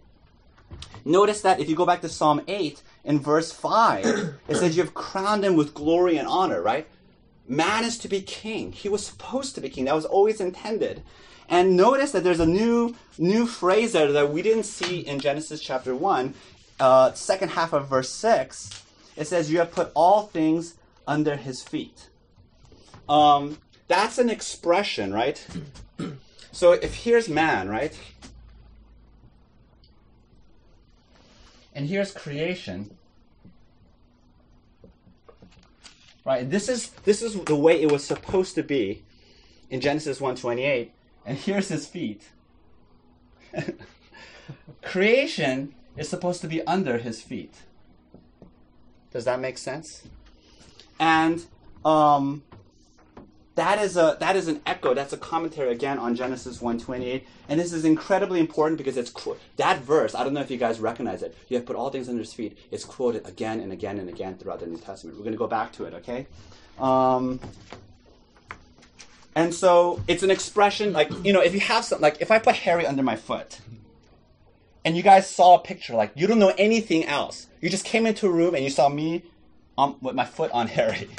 Notice 1.05 1.41
that 1.41 1.59
if 1.59 1.69
you 1.69 1.75
go 1.75 1.85
back 1.85 2.01
to 2.01 2.09
psalm 2.09 2.41
8 2.47 2.81
in 3.05 3.19
verse 3.19 3.51
5 3.51 4.05
it 4.47 4.55
says 4.55 4.75
you 4.75 4.83
have 4.83 4.93
crowned 4.93 5.45
him 5.45 5.55
with 5.55 5.73
glory 5.73 6.17
and 6.17 6.27
honor 6.27 6.61
right? 6.61 6.87
Man 7.49 7.85
is 7.85 7.97
to 7.99 8.09
be 8.09 8.21
king. 8.21 8.73
He 8.73 8.89
was 8.89 9.05
supposed 9.05 9.55
to 9.55 9.61
be 9.61 9.69
king. 9.69 9.85
That 9.85 9.95
was 9.95 10.03
always 10.03 10.41
intended. 10.41 11.01
And 11.49 11.77
notice 11.77 12.11
that 12.11 12.25
there's 12.25 12.41
a 12.41 12.45
new 12.45 12.95
new 13.17 13.47
phrase 13.47 13.93
there 13.93 14.11
that 14.11 14.31
we 14.31 14.41
didn't 14.41 14.63
see 14.63 14.99
in 14.99 15.19
genesis 15.19 15.61
chapter 15.61 15.95
1 15.95 16.33
uh, 16.79 17.13
second 17.13 17.49
half 17.49 17.73
of 17.73 17.87
verse 17.87 18.09
6, 18.09 18.83
it 19.15 19.27
says, 19.27 19.51
You 19.51 19.59
have 19.59 19.71
put 19.71 19.91
all 19.93 20.23
things 20.23 20.75
under 21.07 21.35
his 21.35 21.61
feet. 21.61 22.09
Um, 23.09 23.57
that's 23.87 24.17
an 24.17 24.29
expression, 24.29 25.13
right? 25.13 25.45
So 26.57 26.71
if 26.71 26.95
here's 26.95 27.29
man, 27.29 27.69
right? 27.69 27.95
And 31.71 31.87
here's 31.87 32.11
creation. 32.11 32.97
Right? 36.25 36.49
This 36.49 36.67
is 36.67 36.89
this 37.05 37.21
is 37.21 37.35
the 37.41 37.55
way 37.55 37.79
it 37.79 37.91
was 37.91 38.03
supposed 38.03 38.55
to 38.55 38.63
be 38.63 39.03
in 39.69 39.81
Genesis 39.81 40.19
1:28, 40.19 40.89
and 41.27 41.37
here's 41.37 41.67
his 41.67 41.85
feet. 41.85 42.23
creation 44.81 45.75
is 45.97 46.07
supposed 46.07 46.41
to 46.41 46.47
be 46.47 46.65
under 46.65 46.97
his 46.97 47.21
feet. 47.21 47.53
Does 49.11 49.25
that 49.25 49.39
make 49.39 49.57
sense? 49.57 50.03
And 50.99 51.45
um, 51.83 52.43
that 53.55 53.79
is 53.79 53.97
a 53.97 54.17
that 54.19 54.35
is 54.35 54.47
an 54.47 54.61
echo. 54.65 54.93
That's 54.93 55.13
a 55.13 55.17
commentary 55.17 55.71
again 55.71 55.97
on 55.97 56.15
Genesis 56.15 56.59
1:28, 56.59 57.23
and 57.49 57.59
this 57.59 57.73
is 57.73 57.85
incredibly 57.85 58.39
important 58.39 58.77
because 58.77 58.97
it's 58.97 59.11
that 59.57 59.81
verse. 59.81 60.13
I 60.13 60.23
don't 60.23 60.33
know 60.33 60.41
if 60.41 60.51
you 60.51 60.57
guys 60.57 60.79
recognize 60.79 61.23
it. 61.23 61.35
You 61.49 61.57
have 61.57 61.65
put 61.65 61.75
all 61.75 61.89
things 61.89 62.07
under 62.09 62.21
his 62.21 62.33
feet. 62.33 62.57
It's 62.71 62.85
quoted 62.85 63.27
again 63.27 63.59
and 63.59 63.71
again 63.71 63.97
and 63.97 64.09
again 64.09 64.37
throughout 64.37 64.59
the 64.59 64.67
New 64.67 64.77
Testament. 64.77 65.17
We're 65.17 65.23
going 65.23 65.33
to 65.33 65.39
go 65.39 65.47
back 65.47 65.71
to 65.73 65.85
it, 65.85 65.93
okay? 65.95 66.27
Um, 66.77 67.39
and 69.35 69.53
so 69.53 70.01
it's 70.07 70.23
an 70.23 70.31
expression 70.31 70.93
like 70.93 71.11
you 71.25 71.31
know 71.31 71.41
if 71.41 71.53
you 71.53 71.59
have 71.59 71.85
something 71.85 72.03
like 72.03 72.17
if 72.21 72.31
I 72.31 72.39
put 72.39 72.55
Harry 72.55 72.85
under 72.85 73.03
my 73.03 73.15
foot 73.15 73.59
and 74.87 74.95
you 74.95 75.03
guys 75.03 75.29
saw 75.29 75.55
a 75.55 75.59
picture, 75.59 75.93
like 75.93 76.13
you 76.15 76.27
don't 76.27 76.39
know 76.39 76.53
anything 76.57 77.03
else. 77.03 77.47
You 77.59 77.69
just 77.69 77.83
came 77.83 78.05
into 78.05 78.25
a 78.25 78.29
room 78.29 78.55
and 78.55 78.63
you 78.63 78.69
saw 78.69 78.87
me 78.87 79.21
um, 79.77 79.97
with 79.99 80.15
my 80.15 80.23
foot 80.23 80.49
on 80.51 80.67
Harry. 80.79 81.09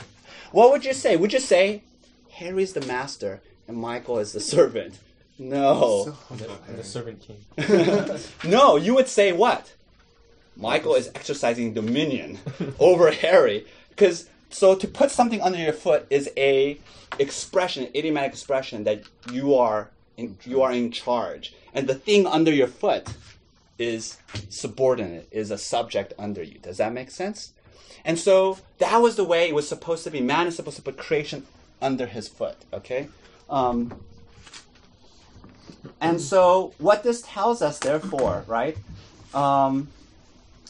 What 0.53 0.73
would 0.73 0.87
you 0.87 0.95
say? 0.95 1.17
Would 1.17 1.35
you 1.35 1.39
say 1.39 1.83
Harry's 2.31 2.73
the 2.73 2.81
master 2.87 3.43
and 3.67 3.77
Michael 3.77 4.21
is 4.21 4.33
the 4.33 4.41
servant? 4.41 4.99
No. 5.39 6.17
the 6.77 6.83
servant 6.83 7.21
king. 7.21 7.45
no, 8.51 8.77
you 8.77 8.95
would 8.95 9.07
say 9.07 9.33
what? 9.33 9.75
Michael 10.57 10.95
is 10.95 11.11
exercising 11.15 11.75
dominion 11.75 12.39
over 12.79 13.11
Harry. 13.11 13.67
Because 13.91 14.31
so 14.49 14.77
to 14.77 14.89
put 14.89 15.11
something 15.11 15.43
under 15.43 15.59
your 15.59 15.75
foot 15.75 16.07
is 16.09 16.31
a 16.39 16.81
expression, 17.19 17.85
an 17.85 17.91
idiomatic 17.95 18.33
expression 18.33 18.85
that 18.85 19.03
you 19.31 19.57
are 19.57 19.91
in, 20.17 20.39
you 20.45 20.63
are 20.63 20.73
in 20.73 20.91
charge, 20.91 21.55
and 21.75 21.87
the 21.87 21.95
thing 21.95 22.27
under 22.27 22.51
your 22.51 22.67
foot 22.67 23.13
is 23.79 24.19
subordinate, 24.49 25.29
is 25.31 25.51
a 25.51 25.59
subject 25.59 26.13
under 26.19 26.43
you. 26.43 26.59
Does 26.59 26.79
that 26.79 26.93
make 26.93 27.11
sense? 27.11 27.53
And 28.05 28.19
so 28.19 28.59
that 28.79 28.99
was 28.99 29.17
the 29.17 29.25
way 29.25 29.49
it 29.49 29.55
was 29.55 29.69
supposed 29.69 30.05
to 30.05 30.11
be. 30.11 30.21
Man 30.21 30.47
is 30.47 30.57
supposed 30.57 30.77
to 30.77 30.83
put 30.83 30.97
creation 30.97 31.47
under 31.81 32.07
his 32.07 32.29
foot. 32.29 32.57
Okay. 32.73 33.09
Um, 33.49 34.01
and 36.01 36.21
so 36.21 36.75
what 36.79 37.03
this 37.03 37.23
tells 37.23 37.63
us, 37.63 37.79
therefore, 37.79 38.45
right, 38.47 38.77
um, 39.35 39.89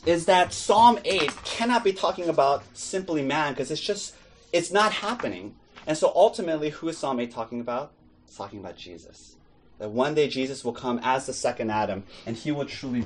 is 0.07 0.27
that 0.27 0.53
Psalm 0.53 0.99
eight 1.05 1.35
cannot 1.45 1.85
be 1.85 1.93
talking 1.93 2.29
about 2.29 2.63
simply 2.77 3.23
man 3.23 3.53
because 3.53 3.71
it's 3.71 3.81
just 3.81 4.15
it's 4.53 4.71
not 4.71 4.93
happening. 4.93 5.55
And 5.87 5.97
so 5.97 6.13
ultimately, 6.15 6.71
who 6.71 6.89
is 6.89 6.99
Psalm 6.99 7.21
eight 7.21 7.33
talking 7.33 7.61
about? 7.61 7.93
It's 8.27 8.37
talking 8.37 8.59
about 8.59 8.77
Jesus 8.77 9.38
that 9.79 9.91
one 9.91 10.15
day 10.15 10.29
Jesus 10.29 10.65
will 10.65 10.73
come 10.73 11.01
as 11.03 11.27
the 11.27 11.33
second 11.33 11.71
Adam, 11.71 12.05
and 12.27 12.37
he 12.37 12.51
will 12.51 12.67
truly, 12.67 13.05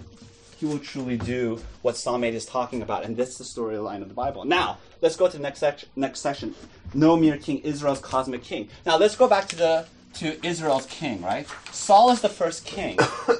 he 0.58 0.66
will 0.66 0.78
truly 0.78 1.16
do 1.16 1.60
what 1.82 1.96
Psalm 1.96 2.24
8 2.24 2.34
is 2.34 2.46
talking 2.46 2.82
about, 2.82 3.04
and 3.04 3.16
this 3.16 3.30
is 3.30 3.38
the 3.38 3.60
storyline 3.60 4.02
of 4.02 4.08
the 4.08 4.14
Bible. 4.14 4.44
Now, 4.44 4.78
let's 5.00 5.16
go 5.16 5.28
to 5.28 5.36
the 5.36 5.42
next 5.42 5.60
section. 5.60 5.88
Next 5.96 6.20
section, 6.20 6.54
no 6.94 7.16
mere 7.16 7.36
king, 7.36 7.58
Israel's 7.58 8.00
cosmic 8.00 8.42
king. 8.42 8.68
Now, 8.86 8.96
let's 8.96 9.16
go 9.16 9.28
back 9.28 9.48
to 9.48 9.56
the 9.56 9.86
to 10.14 10.46
Israel's 10.46 10.86
king. 10.86 11.22
Right, 11.22 11.46
Saul 11.70 12.10
is 12.10 12.20
the 12.20 12.28
first 12.28 12.64
king, 12.64 12.98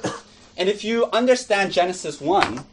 and 0.57 0.69
if 0.69 0.83
you 0.83 1.07
understand 1.11 1.71
Genesis 1.71 2.21
one. 2.21 2.63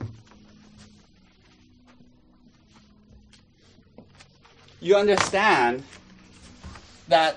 You 4.83 4.96
understand 4.96 5.83
that 7.09 7.37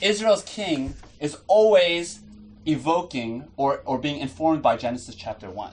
Israel's 0.00 0.44
king 0.44 0.94
is 1.18 1.36
always 1.48 2.20
evoking 2.66 3.48
or, 3.56 3.82
or 3.84 3.98
being 3.98 4.20
informed 4.20 4.62
by 4.62 4.76
Genesis 4.76 5.14
chapter 5.14 5.50
1. 5.50 5.72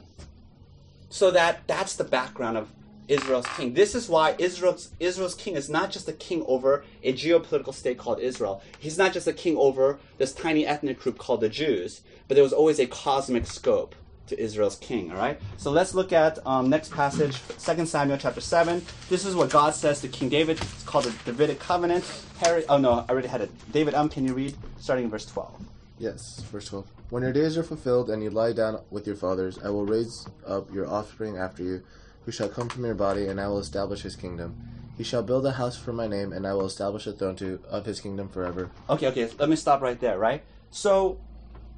So 1.10 1.32
that 1.32 1.68
that's 1.68 1.96
the 1.96 2.04
background 2.04 2.58
of 2.58 2.70
Israel's 3.08 3.46
king. 3.56 3.74
This 3.74 3.94
is 3.94 4.10
why 4.10 4.36
Israel's 4.40 4.90
Israel's 5.00 5.36
king 5.36 5.56
is 5.56 5.70
not 5.70 5.92
just 5.92 6.10
a 6.10 6.14
king 6.14 6.44
over 6.48 6.84
a 7.04 7.14
geopolitical 7.14 7.74
state 7.74 8.00
called 8.00 8.20
Israel. 8.20 8.64
He's 8.80 8.98
not 8.98 9.14
just 9.14 9.28
a 9.28 9.34
king 9.34 9.58
over 9.58 10.00
this 10.18 10.34
tiny 10.34 10.66
ethnic 10.66 11.00
group 11.00 11.20
called 11.20 11.42
the 11.42 11.50
Jews, 11.50 12.02
but 12.28 12.34
there 12.34 12.44
was 12.44 12.54
always 12.54 12.80
a 12.80 12.88
cosmic 12.88 13.46
scope 13.46 13.96
to 14.28 14.40
Israel's 14.40 14.76
king. 14.78 15.12
All 15.12 15.18
right. 15.18 15.40
So 15.58 15.72
let's 15.72 15.94
look 15.94 16.14
at 16.14 16.46
um, 16.46 16.70
next 16.70 16.92
passage, 16.92 17.42
2 17.60 17.86
Samuel 17.86 18.18
chapter 18.18 18.42
seven. 18.42 18.84
This 19.10 19.26
is 19.26 19.36
what 19.36 19.50
God 19.50 19.74
says 19.74 20.02
to 20.02 20.08
King 20.08 20.30
David. 20.30 20.60
It's 20.62 20.84
called 20.84 21.06
the 21.06 21.32
Davidic 21.32 21.60
covenant. 21.60 22.04
Harry, 22.40 22.66
oh 22.70 22.78
no, 22.78 23.06
I 23.08 23.12
already 23.12 23.28
had 23.28 23.42
it. 23.42 23.52
David, 23.72 23.94
um, 23.94 24.10
can 24.10 24.26
you 24.26 24.34
read 24.34 24.56
starting 24.78 25.06
in 25.06 25.12
verse 25.12 25.26
12? 25.26 25.66
Yes, 25.98 26.42
verse 26.52 26.68
12. 26.68 26.86
When 27.10 27.24
your 27.24 27.32
days 27.32 27.58
are 27.58 27.64
fulfilled 27.64 28.10
and 28.10 28.22
you 28.24 28.30
lie 28.30 28.52
down 28.52 28.82
with 28.90 29.08
your 29.08 29.16
fathers, 29.16 29.60
I 29.64 29.70
will 29.70 29.86
raise 29.86 30.28
up 30.46 30.74
your 30.74 30.88
offspring 30.88 31.38
after 31.38 31.64
you, 31.64 31.84
who 32.26 32.32
shall 32.32 32.50
come 32.50 32.68
from 32.68 32.84
your 32.84 32.96
body, 32.96 33.28
and 33.28 33.40
I 33.40 33.48
will 33.48 33.60
establish 33.60 34.02
his 34.02 34.16
kingdom. 34.16 34.58
He 34.98 35.04
shall 35.04 35.22
build 35.22 35.46
a 35.46 35.52
house 35.52 35.78
for 35.78 35.94
my 35.94 36.08
name, 36.08 36.34
and 36.34 36.48
I 36.48 36.54
will 36.54 36.66
establish 36.66 37.06
a 37.06 37.12
throne 37.12 37.36
to, 37.38 37.60
of 37.70 37.86
his 37.86 38.00
kingdom 38.00 38.30
forever. 38.30 38.72
Okay, 38.90 39.08
okay, 39.08 39.30
let 39.38 39.50
me 39.50 39.56
stop 39.56 39.82
right 39.82 40.00
there, 40.00 40.18
right? 40.18 40.44
So, 40.72 41.20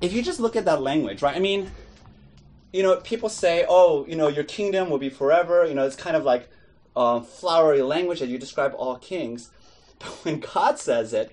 if 0.01 0.13
you 0.13 0.21
just 0.21 0.39
look 0.39 0.55
at 0.55 0.65
that 0.65 0.81
language, 0.81 1.21
right? 1.21 1.35
I 1.35 1.39
mean, 1.39 1.69
you 2.73 2.83
know, 2.83 2.95
people 2.97 3.29
say, 3.29 3.65
oh, 3.67 4.05
you 4.07 4.15
know, 4.15 4.27
your 4.27 4.43
kingdom 4.43 4.89
will 4.89 4.97
be 4.97 5.09
forever. 5.09 5.65
You 5.65 5.73
know, 5.73 5.85
it's 5.85 5.95
kind 5.95 6.15
of 6.15 6.23
like 6.23 6.49
uh, 6.95 7.21
flowery 7.21 7.81
language 7.81 8.19
that 8.19 8.29
you 8.29 8.37
describe 8.37 8.73
all 8.75 8.97
kings. 8.97 9.51
But 9.99 10.09
when 10.23 10.39
God 10.39 10.77
says 10.77 11.11
it, 11.11 11.31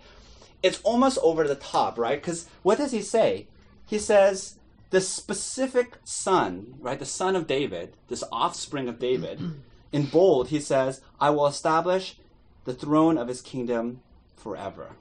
it's 0.63 0.81
almost 0.85 1.19
over 1.23 1.47
the 1.47 1.55
top, 1.55 1.99
right? 1.99 2.19
Because 2.19 2.49
what 2.63 2.79
does 2.79 2.93
he 2.93 3.03
say? 3.03 3.47
He 3.85 3.99
says, 3.99 4.55
the 4.89 5.03
specific 5.03 5.99
son, 6.05 6.77
right, 6.81 6.99
the 6.99 7.05
son 7.05 7.37
of 7.37 7.47
David, 7.47 7.95
this 8.09 8.25
offspring 8.33 8.89
of 8.89 8.99
David, 8.99 9.39
in 9.93 10.07
bold, 10.07 10.49
he 10.49 10.61
says, 10.61 11.03
I 11.21 11.29
will 11.29 11.47
establish 11.47 12.17
the 12.65 12.73
throne 12.73 13.19
of 13.19 13.29
his 13.29 13.43
kingdom 13.43 14.01
forever. 14.35 14.93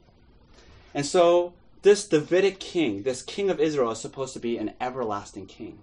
And 0.94 1.06
so, 1.06 1.54
this 1.84 2.06
Davidic 2.06 2.60
king, 2.60 3.04
this 3.04 3.22
king 3.22 3.50
of 3.50 3.62
Israel, 3.62 3.92
is 3.92 4.00
supposed 4.00 4.34
to 4.34 4.40
be 4.40 4.58
an 4.58 4.74
everlasting 4.82 5.46
king. 5.46 5.80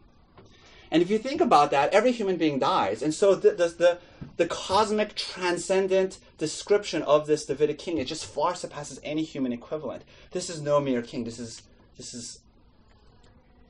And 0.90 1.02
if 1.02 1.10
you 1.10 1.18
think 1.18 1.40
about 1.40 1.70
that, 1.70 1.92
every 1.92 2.12
human 2.12 2.36
being 2.36 2.58
dies. 2.58 3.02
And 3.02 3.14
so 3.14 3.34
the, 3.34 3.50
the, 3.50 3.68
the, 3.68 3.98
the 4.36 4.46
cosmic 4.46 5.14
transcendent 5.14 6.18
description 6.36 7.02
of 7.02 7.26
this 7.26 7.46
Davidic 7.46 7.78
king, 7.78 7.98
it 7.98 8.06
just 8.06 8.26
far 8.26 8.54
surpasses 8.54 9.00
any 9.04 9.22
human 9.22 9.52
equivalent. 9.52 10.02
This 10.32 10.50
is 10.50 10.60
no 10.60 10.80
mere 10.80 11.02
king. 11.02 11.24
This 11.24 11.38
is, 11.38 11.62
this 11.96 12.12
is, 12.12 12.40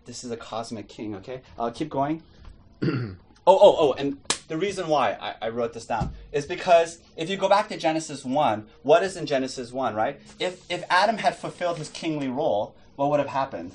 this 0.07 0.25
is 0.25 0.31
a 0.31 0.37
cosmic 0.37 0.89
king, 0.89 1.15
okay? 1.17 1.43
Uh, 1.59 1.71
keep 1.71 1.91
going. 1.91 2.23
oh, 2.83 3.17
oh, 3.47 3.77
oh, 3.79 3.93
and 3.93 4.17
the 4.49 4.57
reason 4.57 4.89
why 4.89 5.13
I, 5.13 5.47
I 5.47 5.49
wrote 5.51 5.75
this 5.75 5.87
down 5.87 6.13
is 6.33 6.47
because 6.47 6.99
if 7.17 7.29
you 7.29 7.37
go 7.37 7.49
back 7.49 7.69
to 7.69 7.77
Genesis 7.77 8.25
1, 8.25 8.67
what 8.83 9.03
is 9.03 9.17
in 9.17 9.27
Genesis 9.27 9.73
1, 9.73 9.95
right? 9.95 10.19
If, 10.39 10.65
if 10.71 10.83
Adam 10.89 11.19
had 11.19 11.37
fulfilled 11.37 11.79
his 11.79 11.91
kingly 11.91 12.29
role, 12.29 12.75
what 12.97 13.11
would 13.11 13.21
have 13.21 13.29
happened? 13.29 13.73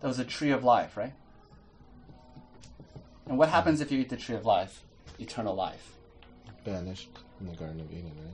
There 0.00 0.08
was 0.08 0.18
a 0.18 0.24
tree 0.24 0.50
of 0.50 0.64
life, 0.64 0.96
right? 0.96 1.12
And 3.26 3.38
what 3.38 3.48
happens 3.48 3.80
if 3.80 3.90
you 3.90 4.00
eat 4.00 4.08
the 4.08 4.16
tree 4.16 4.36
of 4.36 4.44
life? 4.44 4.82
Eternal 5.18 5.54
life. 5.54 5.92
Banished 6.64 7.08
in 7.40 7.46
the 7.46 7.54
Garden 7.54 7.80
of 7.80 7.90
Eden, 7.90 8.12
right? 8.16 8.32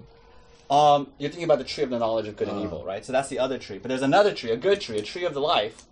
Um, 0.71 1.09
you're 1.19 1.29
thinking 1.29 1.45
about 1.45 1.59
the 1.59 1.65
tree 1.65 1.85
of 1.85 1.91
the 1.91 1.99
knowledge 1.99 2.29
of 2.29 2.37
good 2.37 2.49
and 2.49 2.59
Oh. 2.59 2.65
evil, 2.65 2.85
right? 2.85 3.05
So 3.05 3.13
that's 3.13 3.29
the 3.29 3.39
other 3.39 3.59
tree. 3.59 3.79
But 3.79 3.89
there's 3.89 4.03
another 4.03 4.33
tree, 4.33 4.51
a 4.51 4.57
good 4.57 4.81
tree, 4.81 4.99
a 4.99 5.03
tree 5.03 5.25
of 5.25 5.35
the 5.35 5.41
life. 5.41 5.85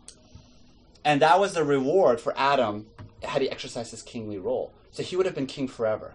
And 1.05 1.21
that 1.23 1.39
was 1.41 1.55
the 1.55 1.65
reward 1.65 2.21
for 2.21 2.37
Adam 2.37 2.87
had 3.23 3.43
he 3.43 3.51
exercised 3.51 3.91
his 3.91 4.03
kingly 4.03 4.39
role. 4.39 4.73
So 4.91 5.03
he 5.03 5.17
would 5.17 5.27
have 5.27 5.35
been 5.35 5.47
king 5.47 5.69
forever. 5.69 6.15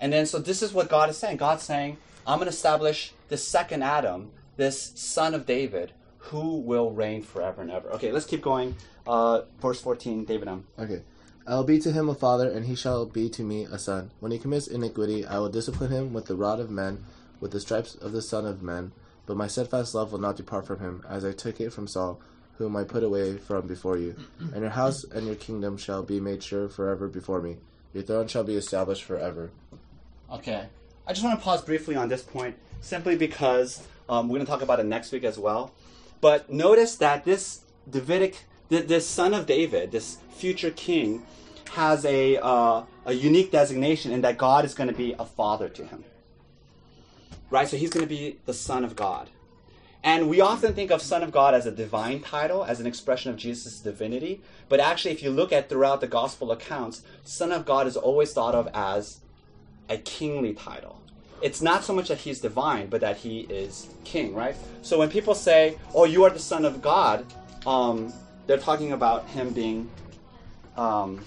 And 0.00 0.12
then, 0.12 0.26
so 0.26 0.38
this 0.38 0.62
is 0.62 0.72
what 0.72 0.88
God 0.88 1.10
is 1.10 1.16
saying. 1.16 1.36
God's 1.36 1.62
saying, 1.62 1.96
I'm 2.26 2.38
going 2.38 2.46
to 2.46 2.54
establish 2.54 3.12
this 3.28 3.46
second 3.46 3.82
Adam, 3.82 4.30
this 4.56 4.92
son 4.94 5.34
of 5.34 5.46
David, 5.46 5.92
who 6.22 6.58
will 6.58 6.90
reign 6.92 7.22
forever 7.22 7.62
and 7.62 7.70
ever. 7.70 7.90
Okay, 7.92 8.12
let's 8.12 8.26
keep 8.26 8.42
going. 8.42 8.76
Uh, 9.06 9.42
verse 9.60 9.80
14, 9.80 10.24
David 10.24 10.48
M. 10.48 10.64
Okay. 10.78 11.02
I 11.46 11.56
will 11.56 11.64
be 11.64 11.80
to 11.80 11.90
him 11.90 12.08
a 12.08 12.14
father, 12.14 12.48
and 12.48 12.66
he 12.66 12.76
shall 12.76 13.04
be 13.04 13.28
to 13.30 13.42
me 13.42 13.64
a 13.64 13.78
son. 13.78 14.12
When 14.20 14.30
he 14.30 14.38
commits 14.38 14.68
iniquity, 14.68 15.26
I 15.26 15.38
will 15.38 15.48
discipline 15.48 15.90
him 15.90 16.12
with 16.12 16.26
the 16.26 16.36
rod 16.36 16.60
of 16.60 16.70
men, 16.70 17.04
with 17.40 17.50
the 17.50 17.60
stripes 17.60 17.96
of 17.96 18.12
the 18.12 18.22
Son 18.22 18.46
of 18.46 18.62
Men. 18.62 18.92
But 19.26 19.36
my 19.36 19.48
steadfast 19.48 19.94
love 19.94 20.12
will 20.12 20.20
not 20.20 20.36
depart 20.36 20.66
from 20.66 20.78
him, 20.78 21.04
as 21.08 21.24
I 21.24 21.32
took 21.32 21.60
it 21.60 21.72
from 21.72 21.88
Saul, 21.88 22.20
whom 22.58 22.76
I 22.76 22.84
put 22.84 23.02
away 23.02 23.36
from 23.36 23.66
before 23.66 23.98
you. 23.98 24.14
And 24.38 24.60
your 24.60 24.70
house 24.70 25.02
and 25.02 25.26
your 25.26 25.34
kingdom 25.34 25.76
shall 25.76 26.04
be 26.04 26.20
made 26.20 26.42
sure 26.42 26.68
forever 26.68 27.08
before 27.08 27.42
me. 27.42 27.56
Your 27.92 28.04
throne 28.04 28.28
shall 28.28 28.44
be 28.44 28.54
established 28.54 29.02
forever. 29.02 29.50
Okay. 30.32 30.66
I 31.06 31.12
just 31.12 31.24
want 31.24 31.38
to 31.38 31.44
pause 31.44 31.62
briefly 31.62 31.96
on 31.96 32.08
this 32.08 32.22
point, 32.22 32.56
simply 32.80 33.16
because 33.16 33.84
um, 34.08 34.28
we're 34.28 34.36
going 34.36 34.46
to 34.46 34.50
talk 34.50 34.62
about 34.62 34.78
it 34.78 34.86
next 34.86 35.10
week 35.10 35.24
as 35.24 35.38
well. 35.38 35.72
But 36.22 36.50
notice 36.50 36.96
that 36.96 37.24
this 37.24 37.62
Davidic, 37.90 38.44
th- 38.70 38.86
this 38.86 39.06
son 39.06 39.34
of 39.34 39.44
David, 39.44 39.92
this 39.92 40.18
future 40.30 40.70
king, 40.70 41.26
has 41.72 42.06
a, 42.06 42.38
uh, 42.38 42.84
a 43.04 43.12
unique 43.12 43.50
designation 43.50 44.12
in 44.12 44.22
that 44.22 44.38
God 44.38 44.64
is 44.64 44.72
going 44.72 44.88
to 44.88 44.94
be 44.94 45.14
a 45.18 45.26
father 45.26 45.68
to 45.68 45.84
him. 45.84 46.04
Right? 47.50 47.68
So 47.68 47.76
he's 47.76 47.90
going 47.90 48.06
to 48.06 48.08
be 48.08 48.38
the 48.46 48.54
son 48.54 48.84
of 48.84 48.96
God. 48.96 49.28
And 50.04 50.28
we 50.28 50.40
often 50.40 50.74
think 50.74 50.90
of 50.90 51.00
Son 51.00 51.22
of 51.22 51.30
God 51.30 51.54
as 51.54 51.66
a 51.66 51.70
divine 51.70 52.20
title, 52.20 52.64
as 52.64 52.80
an 52.80 52.86
expression 52.86 53.30
of 53.30 53.36
Jesus' 53.36 53.78
divinity. 53.78 54.40
But 54.68 54.80
actually, 54.80 55.12
if 55.12 55.22
you 55.22 55.30
look 55.30 55.52
at 55.52 55.68
throughout 55.68 56.00
the 56.00 56.08
gospel 56.08 56.50
accounts, 56.50 57.02
Son 57.24 57.52
of 57.52 57.64
God 57.64 57.86
is 57.86 57.96
always 57.96 58.32
thought 58.32 58.54
of 58.54 58.68
as 58.74 59.20
a 59.88 59.98
kingly 59.98 60.54
title. 60.54 61.01
It's 61.42 61.60
not 61.60 61.84
so 61.84 61.92
much 61.92 62.08
that 62.08 62.18
he's 62.18 62.40
divine, 62.40 62.86
but 62.88 63.00
that 63.00 63.16
he 63.16 63.40
is 63.40 63.88
king, 64.04 64.34
right? 64.34 64.54
So 64.82 64.98
when 64.98 65.10
people 65.10 65.34
say, 65.34 65.76
"Oh, 65.94 66.04
you 66.04 66.24
are 66.24 66.30
the 66.30 66.38
son 66.38 66.64
of 66.64 66.80
God," 66.80 67.26
um, 67.66 68.12
they're 68.46 68.58
talking 68.58 68.92
about 68.92 69.26
him 69.28 69.52
being 69.52 69.90
um, 70.76 71.24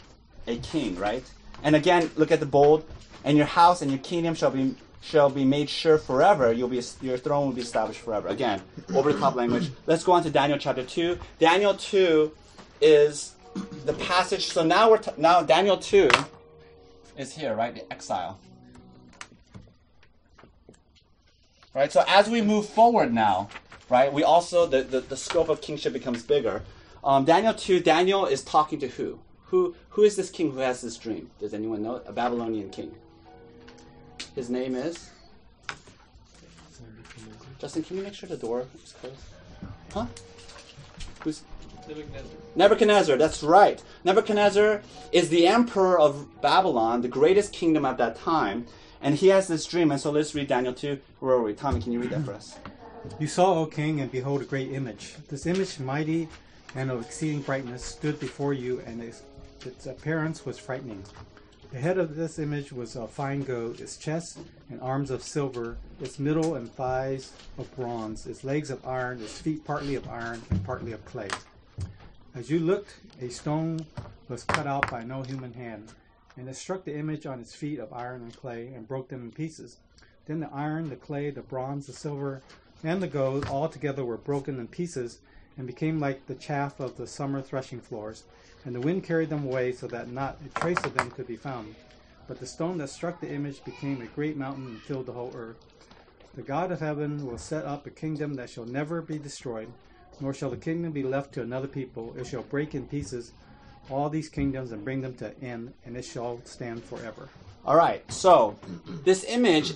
a 0.47 0.58
king, 0.58 0.97
right? 0.97 1.23
And 1.63 1.75
again, 1.75 2.10
look 2.15 2.32
at 2.32 2.39
the 2.39 2.45
bold. 2.45 2.86
And 3.23 3.38
your 3.38 3.47
house 3.47 3.82
and 3.82 3.89
your 3.89 3.99
kingdom 3.99 4.36
shall 4.36 4.51
be 4.51 4.75
shall 5.01 5.30
be 5.30 5.45
made 5.45 5.69
sure 5.69 5.97
forever. 5.97 6.51
You'll 6.54 6.69
be 6.69 6.82
your 7.01 7.17
throne 7.17 7.47
will 7.47 7.54
be 7.54 7.62
established 7.62 8.01
forever. 8.01 8.28
Again, 8.28 8.62
over 8.93 9.12
the 9.12 9.19
top 9.19 9.36
language. 9.41 9.71
Let's 9.88 10.04
go 10.04 10.12
on 10.13 10.23
to 10.23 10.30
Daniel 10.30 10.60
chapter 10.60 10.84
two. 10.84 11.19
Daniel 11.39 11.73
two 11.73 12.32
is 12.82 13.34
the 13.86 13.93
passage. 13.93 14.47
So 14.47 14.63
now 14.63 14.91
we're 14.91 14.99
t- 14.99 15.12
now 15.17 15.41
Daniel 15.41 15.78
two 15.78 16.10
is 17.17 17.34
here, 17.34 17.56
right? 17.56 17.73
The 17.73 17.91
exile. 17.91 18.39
Right? 21.76 21.92
So 21.92 22.04
as 22.08 22.30
we 22.30 22.42
move 22.42 22.68
forward 22.68 23.14
now, 23.14 23.50
right, 23.90 24.12
we 24.12 24.24
also, 24.24 24.66
the, 24.66 24.82
the, 24.82 25.02
the 25.02 25.18
scope 25.18 25.50
of 25.50 25.62
kingship 25.62 25.92
becomes 25.94 26.24
bigger. 26.24 26.64
Um, 27.04 27.26
Daniel 27.26 27.54
2, 27.54 27.82
Daniel 27.82 28.26
is 28.26 28.44
talking 28.44 28.80
to 28.80 28.88
who? 28.88 29.20
Who 29.50 29.76
who 29.90 30.02
is 30.04 30.16
this 30.16 30.32
king 30.32 30.52
who 30.52 30.58
has 30.60 30.82
this 30.82 30.98
dream? 30.98 31.30
Does 31.40 31.54
anyone 31.54 31.84
know? 31.84 32.02
A 32.08 32.12
Babylonian 32.12 32.72
king. 32.72 32.96
His 34.34 34.50
name 34.50 34.74
is 34.76 35.12
Justin, 37.60 37.84
can 37.84 37.98
you 37.98 38.04
make 38.04 38.14
sure 38.14 38.28
the 38.28 38.38
door 38.38 38.68
is 38.84 38.94
closed? 38.94 39.16
Huh? 39.94 40.06
Who's 41.24 41.44
Nebuchadnezzar, 41.88 42.32
Nebuchadnezzar, 42.56 43.18
that's 43.18 43.44
right. 43.44 43.82
Nebuchadnezzar 44.04 44.82
is 45.12 45.30
the 45.30 45.48
emperor 45.48 46.00
of 46.00 46.42
Babylon, 46.42 47.02
the 47.02 47.08
greatest 47.08 47.54
kingdom 47.54 47.86
at 47.86 47.98
that 47.98 48.18
time, 48.18 48.66
and 49.06 49.13
he 49.13 49.28
has 49.28 49.48
this 49.48 49.68
dream. 49.68 49.91
And 49.91 50.02
so 50.02 50.10
let's 50.10 50.34
read 50.34 50.48
Daniel 50.48 50.74
2. 50.74 51.00
Where 51.20 51.36
are 51.36 51.41
we? 51.44 51.54
Tommy, 51.54 51.80
can 51.80 51.91
you 51.91 52.02
read 52.02 52.10
that 52.10 52.26
for 52.26 52.34
us? 52.34 52.58
You 53.20 53.28
saw, 53.28 53.60
O 53.60 53.68
king, 53.68 54.02
and 54.02 54.12
behold 54.12 54.41
a 54.41 54.46
great 54.46 54.72
image. 54.72 55.13
This 55.30 55.46
image, 55.46 55.78
mighty 55.80 56.28
and 56.74 56.89
of 56.89 57.02
exceeding 57.06 57.41
brightness, 57.44 57.86
stood 57.86 58.20
before 58.20 58.56
you, 58.56 58.82
and 58.88 59.00
its, 59.00 59.22
its 59.63 59.86
appearance 59.86 60.44
was 60.44 60.58
frightening. 60.58 61.04
The 61.72 61.78
head 61.78 62.00
of 62.00 62.15
this 62.15 62.39
image 62.39 62.72
was 62.72 62.96
of 62.96 63.12
fine 63.12 63.44
gold, 63.44 63.80
its 63.80 63.98
chest 63.98 64.39
and 64.72 64.82
arms 64.82 65.12
of 65.12 65.22
silver, 65.22 65.78
its 66.02 66.18
middle 66.18 66.56
and 66.56 66.68
thighs 66.74 67.32
of 67.60 67.74
bronze, 67.76 68.26
its 68.26 68.44
legs 68.44 68.72
of 68.72 68.84
iron, 68.88 69.22
its 69.22 69.39
feet 69.39 69.63
partly 69.63 69.94
of 69.94 70.10
iron 70.10 70.41
and 70.50 70.65
partly 70.65 70.94
of 70.94 71.06
clay. 71.06 71.30
As 72.34 72.50
you 72.50 72.58
looked, 72.58 72.96
a 73.22 73.30
stone 73.30 73.86
was 74.30 74.44
cut 74.46 74.65
out 74.65 74.89
by 74.89 75.04
no 75.04 75.22
human 75.22 75.54
hand, 75.54 75.94
and 76.38 76.50
it 76.50 76.56
struck 76.56 76.84
the 76.84 76.98
image 76.98 77.26
on 77.26 77.39
its 77.39 77.56
feet 77.56 77.80
of 77.80 77.93
iron 77.93 78.21
and 78.21 78.36
clay 78.36 78.71
and 78.76 78.88
broke 78.88 79.10
them 79.10 79.21
in 79.21 79.32
pieces. 79.32 79.78
Then 80.26 80.39
the 80.39 80.52
iron, 80.52 80.89
the 80.89 80.95
clay, 80.95 81.30
the 81.30 81.41
bronze, 81.41 81.88
the 81.88 81.93
silver, 81.93 82.41
and 82.84 83.02
the 83.02 83.08
gold 83.08 83.48
all 83.48 83.69
together 83.69 84.04
were 84.04 84.17
broken 84.17 84.60
in 84.60 84.67
pieces 84.67 85.19
and 85.58 85.67
became 85.67 86.00
like 86.00 86.26
the 86.26 86.36
chaff 86.36 86.80
of 86.80 86.98
the 86.98 87.08
summer 87.08 87.41
threshing 87.41 87.80
floors. 87.80 88.24
And 88.65 88.74
the 88.76 88.82
wind 88.82 89.04
carried 89.04 89.30
them 89.30 89.45
away 89.45 89.71
so 89.71 89.88
that 89.88 90.10
not 90.10 90.38
a 90.45 90.60
trace 90.60 90.84
of 90.84 90.95
them 90.95 91.12
could 91.12 91.28
be 91.28 91.36
found. 91.36 91.76
But 92.28 92.39
the 92.39 92.48
stone 92.48 92.80
that 92.80 92.89
struck 92.89 93.21
the 93.21 93.32
image 93.32 93.63
became 93.63 94.02
a 94.02 94.08
great 94.08 94.36
mountain 94.36 94.65
and 94.65 94.82
filled 94.82 95.06
the 95.06 95.13
whole 95.13 95.32
earth. 95.36 95.63
The 96.36 96.41
God 96.41 96.71
of 96.71 96.80
heaven 96.80 97.26
will 97.26 97.38
set 97.38 97.65
up 97.65 97.86
a 97.86 97.91
kingdom 97.91 98.34
that 98.36 98.50
shall 98.50 98.65
never 98.65 99.02
be 99.02 99.19
destroyed, 99.19 99.71
nor 100.19 100.34
shall 100.34 100.50
the 100.50 100.58
kingdom 100.58 100.91
be 100.91 101.04
left 101.04 101.34
to 101.36 101.41
another 101.41 101.67
people. 101.67 102.13
It 102.17 102.26
shall 102.26 102.41
break 102.41 102.74
in 102.76 102.88
pieces 102.88 103.32
all 103.89 104.10
these 104.10 104.30
kingdoms 104.30 104.71
and 104.71 104.84
bring 104.84 105.02
them 105.02 105.13
to 105.15 105.28
an 105.28 105.36
end, 105.41 105.74
and 105.86 105.95
it 105.98 106.04
shall 106.06 106.41
stand 106.43 106.84
forever. 106.84 107.30
All 107.65 107.76
right, 107.76 108.10
so 108.12 108.56
this 109.04 109.24
image, 109.24 109.74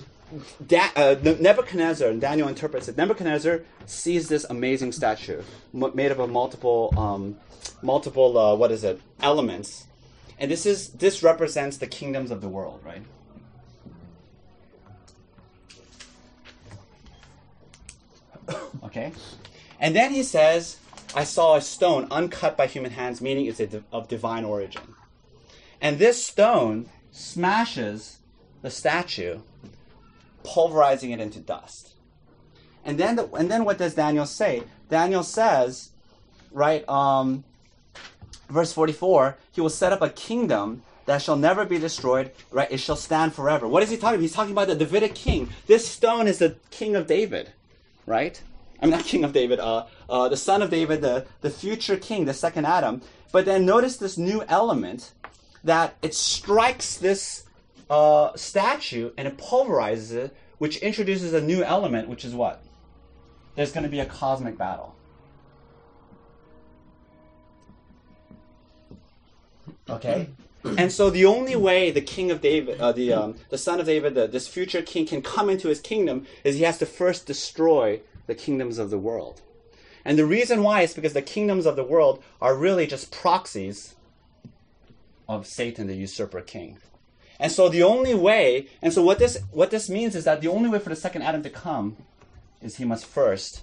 da- 0.64 0.90
uh, 0.94 1.16
Nebuchadnezzar, 1.22 2.08
and 2.08 2.20
Daniel 2.20 2.48
interprets 2.48 2.88
it. 2.88 2.96
Nebuchadnezzar 2.96 3.62
sees 3.86 4.28
this 4.28 4.44
amazing 4.44 4.92
statue 4.92 5.42
m- 5.74 5.90
made 5.94 6.12
up 6.12 6.18
of 6.18 6.30
multiple, 6.30 6.94
um, 6.96 7.36
multiple, 7.82 8.38
uh, 8.38 8.54
what 8.54 8.70
is 8.70 8.84
it, 8.84 9.00
elements, 9.22 9.86
and 10.38 10.50
this 10.50 10.66
is 10.66 10.90
this 10.90 11.22
represents 11.22 11.76
the 11.78 11.86
kingdoms 11.86 12.30
of 12.30 12.40
the 12.40 12.48
world, 12.48 12.80
right? 12.84 13.02
okay, 18.84 19.12
and 19.80 19.94
then 19.96 20.12
he 20.12 20.22
says, 20.22 20.78
"I 21.14 21.24
saw 21.24 21.56
a 21.56 21.60
stone 21.60 22.06
uncut 22.10 22.56
by 22.56 22.66
human 22.66 22.92
hands, 22.92 23.20
meaning 23.20 23.46
it's 23.46 23.60
of 23.92 24.08
divine 24.08 24.44
origin." 24.44 24.94
And 25.80 25.98
this 25.98 26.24
stone 26.24 26.88
smashes 27.10 28.18
the 28.62 28.70
statue, 28.70 29.40
pulverizing 30.44 31.10
it 31.10 31.20
into 31.20 31.40
dust. 31.40 31.94
And 32.84 32.98
then, 32.98 33.16
the, 33.16 33.26
and 33.32 33.50
then 33.50 33.64
what 33.64 33.78
does 33.78 33.94
Daniel 33.94 34.26
say? 34.26 34.62
Daniel 34.88 35.22
says, 35.22 35.90
right, 36.50 36.86
um, 36.88 37.44
verse 38.48 38.72
44, 38.72 39.36
he 39.52 39.60
will 39.60 39.68
set 39.68 39.92
up 39.92 40.02
a 40.02 40.10
kingdom 40.10 40.82
that 41.06 41.22
shall 41.22 41.36
never 41.36 41.64
be 41.64 41.78
destroyed, 41.78 42.30
right? 42.50 42.70
It 42.70 42.78
shall 42.78 42.96
stand 42.96 43.34
forever. 43.34 43.66
What 43.66 43.82
is 43.82 43.90
he 43.90 43.96
talking 43.96 44.14
about? 44.14 44.22
He's 44.22 44.32
talking 44.32 44.52
about 44.52 44.68
the 44.68 44.74
Davidic 44.74 45.14
king. 45.14 45.50
This 45.66 45.88
stone 45.88 46.26
is 46.26 46.38
the 46.38 46.56
king 46.70 46.94
of 46.94 47.06
David, 47.06 47.52
right? 48.06 48.40
I 48.80 48.86
mean, 48.86 48.92
not 48.92 49.04
king 49.04 49.24
of 49.24 49.32
David, 49.32 49.60
uh, 49.60 49.86
uh, 50.10 50.28
the 50.28 50.36
son 50.36 50.60
of 50.60 50.70
David, 50.70 51.00
the, 51.00 51.26
the 51.40 51.50
future 51.50 51.96
king, 51.96 52.24
the 52.24 52.34
second 52.34 52.66
Adam. 52.66 53.00
But 53.32 53.44
then 53.44 53.64
notice 53.64 53.96
this 53.96 54.18
new 54.18 54.42
element 54.48 55.12
that 55.62 55.96
it 56.02 56.14
strikes 56.14 56.96
this 56.96 57.44
uh, 57.88 58.34
statue 58.34 59.12
and 59.16 59.28
it 59.28 59.38
pulverizes 59.38 60.12
it, 60.12 60.36
which 60.58 60.78
introduces 60.78 61.32
a 61.32 61.40
new 61.40 61.62
element, 61.62 62.08
which 62.08 62.24
is 62.24 62.34
what? 62.34 62.62
There's 63.54 63.72
going 63.72 63.84
to 63.84 63.90
be 63.90 64.00
a 64.00 64.06
cosmic 64.06 64.58
battle. 64.58 64.94
Okay, 69.88 70.28
and 70.64 70.92
so 70.92 71.10
the 71.10 71.24
only 71.26 71.56
way 71.56 71.90
the 71.90 72.00
king 72.00 72.30
of 72.30 72.40
David, 72.40 72.80
uh, 72.80 72.92
the 72.92 73.12
um, 73.12 73.34
the 73.48 73.58
son 73.58 73.80
of 73.80 73.86
David, 73.86 74.14
the, 74.14 74.28
this 74.28 74.46
future 74.46 74.82
king, 74.82 75.04
can 75.04 75.20
come 75.20 75.50
into 75.50 75.66
his 75.66 75.80
kingdom 75.80 76.26
is 76.44 76.56
he 76.56 76.62
has 76.62 76.78
to 76.78 76.86
first 76.86 77.26
destroy 77.26 78.00
the 78.28 78.34
kingdoms 78.36 78.78
of 78.78 78.90
the 78.90 78.98
world. 78.98 79.42
And 80.04 80.18
the 80.18 80.26
reason 80.26 80.62
why 80.62 80.82
is 80.82 80.94
because 80.94 81.12
the 81.12 81.22
kingdoms 81.22 81.66
of 81.66 81.76
the 81.76 81.84
world 81.84 82.22
are 82.40 82.54
really 82.54 82.86
just 82.86 83.12
proxies 83.12 83.94
of 85.28 85.46
Satan, 85.46 85.86
the 85.86 85.94
usurper 85.94 86.40
king. 86.40 86.78
And 87.38 87.50
so 87.50 87.68
the 87.68 87.82
only 87.82 88.14
way, 88.14 88.66
and 88.82 88.92
so 88.92 89.02
what 89.02 89.18
this 89.18 89.38
what 89.50 89.70
this 89.70 89.88
means 89.88 90.14
is 90.14 90.24
that 90.24 90.40
the 90.42 90.48
only 90.48 90.68
way 90.68 90.78
for 90.78 90.90
the 90.90 90.96
second 90.96 91.22
Adam 91.22 91.42
to 91.42 91.50
come 91.50 91.96
is 92.60 92.76
he 92.76 92.84
must 92.84 93.06
first 93.06 93.62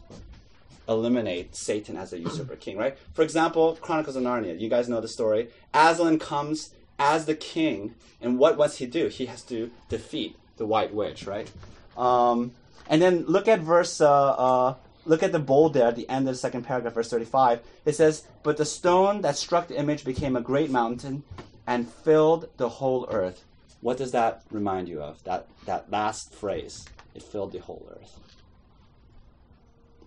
eliminate 0.89 1.56
Satan 1.56 1.95
as 1.95 2.13
a 2.13 2.19
usurper 2.19 2.56
king, 2.56 2.78
right? 2.78 2.97
For 3.13 3.21
example, 3.21 3.78
Chronicles 3.82 4.15
of 4.15 4.23
Narnia. 4.23 4.60
You 4.60 4.69
guys 4.69 4.89
know 4.89 5.02
the 5.02 5.08
story. 5.08 5.50
Aslan 5.73 6.17
comes 6.17 6.73
as 6.97 7.26
the 7.26 7.36
king, 7.36 7.93
and 8.21 8.39
what 8.39 8.58
must 8.58 8.80
he 8.80 8.88
do? 8.88 9.08
He 9.08 9.28
has 9.28 9.43
to 9.43 9.69
defeat 9.89 10.36
the 10.58 10.65
White 10.65 10.93
Witch, 10.93 11.28
right? 11.28 11.52
Um, 11.95 12.54
and 12.89 13.02
then 13.02 13.26
look 13.26 13.47
at 13.47 13.60
verse. 13.60 14.02
Uh, 14.02 14.32
uh, 14.32 14.76
look 15.08 15.24
at 15.24 15.32
the 15.32 15.39
bold 15.39 15.74
there 15.74 15.88
at 15.88 15.96
the 15.96 16.10
end 16.10 16.28
of 16.28 16.36
the 16.36 16.39
second 16.39 16.63
paragraph, 16.63 16.93
verse 16.93 17.10
thirty-five. 17.10 17.62
It 17.86 17.96
says, 17.96 18.24
"But 18.43 18.58
the 18.58 18.65
stone 18.65 19.22
that 19.22 19.38
struck 19.38 19.67
the 19.67 19.80
image 19.80 20.04
became 20.04 20.36
a 20.36 20.41
great 20.41 20.70
mountain, 20.70 21.24
and 21.65 21.89
filled 21.89 22.50
the 22.58 22.70
whole 22.70 23.08
earth." 23.10 23.43
What 23.82 23.98
does 23.98 24.12
that 24.12 24.43
remind 24.52 24.89
you 24.89 25.02
of? 25.02 25.24
That 25.24 25.48
that 25.65 25.89
last 25.91 26.34
phrase. 26.34 26.86
It 27.15 27.24
filled 27.24 27.52
the 27.52 27.60
whole 27.60 27.88
earth. 28.00 28.20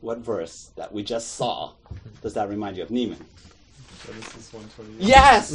What 0.01 0.19
verse 0.19 0.71
that 0.77 0.93
we 0.93 1.03
just 1.03 1.33
saw 1.33 1.73
does 2.23 2.35
that 2.35 2.49
remind 2.49 2.77
you 2.77 2.85
of? 2.85 2.89
Neiman. 2.89 3.21
Genesis 4.07 4.53
128. 4.53 5.07
Yes! 5.07 5.51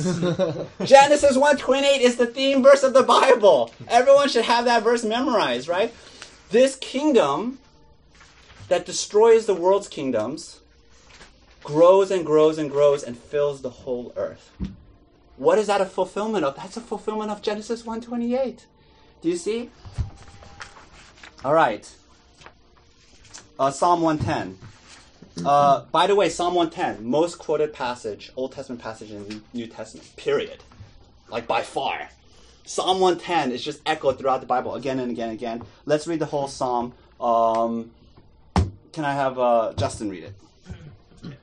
Genesis 0.85 1.35
128 1.35 2.01
is 2.01 2.17
the 2.17 2.27
theme 2.27 2.61
verse 2.61 2.83
of 2.83 2.93
the 2.93 3.03
Bible. 3.03 3.71
Everyone 3.87 4.29
should 4.29 4.45
have 4.45 4.65
that 4.65 4.83
verse 4.83 5.03
memorized, 5.03 5.67
right? 5.67 5.93
This 6.51 6.75
kingdom 6.75 7.57
that 8.67 8.85
destroys 8.85 9.45
the 9.45 9.53
world's 9.53 9.87
kingdoms 9.87 10.61
grows 11.63 12.11
and 12.11 12.25
grows 12.25 12.57
and 12.57 12.69
grows 12.69 13.03
and 13.03 13.17
fills 13.17 13.61
the 13.61 13.69
whole 13.69 14.13
earth. 14.15 14.51
What 15.37 15.57
is 15.57 15.67
that 15.67 15.81
a 15.81 15.85
fulfillment 15.85 16.45
of? 16.45 16.55
That's 16.55 16.77
a 16.77 16.81
fulfillment 16.81 17.31
of 17.31 17.41
Genesis 17.41 17.85
128. 17.85 18.65
Do 19.21 19.29
you 19.29 19.35
see? 19.35 19.71
All 21.43 21.53
right. 21.53 21.93
Uh, 23.59 23.71
Psalm 23.71 24.01
110. 24.01 24.57
Uh, 25.45 25.85
by 25.91 26.07
the 26.07 26.15
way, 26.15 26.29
Psalm 26.29 26.53
110, 26.53 27.05
most 27.05 27.39
quoted 27.39 27.73
passage, 27.73 28.31
Old 28.35 28.53
Testament 28.53 28.81
passage 28.81 29.11
in 29.11 29.43
New 29.53 29.67
Testament, 29.67 30.09
period. 30.15 30.63
Like 31.29 31.47
by 31.47 31.61
far. 31.63 32.09
Psalm 32.65 32.99
110 32.99 33.51
is 33.51 33.63
just 33.63 33.81
echoed 33.85 34.17
throughout 34.17 34.39
the 34.39 34.47
Bible 34.47 34.75
again 34.75 34.99
and 34.99 35.11
again 35.11 35.29
and 35.29 35.37
again. 35.37 35.63
Let's 35.85 36.07
read 36.07 36.19
the 36.19 36.25
whole 36.25 36.47
psalm. 36.47 36.93
Um, 37.19 37.91
can 38.95 39.03
I 39.03 39.11
have 39.13 39.37
uh, 39.37 39.73
Justin 39.75 40.09
read 40.09 40.23
it? 40.23 40.33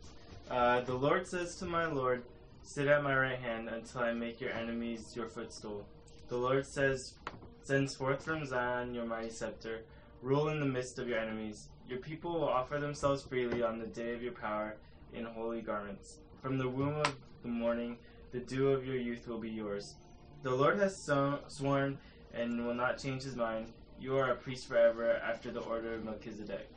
Uh, 0.51 0.83
the 0.83 0.93
Lord 0.93 1.27
says 1.27 1.57
to 1.57 1.65
my 1.65 1.87
Lord, 1.87 2.25
Sit 2.63 2.87
at 2.87 3.03
my 3.03 3.17
right 3.17 3.39
hand 3.39 3.71
until 3.71 4.03
I 4.03 4.13
make 4.13 4.39
your 4.39 4.53
enemies 4.53 5.15
your 5.17 5.27
footstool. 5.27 5.87
The 6.29 6.37
Lord 6.37 6.67
says, 6.67 7.15
Sends 7.63 7.95
forth 7.95 8.23
from 8.23 8.45
Zion 8.45 8.95
your 8.95 9.07
mighty 9.07 9.31
scepter. 9.31 9.81
Rule 10.21 10.49
in 10.49 10.61
the 10.61 10.67
midst 10.67 10.99
of 10.99 11.09
your 11.09 11.19
enemies. 11.19 11.69
Your 11.89 12.01
people 12.01 12.35
will 12.35 12.51
offer 12.51 12.79
themselves 12.79 13.23
freely 13.23 13.63
on 13.63 13.79
the 13.79 13.87
day 13.87 14.13
of 14.13 14.23
your 14.23 14.33
power 14.33 14.77
in 15.15 15.25
holy 15.25 15.63
garments. 15.63 16.19
From 16.43 16.59
the 16.59 16.69
womb 16.69 16.97
of 16.97 17.17
the 17.41 17.49
morning, 17.49 17.97
the 18.33 18.41
dew 18.41 18.73
of 18.73 18.87
your 18.87 18.97
youth 18.97 19.27
will 19.27 19.39
be 19.39 19.49
yours. 19.49 19.95
The 20.43 20.55
Lord 20.55 20.79
has 20.81 20.95
so- 20.95 21.39
sworn 21.49 21.97
and 22.35 22.67
will 22.67 22.75
not 22.75 22.99
change 22.99 23.23
his 23.23 23.37
mind. 23.37 23.73
You 23.99 24.19
are 24.19 24.33
a 24.33 24.37
priest 24.37 24.69
forever 24.69 25.15
after 25.15 25.51
the 25.51 25.61
order 25.61 25.95
of 25.95 26.05
Melchizedek. 26.05 26.69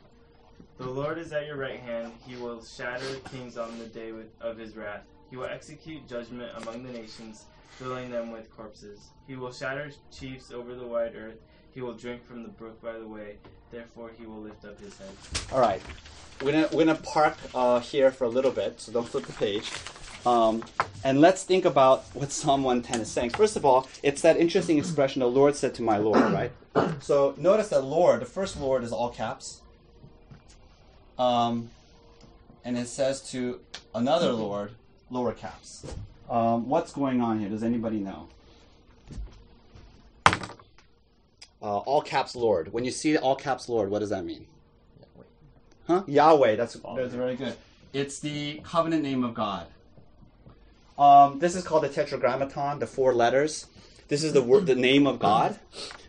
The 0.78 0.86
Lord 0.86 1.18
is 1.18 1.32
at 1.32 1.46
your 1.46 1.56
right 1.56 1.80
hand. 1.80 2.12
He 2.26 2.36
will 2.36 2.62
shatter 2.62 3.14
kings 3.30 3.56
on 3.56 3.78
the 3.78 3.86
day 3.86 4.12
with, 4.12 4.26
of 4.40 4.58
his 4.58 4.76
wrath. 4.76 5.02
He 5.30 5.36
will 5.36 5.46
execute 5.46 6.06
judgment 6.08 6.50
among 6.56 6.82
the 6.84 6.92
nations, 6.92 7.44
filling 7.70 8.10
them 8.10 8.30
with 8.30 8.54
corpses. 8.54 9.08
He 9.26 9.36
will 9.36 9.52
shatter 9.52 9.90
chiefs 10.12 10.52
over 10.52 10.74
the 10.74 10.86
wide 10.86 11.14
earth. 11.16 11.38
He 11.72 11.80
will 11.80 11.94
drink 11.94 12.26
from 12.26 12.42
the 12.42 12.48
brook 12.48 12.80
by 12.82 12.98
the 12.98 13.06
way. 13.06 13.36
Therefore, 13.70 14.10
he 14.18 14.26
will 14.26 14.40
lift 14.40 14.64
up 14.64 14.80
his 14.80 14.96
head. 14.98 15.10
All 15.52 15.60
right. 15.60 15.82
We're 16.42 16.52
gonna, 16.52 16.68
we're 16.72 16.84
gonna 16.84 16.98
park 16.98 17.36
uh, 17.54 17.80
here 17.80 18.10
for 18.10 18.24
a 18.24 18.28
little 18.28 18.52
bit, 18.52 18.80
so 18.80 18.92
don't 18.92 19.08
flip 19.08 19.24
the 19.24 19.32
page. 19.32 19.70
Um, 20.26 20.64
and 21.04 21.20
let's 21.20 21.44
think 21.44 21.64
about 21.64 22.04
what 22.14 22.32
Psalm 22.32 22.64
110 22.64 23.00
is 23.00 23.10
saying. 23.10 23.30
First 23.30 23.56
of 23.56 23.64
all, 23.64 23.88
it's 24.02 24.22
that 24.22 24.36
interesting 24.36 24.76
expression, 24.76 25.20
the 25.20 25.28
Lord 25.28 25.54
said 25.56 25.74
to 25.76 25.82
my 25.82 25.98
Lord, 25.98 26.20
right? 26.32 26.52
So 27.00 27.34
notice 27.38 27.68
that 27.68 27.82
Lord, 27.82 28.20
the 28.20 28.26
first 28.26 28.60
Lord 28.60 28.82
is 28.84 28.92
all 28.92 29.10
caps. 29.10 29.62
Um, 31.18 31.70
and 32.64 32.76
it 32.76 32.88
says 32.88 33.20
to 33.30 33.60
another 33.94 34.32
Lord, 34.32 34.72
lower 35.10 35.32
caps. 35.32 35.86
Um, 36.28 36.68
what's 36.68 36.92
going 36.92 37.20
on 37.20 37.40
here? 37.40 37.48
Does 37.48 37.62
anybody 37.62 37.98
know? 37.98 38.28
Uh, 41.62 41.78
all 41.78 42.02
caps 42.02 42.36
Lord. 42.36 42.72
When 42.72 42.84
you 42.84 42.90
see 42.90 43.16
all 43.16 43.36
caps 43.36 43.68
Lord, 43.68 43.90
what 43.90 44.00
does 44.00 44.10
that 44.10 44.24
mean? 44.24 44.46
Huh? 45.86 46.02
Yahweh. 46.06 46.56
That's, 46.56 46.74
that's 46.74 47.14
very 47.14 47.36
good. 47.36 47.56
It's 47.92 48.18
the 48.18 48.60
covenant 48.64 49.02
name 49.02 49.24
of 49.24 49.34
God. 49.34 49.66
Um, 50.98 51.38
this 51.38 51.54
is 51.54 51.64
called 51.64 51.84
the 51.84 51.88
Tetragrammaton, 51.88 52.78
the 52.78 52.86
four 52.86 53.14
letters. 53.14 53.66
This 54.08 54.22
is 54.22 54.32
the 54.32 54.42
word, 54.42 54.66
the 54.66 54.74
name 54.74 55.06
of 55.06 55.18
God. 55.18 55.58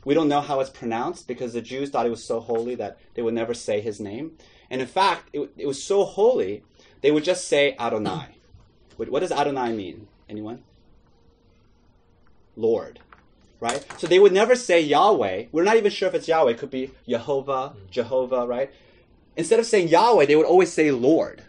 We 0.05 0.13
don't 0.13 0.27
know 0.27 0.41
how 0.41 0.59
it's 0.59 0.69
pronounced 0.69 1.27
because 1.27 1.53
the 1.53 1.61
Jews 1.61 1.89
thought 1.89 2.05
it 2.05 2.09
was 2.09 2.23
so 2.23 2.39
holy 2.39 2.75
that 2.75 2.99
they 3.13 3.21
would 3.21 3.33
never 3.33 3.53
say 3.53 3.81
His 3.81 3.99
name. 3.99 4.37
And 4.69 4.81
in 4.81 4.87
fact, 4.87 5.29
it, 5.33 5.49
it 5.57 5.67
was 5.67 5.83
so 5.83 6.03
holy 6.03 6.63
they 7.01 7.11
would 7.11 7.23
just 7.23 7.47
say 7.47 7.75
Adonai. 7.79 8.37
What, 8.97 9.09
what 9.09 9.19
does 9.19 9.31
Adonai 9.31 9.73
mean? 9.73 10.07
Anyone? 10.27 10.63
Lord, 12.55 12.99
right? 13.59 13.85
So 13.99 14.07
they 14.07 14.19
would 14.19 14.33
never 14.33 14.55
say 14.55 14.81
Yahweh. 14.81 15.45
We're 15.51 15.63
not 15.63 15.77
even 15.77 15.91
sure 15.91 16.07
if 16.07 16.15
it's 16.15 16.27
Yahweh. 16.27 16.51
It 16.51 16.57
could 16.57 16.71
be 16.71 16.91
Jehovah, 17.07 17.73
Jehovah, 17.91 18.47
right? 18.47 18.71
Instead 19.35 19.59
of 19.59 19.67
saying 19.67 19.89
Yahweh, 19.89 20.25
they 20.25 20.35
would 20.35 20.45
always 20.45 20.73
say 20.73 20.89
Lord. 20.91 21.43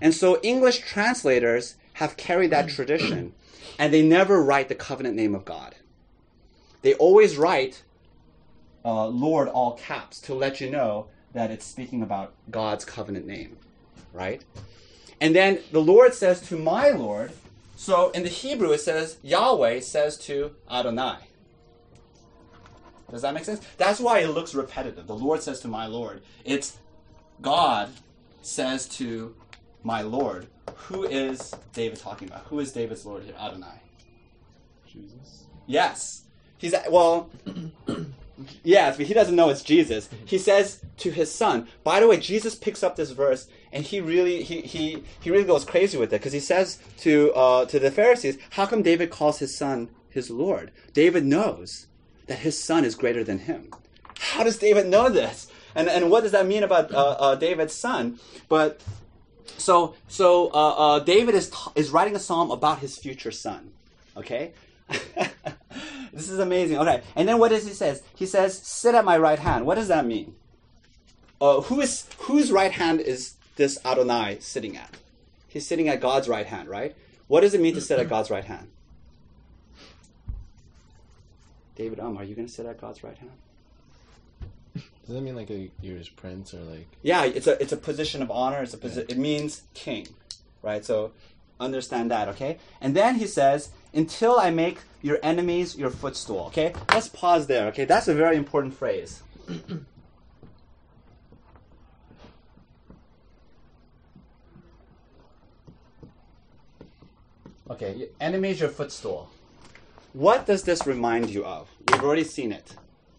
And 0.00 0.12
so 0.12 0.40
English 0.42 0.80
translators 0.80 1.76
have 1.94 2.16
carried 2.16 2.50
that 2.50 2.68
tradition, 2.68 3.34
and 3.78 3.94
they 3.94 4.02
never 4.02 4.42
write 4.42 4.68
the 4.68 4.74
covenant 4.74 5.14
name 5.14 5.34
of 5.34 5.44
God. 5.44 5.76
They 6.82 6.94
always 6.94 7.36
write 7.36 7.84
uh, 8.84 9.06
Lord 9.06 9.46
all 9.46 9.74
caps 9.74 10.20
to 10.22 10.34
let 10.34 10.60
you 10.60 10.68
know 10.68 11.06
that 11.32 11.50
it's 11.50 11.64
speaking 11.64 12.02
about 12.02 12.34
God's 12.50 12.84
covenant 12.84 13.26
name, 13.26 13.56
right? 14.12 14.42
And 15.20 15.34
then 15.34 15.60
the 15.70 15.80
Lord 15.80 16.14
says 16.14 16.40
to 16.48 16.58
my 16.58 16.90
Lord. 16.90 17.32
So 17.76 18.10
in 18.10 18.22
the 18.22 18.28
Hebrew 18.28 18.72
it 18.72 18.80
says 18.80 19.18
Yahweh 19.22 19.80
says 19.80 20.18
to 20.18 20.54
Adonai. 20.70 21.16
Does 23.10 23.22
that 23.22 23.34
make 23.34 23.44
sense? 23.44 23.60
That's 23.76 24.00
why 24.00 24.20
it 24.20 24.28
looks 24.28 24.54
repetitive. 24.54 25.06
The 25.06 25.14
Lord 25.14 25.42
says 25.42 25.60
to 25.60 25.68
my 25.68 25.86
Lord. 25.86 26.22
It's 26.44 26.78
God 27.40 27.90
says 28.40 28.88
to 28.90 29.34
my 29.82 30.02
Lord. 30.02 30.46
Who 30.74 31.04
is 31.04 31.54
David 31.72 31.98
talking 31.98 32.28
about? 32.28 32.46
Who 32.46 32.60
is 32.60 32.72
David's 32.72 33.04
Lord 33.04 33.24
here? 33.24 33.34
Adonai. 33.38 33.80
Jesus. 34.86 35.44
Yes. 35.66 36.22
He's 36.58 36.74
well. 36.90 37.30
Yes, 38.62 38.96
but 38.96 39.06
he 39.06 39.14
doesn't 39.14 39.36
know 39.36 39.50
it's 39.50 39.62
Jesus. 39.62 40.08
He 40.24 40.38
says 40.38 40.84
to 40.98 41.10
his 41.10 41.32
son. 41.32 41.68
By 41.84 42.00
the 42.00 42.08
way, 42.08 42.18
Jesus 42.18 42.54
picks 42.54 42.82
up 42.82 42.96
this 42.96 43.10
verse 43.10 43.48
and 43.72 43.84
he 43.84 44.00
really 44.00 44.42
he 44.42 44.60
he, 44.62 45.02
he 45.20 45.30
really 45.30 45.44
goes 45.44 45.64
crazy 45.64 45.98
with 45.98 46.12
it 46.12 46.20
because 46.20 46.32
he 46.32 46.40
says 46.40 46.78
to 46.98 47.32
uh, 47.34 47.64
to 47.66 47.78
the 47.78 47.90
Pharisees, 47.90 48.38
"How 48.50 48.66
come 48.66 48.82
David 48.82 49.10
calls 49.10 49.38
his 49.38 49.56
son 49.56 49.90
his 50.08 50.30
Lord? 50.30 50.70
David 50.92 51.24
knows 51.24 51.86
that 52.26 52.40
his 52.40 52.62
son 52.62 52.84
is 52.84 52.94
greater 52.94 53.24
than 53.24 53.40
him. 53.40 53.70
How 54.18 54.44
does 54.44 54.58
David 54.58 54.86
know 54.86 55.08
this? 55.08 55.48
And 55.74 55.88
and 55.88 56.10
what 56.10 56.22
does 56.22 56.32
that 56.32 56.46
mean 56.46 56.62
about 56.62 56.92
uh, 56.92 57.16
uh, 57.18 57.34
David's 57.34 57.74
son? 57.74 58.18
But 58.48 58.82
so 59.58 59.94
so 60.08 60.48
uh, 60.52 60.74
uh, 60.74 60.98
David 61.00 61.34
is 61.34 61.50
t- 61.50 61.72
is 61.74 61.90
writing 61.90 62.14
a 62.14 62.18
psalm 62.18 62.50
about 62.50 62.78
his 62.80 62.98
future 62.98 63.30
son. 63.30 63.72
Okay. 64.16 64.52
this 66.12 66.28
is 66.28 66.38
amazing. 66.38 66.78
Okay, 66.78 67.02
and 67.16 67.28
then 67.28 67.38
what 67.38 67.48
does 67.48 67.66
he 67.66 67.72
says? 67.72 68.02
He 68.14 68.26
says, 68.26 68.56
"Sit 68.58 68.94
at 68.94 69.04
my 69.04 69.16
right 69.16 69.38
hand." 69.38 69.66
What 69.66 69.76
does 69.76 69.88
that 69.88 70.06
mean? 70.06 70.34
Uh, 71.40 71.62
who 71.62 71.80
is 71.80 72.06
whose 72.18 72.52
right 72.52 72.72
hand 72.72 73.00
is 73.00 73.34
this 73.56 73.78
Adonai 73.84 74.38
sitting 74.40 74.76
at? 74.76 74.96
He's 75.48 75.66
sitting 75.66 75.88
at 75.88 76.00
God's 76.00 76.28
right 76.28 76.46
hand, 76.46 76.68
right? 76.68 76.94
What 77.28 77.40
does 77.40 77.54
it 77.54 77.60
mean 77.60 77.74
to 77.74 77.80
sit 77.80 77.98
at 77.98 78.08
God's 78.08 78.30
right 78.30 78.44
hand? 78.44 78.68
David, 81.74 82.00
um, 82.00 82.16
are 82.16 82.24
you 82.24 82.34
going 82.34 82.46
to 82.46 82.52
sit 82.52 82.66
at 82.66 82.80
God's 82.80 83.02
right 83.02 83.16
hand? 83.16 83.32
Does 84.74 85.16
that 85.16 85.20
mean 85.20 85.34
like 85.34 85.50
a, 85.50 85.70
you're 85.80 85.96
his 85.96 86.08
prince 86.08 86.54
or 86.54 86.58
like? 86.58 86.86
Yeah, 87.02 87.24
it's 87.24 87.46
a 87.46 87.60
it's 87.60 87.72
a 87.72 87.76
position 87.76 88.22
of 88.22 88.30
honor. 88.30 88.62
It's 88.62 88.74
a 88.74 88.78
posi- 88.78 89.10
it 89.10 89.18
means 89.18 89.62
king, 89.74 90.06
right? 90.62 90.84
So 90.84 91.12
understand 91.58 92.10
that, 92.10 92.28
okay? 92.28 92.58
And 92.80 92.94
then 92.94 93.16
he 93.16 93.26
says, 93.26 93.70
until 93.94 94.38
I 94.38 94.50
make 94.50 94.78
your 95.02 95.18
enemies 95.22 95.76
your 95.76 95.90
footstool. 95.90 96.44
Okay? 96.48 96.74
Let's 96.90 97.08
pause 97.08 97.46
there. 97.46 97.66
Okay? 97.68 97.84
That's 97.84 98.08
a 98.08 98.14
very 98.14 98.36
important 98.36 98.74
phrase. 98.74 99.22
Okay, 107.70 107.94
your 107.94 108.08
enemies 108.20 108.60
your 108.60 108.68
footstool. 108.68 109.30
What 110.12 110.44
does 110.46 110.62
this 110.62 110.86
remind 110.86 111.30
you 111.30 111.46
of? 111.46 111.70
We've 111.90 112.02
already 112.02 112.24
seen 112.24 112.52
it. 112.52 112.74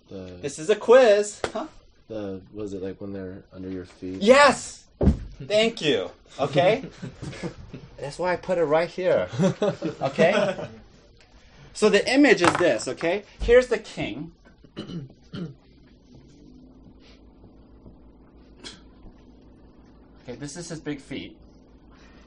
The, 0.10 0.38
This 0.42 0.60
is 0.60 0.70
a 0.70 0.76
quiz. 0.76 1.42
Huh? 1.52 1.66
the 2.08 2.42
was 2.54 2.74
it 2.74 2.84
like 2.84 3.02
when 3.02 3.14
they're 3.14 3.44
under 3.52 3.70
your 3.70 3.86
feet? 3.86 4.22
Yes. 4.22 4.86
Thank 5.42 5.82
you. 5.82 6.12
Okay. 6.40 6.86
That's 7.98 8.20
why 8.20 8.34
I 8.34 8.36
put 8.36 8.58
it 8.58 8.66
right 8.66 8.90
here. 8.90 9.30
Okay. 10.02 10.68
So 11.76 11.90
the 11.90 12.08
image 12.08 12.44
is 12.44 12.54
this. 12.58 12.88
Okay. 12.88 13.24
Here's 13.40 13.66
the 13.66 13.80
king. 13.80 14.32
Okay. 20.24 20.36
This 20.36 20.56
is 20.56 20.70
his 20.70 20.80
big 20.80 21.02
feet, 21.02 21.36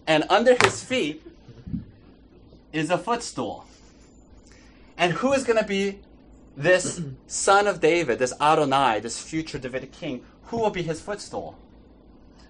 and 0.07 0.25
under 0.29 0.57
his 0.65 0.83
feet 0.83 1.23
is 2.73 2.91
a 2.91 2.99
footstool. 2.99 3.67
And 4.99 5.13
who 5.13 5.33
is 5.33 5.45
going 5.45 5.59
to 5.59 5.65
be 5.65 6.01
this 6.57 7.01
son 7.27 7.67
of 7.67 7.81
David, 7.81 8.19
this 8.19 8.33
Adonai, 8.41 9.01
this 9.01 9.21
future 9.21 9.59
Davidic 9.59 9.93
king? 9.93 10.25
Who 10.45 10.59
will 10.59 10.71
be 10.71 10.83
his 10.83 11.01
footstool? 11.01 11.57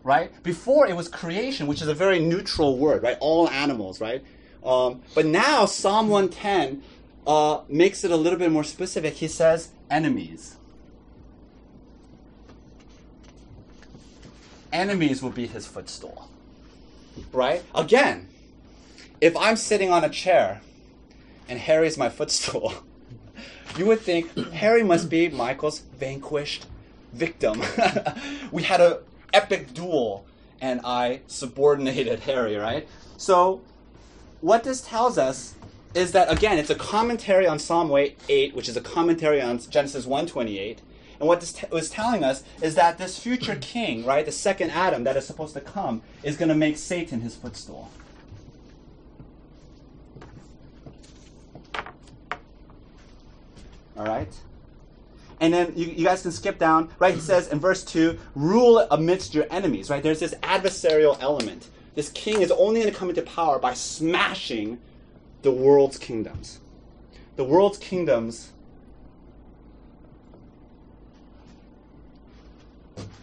Right? 0.02 0.30
Before 0.42 0.86
it 0.86 0.96
was 0.96 1.08
creation, 1.08 1.66
which 1.66 1.82
is 1.82 1.88
a 1.88 1.94
very 1.94 2.18
neutral 2.20 2.76
word, 2.76 3.02
right? 3.02 3.16
All 3.20 3.48
animals, 3.48 4.00
right? 4.00 4.24
Um, 4.64 5.02
but 5.14 5.26
now 5.26 5.64
Psalm 5.64 6.08
110 6.08 6.82
uh, 7.26 7.60
makes 7.68 8.04
it 8.04 8.10
a 8.10 8.16
little 8.16 8.38
bit 8.38 8.50
more 8.50 8.64
specific. 8.64 9.14
He 9.14 9.28
says 9.28 9.70
enemies. 9.90 10.56
Enemies 14.72 15.22
will 15.22 15.30
be 15.30 15.46
his 15.46 15.66
footstool, 15.66 16.28
right? 17.32 17.62
Again, 17.74 18.28
if 19.20 19.36
I'm 19.36 19.56
sitting 19.56 19.90
on 19.90 20.04
a 20.04 20.08
chair 20.08 20.60
and 21.48 21.58
Harry's 21.58 21.96
my 21.96 22.08
footstool, 22.08 22.74
you 23.78 23.86
would 23.86 24.00
think 24.00 24.36
Harry 24.52 24.82
must 24.82 25.08
be 25.08 25.28
Michael's 25.28 25.78
vanquished 25.78 26.66
victim. 27.12 27.62
we 28.52 28.64
had 28.64 28.80
a 28.80 29.00
epic 29.36 29.74
duel 29.74 30.24
and 30.62 30.80
I 30.82 31.20
subordinated 31.26 32.20
Harry, 32.20 32.56
right? 32.56 32.88
So 33.18 33.60
what 34.40 34.64
this 34.64 34.80
tells 34.80 35.18
us 35.18 35.54
is 35.94 36.12
that 36.12 36.32
again, 36.32 36.58
it's 36.58 36.70
a 36.70 36.74
commentary 36.74 37.46
on 37.46 37.58
Psalm 37.58 37.94
8, 37.94 38.54
which 38.54 38.68
is 38.68 38.76
a 38.76 38.80
commentary 38.80 39.42
on 39.42 39.58
Genesis 39.58 40.06
128. 40.06 40.80
And 41.20 41.28
what 41.28 41.40
this 41.40 41.52
t- 41.52 41.66
was 41.70 41.90
telling 41.90 42.24
us 42.24 42.44
is 42.62 42.74
that 42.76 42.96
this 42.96 43.18
future 43.18 43.56
king, 43.56 44.04
right, 44.06 44.24
the 44.24 44.32
second 44.32 44.70
Adam 44.70 45.04
that 45.04 45.16
is 45.16 45.26
supposed 45.26 45.54
to 45.54 45.60
come, 45.60 46.02
is 46.22 46.36
going 46.36 46.48
to 46.48 46.54
make 46.54 46.78
Satan 46.78 47.20
his 47.20 47.36
footstool. 47.36 47.90
All 53.96 54.04
right? 54.04 54.32
And 55.40 55.52
then 55.52 55.72
you, 55.76 55.86
you 55.86 56.04
guys 56.04 56.22
can 56.22 56.32
skip 56.32 56.58
down, 56.58 56.90
right? 56.98 57.14
He 57.14 57.20
says 57.20 57.48
in 57.48 57.60
verse 57.60 57.84
2, 57.84 58.18
rule 58.34 58.78
amidst 58.90 59.34
your 59.34 59.46
enemies, 59.50 59.90
right? 59.90 60.02
There's 60.02 60.20
this 60.20 60.34
adversarial 60.42 61.20
element. 61.20 61.68
This 61.94 62.08
king 62.10 62.40
is 62.40 62.50
only 62.50 62.80
going 62.80 62.92
to 62.92 62.98
come 62.98 63.08
into 63.08 63.22
power 63.22 63.58
by 63.58 63.74
smashing 63.74 64.78
the 65.42 65.52
world's 65.52 65.98
kingdoms. 65.98 66.60
The 67.36 67.44
world's 67.44 67.78
kingdoms 67.78 68.52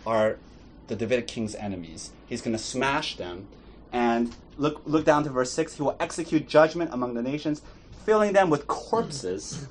are 0.05 0.37
the 0.87 0.95
Davidic 0.95 1.27
king's 1.27 1.55
enemies. 1.55 2.11
He's 2.27 2.41
going 2.41 2.55
to 2.55 2.61
smash 2.61 3.17
them. 3.17 3.47
And 3.91 4.35
look, 4.57 4.81
look 4.85 5.05
down 5.05 5.23
to 5.23 5.29
verse 5.29 5.51
6. 5.51 5.75
He 5.75 5.83
will 5.83 5.95
execute 5.99 6.47
judgment 6.47 6.91
among 6.93 7.13
the 7.13 7.21
nations, 7.21 7.61
filling 8.05 8.33
them 8.33 8.49
with 8.49 8.67
corpses 8.67 9.67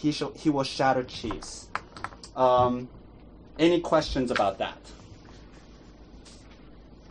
he 0.00 0.12
shall 0.12 0.32
he 0.32 0.48
will 0.50 0.62
shatter 0.64 1.02
chiefs. 1.02 1.68
Um, 2.36 2.88
any 3.58 3.80
questions 3.80 4.30
about 4.30 4.58
that? 4.58 4.78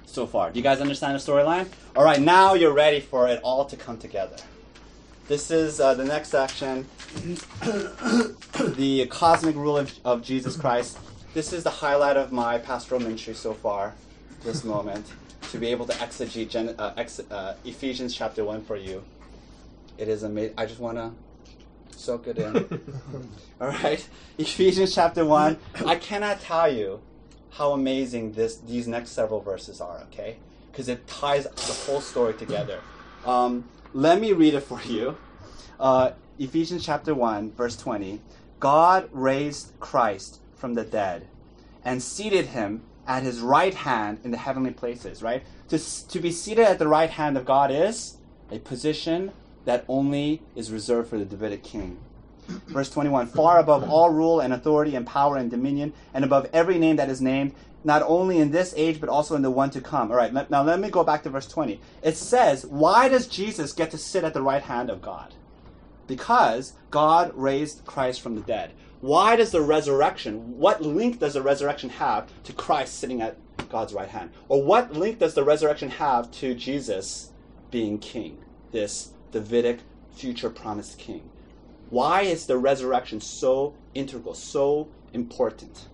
So 0.06 0.26
far, 0.26 0.52
do 0.52 0.58
you 0.58 0.64
guys 0.64 0.82
understand 0.82 1.16
the 1.16 1.20
storyline? 1.20 1.68
All 1.96 2.04
right, 2.04 2.20
now 2.20 2.54
you're 2.54 2.74
ready 2.74 3.00
for 3.00 3.28
it 3.28 3.40
all 3.44 3.66
to 3.66 3.76
come 3.76 3.98
together. 3.98 4.38
This 5.28 5.52
is 5.52 5.80
uh, 5.82 5.94
the 5.94 6.06
next 6.06 6.30
section, 6.30 6.88
the 7.62 9.06
cosmic 9.10 9.56
rule 9.56 9.78
of, 9.78 9.94
of 10.06 10.24
Jesus 10.24 10.56
Christ. 10.56 10.98
This 11.34 11.52
is 11.52 11.64
the 11.64 11.70
highlight 11.70 12.16
of 12.16 12.32
my 12.32 12.58
pastoral 12.58 13.02
ministry 13.02 13.34
so 13.34 13.54
far. 13.54 13.94
This 14.44 14.64
moment 14.64 15.06
to 15.52 15.58
be 15.58 15.68
able 15.68 15.86
to 15.86 15.94
exegete 15.94 16.50
Gen- 16.50 16.76
uh, 16.80 16.94
ex- 16.96 17.20
uh, 17.30 17.56
Ephesians 17.66 18.16
chapter 18.16 18.44
one 18.46 18.64
for 18.64 18.78
you. 18.78 19.04
It 19.98 20.08
is 20.08 20.24
amazing. 20.24 20.54
I 20.58 20.66
just 20.66 20.80
want 20.80 20.98
to 20.98 21.12
soak 21.98 22.28
it 22.28 22.38
in. 22.38 22.56
All 23.62 23.68
right, 23.68 24.08
Ephesians 24.38 24.94
chapter 24.94 25.26
one. 25.26 25.58
I 25.86 25.96
cannot 25.96 26.42
tell 26.42 26.72
you 26.72 27.02
how 27.52 27.72
amazing 27.72 28.34
this 28.34 28.58
these 28.58 28.88
next 28.88 29.12
several 29.12 29.40
verses 29.40 29.82
are. 29.82 30.00
Okay, 30.12 30.38
because 30.72 30.88
it 30.88 31.08
ties 31.08 31.46
the 31.46 31.92
whole 31.92 32.02
story 32.02 32.34
together. 32.34 32.80
Um, 33.26 33.66
let 33.94 34.22
me 34.22 34.34
read 34.34 34.54
it 34.54 34.62
for 34.62 34.82
you. 34.84 35.18
Uh, 35.80 36.12
Ephesians 36.40 36.86
chapter 36.86 37.14
one, 37.14 37.52
verse 37.52 37.76
twenty. 37.76 38.22
God 38.60 39.10
raised 39.12 39.80
Christ 39.80 40.40
from 40.56 40.74
the 40.74 40.84
dead 40.84 41.28
and 41.86 42.02
seated 42.02 42.48
him 42.48 42.82
at 43.06 43.24
his 43.24 43.40
right 43.40 43.74
hand 43.74 44.20
in 44.24 44.32
the 44.32 44.38
heavenly 44.38 44.72
places. 44.72 45.22
Right 45.24 45.44
to 45.70 45.80
to 46.08 46.20
be 46.20 46.32
seated 46.32 46.66
at 46.66 46.80
the 46.80 46.88
right 46.88 47.10
hand 47.10 47.38
of 47.38 47.46
God 47.46 47.72
is 47.72 48.18
a 48.52 48.60
position 48.60 49.32
that 49.68 49.84
only 49.90 50.42
is 50.56 50.72
reserved 50.72 51.10
for 51.10 51.20
the 51.20 51.26
Davidic 51.26 51.62
king. 51.62 52.00
Verse 52.48 52.90
21 52.90 53.28
Far 53.28 53.60
above 53.60 53.90
all 53.90 54.10
rule 54.10 54.40
and 54.40 54.54
authority 54.54 54.96
and 54.96 55.06
power 55.06 55.36
and 55.36 55.52
dominion, 55.52 55.92
and 56.14 56.24
above 56.24 56.50
every 56.54 56.80
name 56.80 56.96
that 56.96 57.10
is 57.10 57.22
named, 57.22 57.54
not 57.84 58.02
only 58.04 58.40
in 58.40 58.52
this 58.52 58.74
age, 58.78 59.02
but 59.02 59.10
also 59.10 59.36
in 59.36 59.42
the 59.42 59.52
one 59.52 59.70
to 59.72 59.82
come. 59.82 60.10
All 60.10 60.16
right, 60.16 60.32
now 60.50 60.64
let 60.64 60.80
me 60.80 60.90
go 60.90 61.04
back 61.04 61.22
to 61.24 61.30
verse 61.30 61.48
20. 61.48 61.82
It 62.02 62.16
says, 62.16 62.66
Why 62.66 63.10
does 63.10 63.28
Jesus 63.28 63.74
get 63.74 63.92
to 63.92 63.98
sit 63.98 64.24
at 64.24 64.34
the 64.34 64.42
right 64.42 64.64
hand 64.64 64.90
of 64.90 65.02
God? 65.02 65.34
Because 66.08 66.72
God 66.90 67.34
raised 67.36 67.86
Christ 67.86 68.22
from 68.22 68.36
the 68.36 68.42
dead. 68.42 68.72
Why 69.02 69.36
does 69.36 69.52
the 69.52 69.62
resurrection, 69.62 70.58
what 70.58 70.82
link 70.82 71.20
does 71.20 71.34
the 71.34 71.42
resurrection 71.42 71.90
have 71.90 72.30
to 72.44 72.54
Christ 72.54 72.98
sitting 72.98 73.22
at 73.22 73.36
God's 73.68 73.94
right 73.94 74.08
hand? 74.08 74.32
Or 74.48 74.64
what 74.64 74.94
link 74.94 75.20
does 75.20 75.34
the 75.34 75.44
resurrection 75.44 75.90
have 75.90 76.32
to 76.32 76.56
Jesus 76.56 77.32
being 77.70 78.00
king, 78.00 78.38
this 78.72 79.12
Davidic 79.32 79.80
future 80.12 80.50
promised 80.50 80.98
king? 80.98 81.30
Why 81.90 82.24
is 82.24 82.46
the 82.46 82.58
resurrection 82.58 83.22
so 83.22 83.74
integral, 83.94 84.34
so 84.34 84.90
important? 85.14 85.88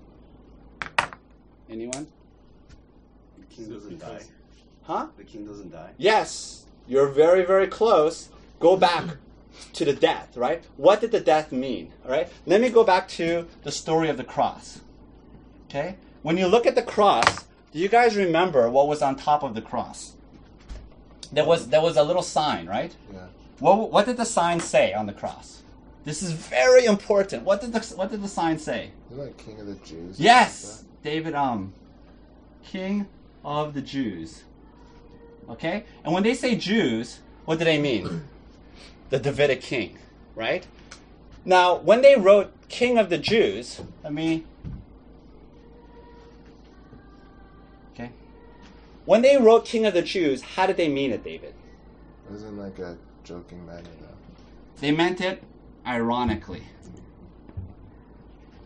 Anyone? 1.69 2.07
The 3.37 3.45
king 3.45 3.69
doesn't 3.69 3.99
die. 3.99 4.23
Huh? 4.83 5.07
The 5.17 5.23
king 5.23 5.45
doesn't 5.45 5.71
die. 5.71 5.91
Yes, 5.97 6.65
you're 6.87 7.07
very, 7.07 7.45
very 7.45 7.67
close. 7.67 8.29
Go 8.59 8.75
back 8.75 9.17
to 9.73 9.85
the 9.85 9.93
death, 9.93 10.35
right? 10.35 10.63
What 10.77 11.01
did 11.01 11.11
the 11.11 11.19
death 11.19 11.51
mean? 11.51 11.93
All 12.03 12.11
right. 12.11 12.29
Let 12.45 12.61
me 12.61 12.69
go 12.69 12.83
back 12.83 13.07
to 13.09 13.47
the 13.63 13.71
story 13.71 14.09
of 14.09 14.17
the 14.17 14.23
cross. 14.23 14.81
Okay. 15.69 15.95
When 16.21 16.37
you 16.37 16.47
look 16.47 16.65
at 16.65 16.75
the 16.75 16.81
cross, 16.81 17.45
do 17.71 17.79
you 17.79 17.87
guys 17.87 18.15
remember 18.15 18.69
what 18.69 18.87
was 18.87 19.01
on 19.01 19.15
top 19.15 19.43
of 19.43 19.53
the 19.53 19.61
cross? 19.61 20.13
There 21.33 21.45
was 21.45 21.67
there 21.67 21.81
was 21.81 21.97
a 21.97 22.03
little 22.03 22.21
sign, 22.21 22.67
right? 22.67 22.95
Yeah. 23.11 23.25
What 23.59 23.91
what 23.91 24.05
did 24.05 24.17
the 24.17 24.25
sign 24.25 24.59
say 24.59 24.93
on 24.93 25.07
the 25.07 25.13
cross? 25.13 25.63
This 26.05 26.21
is 26.21 26.31
very 26.31 26.85
important. 26.85 27.43
What 27.43 27.61
did 27.61 27.73
the 27.73 27.79
what 27.95 28.11
did 28.11 28.21
the 28.21 28.27
sign 28.27 28.59
say? 28.59 28.91
Isn't 29.11 29.37
King 29.37 29.59
of 29.59 29.67
the 29.67 29.75
Jews? 29.75 30.19
Yes, 30.19 30.83
David 31.03 31.33
um 31.33 31.73
King 32.63 33.07
of 33.43 33.73
the 33.73 33.81
Jews. 33.81 34.43
Okay? 35.49 35.83
And 36.03 36.13
when 36.13 36.23
they 36.23 36.35
say 36.35 36.55
Jews, 36.55 37.19
what 37.45 37.59
do 37.59 37.65
they 37.65 37.79
mean? 37.79 38.23
the 39.09 39.19
Davidic 39.19 39.61
king, 39.61 39.97
right? 40.35 40.65
Now, 41.45 41.75
when 41.75 42.01
they 42.01 42.15
wrote 42.15 42.53
King 42.69 42.97
of 42.97 43.09
the 43.09 43.17
Jews, 43.17 43.81
let 44.03 44.13
me 44.13 44.45
When 49.05 49.21
they 49.21 49.37
wrote 49.37 49.65
King 49.65 49.85
of 49.85 49.93
the 49.93 50.01
Jews, 50.01 50.41
how 50.41 50.65
did 50.65 50.77
they 50.77 50.87
mean 50.87 51.11
it, 51.11 51.23
David? 51.23 51.53
It 52.25 52.31
wasn't 52.31 52.57
like 52.57 52.79
a 52.79 52.97
joking 53.23 53.65
manner 53.65 53.89
though. 54.01 54.07
They 54.79 54.91
meant 54.91 55.19
it 55.21 55.43
ironically. 55.85 56.63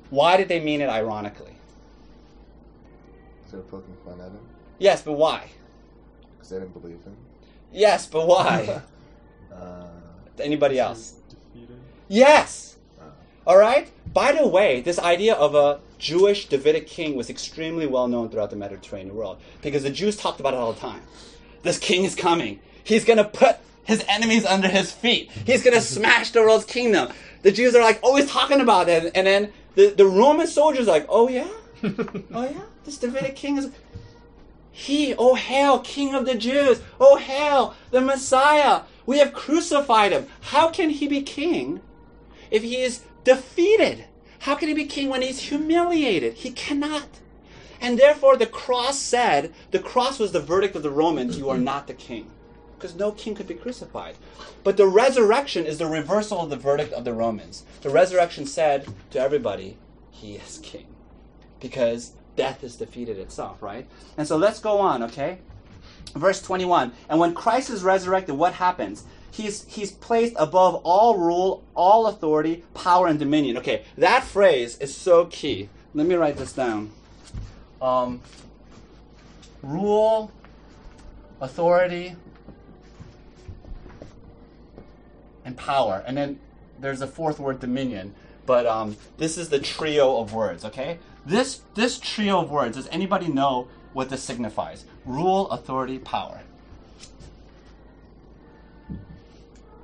Why 0.09 0.38
did 0.38 0.47
they 0.47 0.59
mean 0.59 0.81
it 0.81 0.89
ironically? 0.89 1.53
They're 3.51 3.61
poking 3.61 3.95
fun 4.05 4.19
at 4.19 4.27
him 4.27 4.39
Yes, 4.77 5.01
but 5.01 5.13
why? 5.13 5.49
because 6.35 6.49
they 6.49 6.59
didn't 6.59 6.73
believe 6.79 7.01
him. 7.03 7.15
Yes, 7.71 8.05
but 8.07 8.27
why? 8.27 8.81
Uh, 9.53 9.88
Anybody 10.39 10.77
else? 10.77 11.15
Defeated. 11.29 11.79
Yes. 12.09 12.76
All 13.48 13.58
right. 13.58 13.89
By 14.14 14.34
the 14.34 14.45
way, 14.45 14.82
this 14.82 15.00
idea 15.00 15.34
of 15.34 15.56
a 15.56 15.80
Jewish 15.98 16.50
Davidic 16.50 16.86
king 16.86 17.16
was 17.16 17.30
extremely 17.30 17.88
well 17.88 18.10
known 18.10 18.28
throughout 18.30 18.50
the 18.50 18.58
Mediterranean 18.58 19.16
world 19.16 19.39
because 19.62 19.84
the 19.84 19.89
Jews 19.89 20.18
talked 20.18 20.41
about 20.41 20.54
it 20.54 20.58
all 20.58 20.74
the 20.74 20.80
time. 20.82 21.02
This 21.64 21.80
king 21.80 22.04
is 22.04 22.14
coming. 22.14 22.60
He's 22.84 23.06
going 23.06 23.18
to 23.18 23.24
put 23.24 23.56
his 23.86 24.04
enemies 24.10 24.45
under 24.45 24.68
his 24.68 24.91
feet. 24.91 25.32
He's 25.32 25.64
going 25.64 25.76
to 25.76 25.82
smash 25.82 26.32
the 26.32 26.41
world's 26.41 26.66
kingdom. 26.66 27.14
The 27.43 27.54
Jews 27.54 27.74
are 27.74 27.82
like 27.82 28.02
always 28.04 28.30
talking 28.30 28.60
about 28.60 28.89
it, 28.89 29.14
and 29.16 29.26
then 29.26 29.54
the, 29.76 29.93
the 29.95 30.06
Roman 30.06 30.48
soldiers 30.48 30.89
are 30.89 30.91
like, 30.91 31.06
oh 31.08 31.30
yeah, 31.30 31.48
oh 31.84 32.43
yeah, 32.43 32.64
this 32.84 32.98
Davidic 32.98 33.38
king 33.38 33.58
is. 33.58 33.72
He, 34.74 35.16
oh 35.18 35.36
hail, 35.36 35.80
King 35.80 36.14
of 36.14 36.26
the 36.26 36.36
Jews! 36.36 36.82
Oh 37.00 37.16
hail, 37.16 37.76
the 37.89 38.02
Messiah! 38.02 38.82
We 39.08 39.18
have 39.18 39.34
crucified 39.34 40.12
him. 40.12 40.28
How 40.41 40.70
can 40.70 40.91
he 40.91 41.08
be 41.08 41.24
king 41.24 41.82
if 42.52 42.62
he 42.62 42.82
is 42.82 43.02
defeated? 43.28 44.05
How 44.39 44.55
can 44.55 44.69
he 44.69 44.73
be 44.73 44.86
king 44.86 45.09
when 45.09 45.21
he's 45.21 45.41
humiliated? 45.41 46.36
He 46.36 46.51
cannot. 46.51 47.09
And 47.82 47.99
therefore, 47.99 48.38
the 48.38 48.45
cross 48.45 48.97
said, 48.97 49.53
the 49.71 49.80
cross 49.80 50.17
was 50.17 50.32
the 50.32 50.39
verdict 50.39 50.78
of 50.78 50.82
the 50.82 50.89
Romans, 50.89 51.38
you 51.38 51.49
are 51.49 51.57
not 51.57 51.88
the 51.88 51.93
king. 51.93 52.32
Because 52.75 52.95
no 52.95 53.11
king 53.11 53.36
could 53.36 53.47
be 53.47 53.53
crucified. 53.53 54.15
But 54.63 54.78
the 54.78 54.88
resurrection 54.88 55.65
is 55.65 55.78
the 55.78 55.88
reversal 55.88 56.39
of 56.39 56.49
the 56.49 56.55
verdict 56.55 56.93
of 56.93 57.03
the 57.03 57.13
Romans. 57.13 57.65
The 57.82 57.89
resurrection 57.89 58.45
said 58.45 58.88
to 59.11 59.19
everybody, 59.19 59.78
he 60.09 60.36
is 60.36 60.59
king. 60.63 60.88
Because 61.59 62.13
death 62.38 62.63
is 62.63 62.78
defeated 62.78 63.17
itself, 63.17 63.61
right? 63.61 63.88
And 64.17 64.25
so 64.25 64.38
let's 64.38 64.61
go 64.61 64.80
on, 64.80 65.03
okay? 65.03 65.39
Verse 66.15 66.41
21. 66.41 66.93
And 67.09 67.19
when 67.19 67.34
Christ 67.34 67.69
is 67.71 67.84
resurrected, 67.84 68.36
what 68.36 68.53
happens? 68.53 69.03
He's, 69.38 69.65
he's 69.65 69.91
placed 69.91 70.33
above 70.39 70.81
all 70.83 71.15
rule, 71.15 71.63
all 71.75 72.07
authority, 72.07 72.63
power, 72.73 73.05
and 73.05 73.19
dominion. 73.19 73.55
Okay, 73.57 73.83
that 73.95 74.23
phrase 74.23 74.79
is 74.79 74.97
so 74.97 75.25
key. 75.25 75.69
Let 75.93 76.07
me 76.07 76.15
write 76.15 76.38
this 76.38 76.53
down. 76.53 76.89
Um, 77.79 78.21
rule, 79.61 80.31
authority, 81.39 82.15
and 85.45 85.55
power. 85.55 86.03
And 86.07 86.17
then 86.17 86.39
there's 86.79 87.01
a 87.01 87.07
fourth 87.07 87.38
word, 87.38 87.59
dominion. 87.59 88.15
But 88.47 88.65
um, 88.65 88.97
this 89.19 89.38
is 89.38 89.49
the 89.49 89.59
trio 89.59 90.17
of 90.19 90.33
words, 90.33 90.65
okay? 90.65 90.97
This, 91.27 91.61
this 91.75 91.99
trio 91.99 92.41
of 92.41 92.49
words, 92.49 92.75
does 92.75 92.88
anybody 92.88 93.27
know 93.27 93.67
what 93.93 94.09
this 94.09 94.23
signifies? 94.23 94.85
Rule, 95.05 95.47
authority, 95.51 95.99
power. 95.99 96.41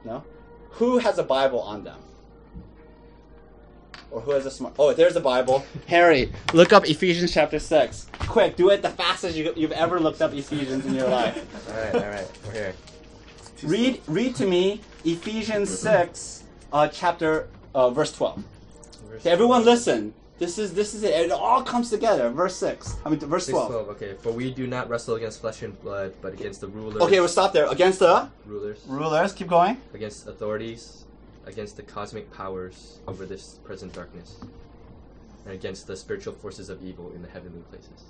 No? 0.06 0.24
Who 0.72 0.98
has 0.98 1.18
a 1.18 1.24
Bible 1.24 1.60
on 1.60 1.84
them? 1.84 2.00
Or 4.12 4.22
who 4.22 4.32
has 4.32 4.46
a 4.46 4.52
smart? 4.52 4.76
Oh, 4.78 4.94
there's 4.94 5.16
a 5.16 5.22
Bible. 5.22 5.66
Harry, 5.88 6.32
look 6.54 6.72
up 6.72 6.88
Ephesians 6.88 7.34
chapter 7.34 7.58
six. 7.58 8.08
Quick, 8.20 8.56
do 8.56 8.70
it 8.70 8.82
the 8.82 8.90
fastest 8.90 9.36
you, 9.36 9.54
you've 9.56 9.72
ever 9.72 10.00
looked 10.00 10.22
up 10.22 10.34
Ephesians 10.34 10.86
in 10.86 10.94
your 10.94 11.08
life. 11.10 11.36
All 11.70 11.76
right, 11.76 11.96
all 11.96 12.10
right, 12.12 12.32
we're 12.46 12.52
here. 12.52 12.74
Read, 13.64 14.02
read 14.08 14.36
to 14.36 14.46
me 14.46 14.82
Ephesians 15.04 15.70
six, 15.80 16.44
uh, 16.72 16.88
chapter, 16.90 17.48
uh, 17.74 17.90
verse 17.90 18.12
twelve. 18.12 18.44
Okay, 19.16 19.32
everyone, 19.32 19.64
listen. 19.66 20.14
This 20.44 20.58
is 20.58 20.74
this 20.74 20.94
is 20.94 21.04
it. 21.04 21.14
It 21.14 21.32
all 21.32 21.64
comes 21.64 21.90
together. 21.90 22.30
Verse 22.30 22.54
six. 22.54 22.98
I 23.06 23.10
mean, 23.10 23.18
verse 23.18 23.46
6, 23.46 23.54
twelve. 23.54 23.72
12, 23.72 23.90
okay. 23.92 24.14
For 24.22 24.34
we 24.34 24.52
do 24.52 24.68
not 24.68 24.90
wrestle 24.90 25.16
against 25.16 25.40
flesh 25.40 25.62
and 25.62 25.82
blood, 25.82 26.14
but 26.22 26.34
against 26.34 26.60
the 26.60 26.68
rulers. 26.68 27.02
Okay, 27.02 27.22
we'll 27.22 27.30
stop 27.30 27.54
there. 27.54 27.66
Against 27.68 28.00
the 28.00 28.30
rulers, 28.46 28.84
rulers. 28.86 29.32
Keep 29.32 29.48
going. 29.48 29.78
against 29.94 30.28
authorities, 30.28 31.06
against 31.46 31.78
the 31.78 31.84
cosmic 31.84 32.30
powers 32.34 33.00
over 33.08 33.26
this 33.26 33.60
present 33.64 33.94
darkness, 33.94 34.36
and 35.46 35.54
against 35.54 35.88
the 35.88 35.96
spiritual 35.96 36.34
forces 36.34 36.68
of 36.68 36.84
evil 36.84 37.14
in 37.16 37.22
the 37.22 37.30
heavenly 37.30 37.62
places. 37.70 38.04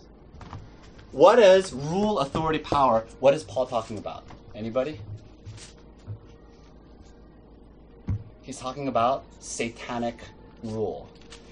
What 1.12 1.38
is 1.38 1.72
rule, 1.72 2.18
authority, 2.18 2.58
power? 2.58 3.06
What 3.20 3.36
is 3.36 3.44
Paul 3.44 3.68
talking 3.68 4.00
about? 4.00 4.24
Anybody? 4.56 5.00
He's 8.42 8.58
talking 8.58 8.88
about 8.88 9.24
satanic 9.40 10.18
rule. 10.64 11.08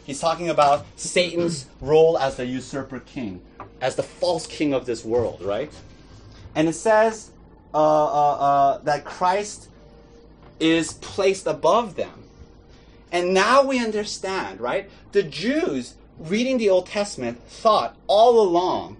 He's 0.05 0.19
talking 0.19 0.49
about 0.49 0.85
Satan's 0.95 1.67
role 1.79 2.17
as 2.17 2.35
the 2.35 2.45
usurper 2.45 2.99
king, 2.99 3.41
as 3.79 3.95
the 3.95 4.03
false 4.03 4.47
king 4.47 4.73
of 4.73 4.85
this 4.85 5.05
world, 5.05 5.41
right? 5.41 5.71
And 6.55 6.67
it 6.67 6.73
says 6.73 7.31
uh, 7.73 7.77
uh, 7.77 8.33
uh, 8.33 8.77
that 8.79 9.05
Christ 9.05 9.69
is 10.59 10.93
placed 10.93 11.47
above 11.47 11.95
them. 11.95 12.23
And 13.11 13.33
now 13.33 13.63
we 13.63 13.79
understand, 13.79 14.59
right? 14.59 14.89
The 15.11 15.23
Jews 15.23 15.95
reading 16.17 16.57
the 16.57 16.69
Old 16.69 16.87
Testament 16.87 17.41
thought 17.47 17.95
all 18.07 18.41
along 18.41 18.97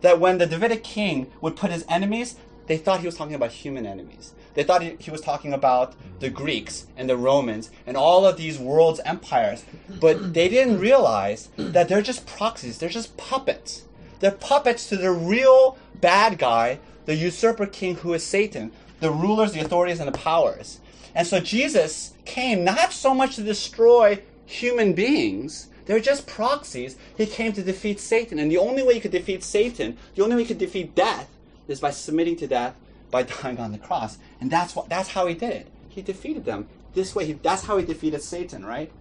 that 0.00 0.20
when 0.20 0.38
the 0.38 0.46
Davidic 0.46 0.84
king 0.84 1.30
would 1.40 1.56
put 1.56 1.70
his 1.70 1.84
enemies, 1.88 2.36
they 2.66 2.76
thought 2.76 3.00
he 3.00 3.06
was 3.06 3.16
talking 3.16 3.34
about 3.34 3.52
human 3.52 3.86
enemies. 3.86 4.34
They 4.54 4.62
thought 4.62 4.82
he, 4.82 4.96
he 4.98 5.10
was 5.10 5.20
talking 5.20 5.52
about 5.52 5.94
the 6.20 6.30
Greeks 6.30 6.86
and 6.96 7.08
the 7.08 7.16
Romans 7.16 7.70
and 7.86 7.96
all 7.96 8.26
of 8.26 8.36
these 8.36 8.58
world's 8.58 9.00
empires. 9.04 9.64
But 10.00 10.34
they 10.34 10.48
didn't 10.48 10.78
realize 10.78 11.48
that 11.56 11.88
they're 11.88 12.02
just 12.02 12.26
proxies, 12.26 12.78
they're 12.78 12.88
just 12.88 13.16
puppets. 13.16 13.84
They're 14.20 14.30
puppets 14.30 14.88
to 14.88 14.96
the 14.96 15.10
real 15.10 15.76
bad 16.00 16.38
guy, 16.38 16.78
the 17.04 17.14
usurper 17.14 17.66
king 17.66 17.96
who 17.96 18.14
is 18.14 18.24
Satan, 18.24 18.72
the 19.00 19.10
rulers, 19.10 19.52
the 19.52 19.60
authorities, 19.60 20.00
and 20.00 20.08
the 20.08 20.18
powers. 20.18 20.80
And 21.14 21.26
so 21.26 21.40
Jesus 21.40 22.14
came 22.24 22.64
not 22.64 22.92
so 22.92 23.14
much 23.14 23.36
to 23.36 23.42
destroy 23.42 24.22
human 24.46 24.94
beings, 24.94 25.68
they're 25.86 26.00
just 26.00 26.26
proxies. 26.26 26.96
He 27.16 27.26
came 27.26 27.52
to 27.52 27.62
defeat 27.62 28.00
Satan. 28.00 28.38
And 28.38 28.50
the 28.50 28.58
only 28.58 28.82
way 28.82 28.94
you 28.94 29.00
could 29.00 29.10
defeat 29.10 29.42
Satan, 29.42 29.96
the 30.14 30.22
only 30.22 30.36
way 30.36 30.42
you 30.42 30.48
could 30.48 30.58
defeat 30.58 30.94
death, 30.94 31.28
is 31.68 31.80
by 31.80 31.90
submitting 31.90 32.36
to 32.36 32.46
death 32.46 32.74
by 33.10 33.22
dying 33.42 33.58
on 33.58 33.72
the 33.72 33.78
cross. 33.78 34.18
And 34.44 34.50
that's 34.50 34.76
what 34.76 34.90
that's 34.90 35.08
how 35.08 35.26
he 35.26 35.32
did 35.32 35.52
it. 35.52 35.68
He 35.88 36.02
defeated 36.02 36.44
them. 36.44 36.68
This 36.92 37.14
way, 37.14 37.24
he, 37.24 37.32
that's 37.32 37.64
how 37.64 37.78
he 37.78 37.86
defeated 37.86 38.20
Satan, 38.20 38.62
right? 38.62 38.92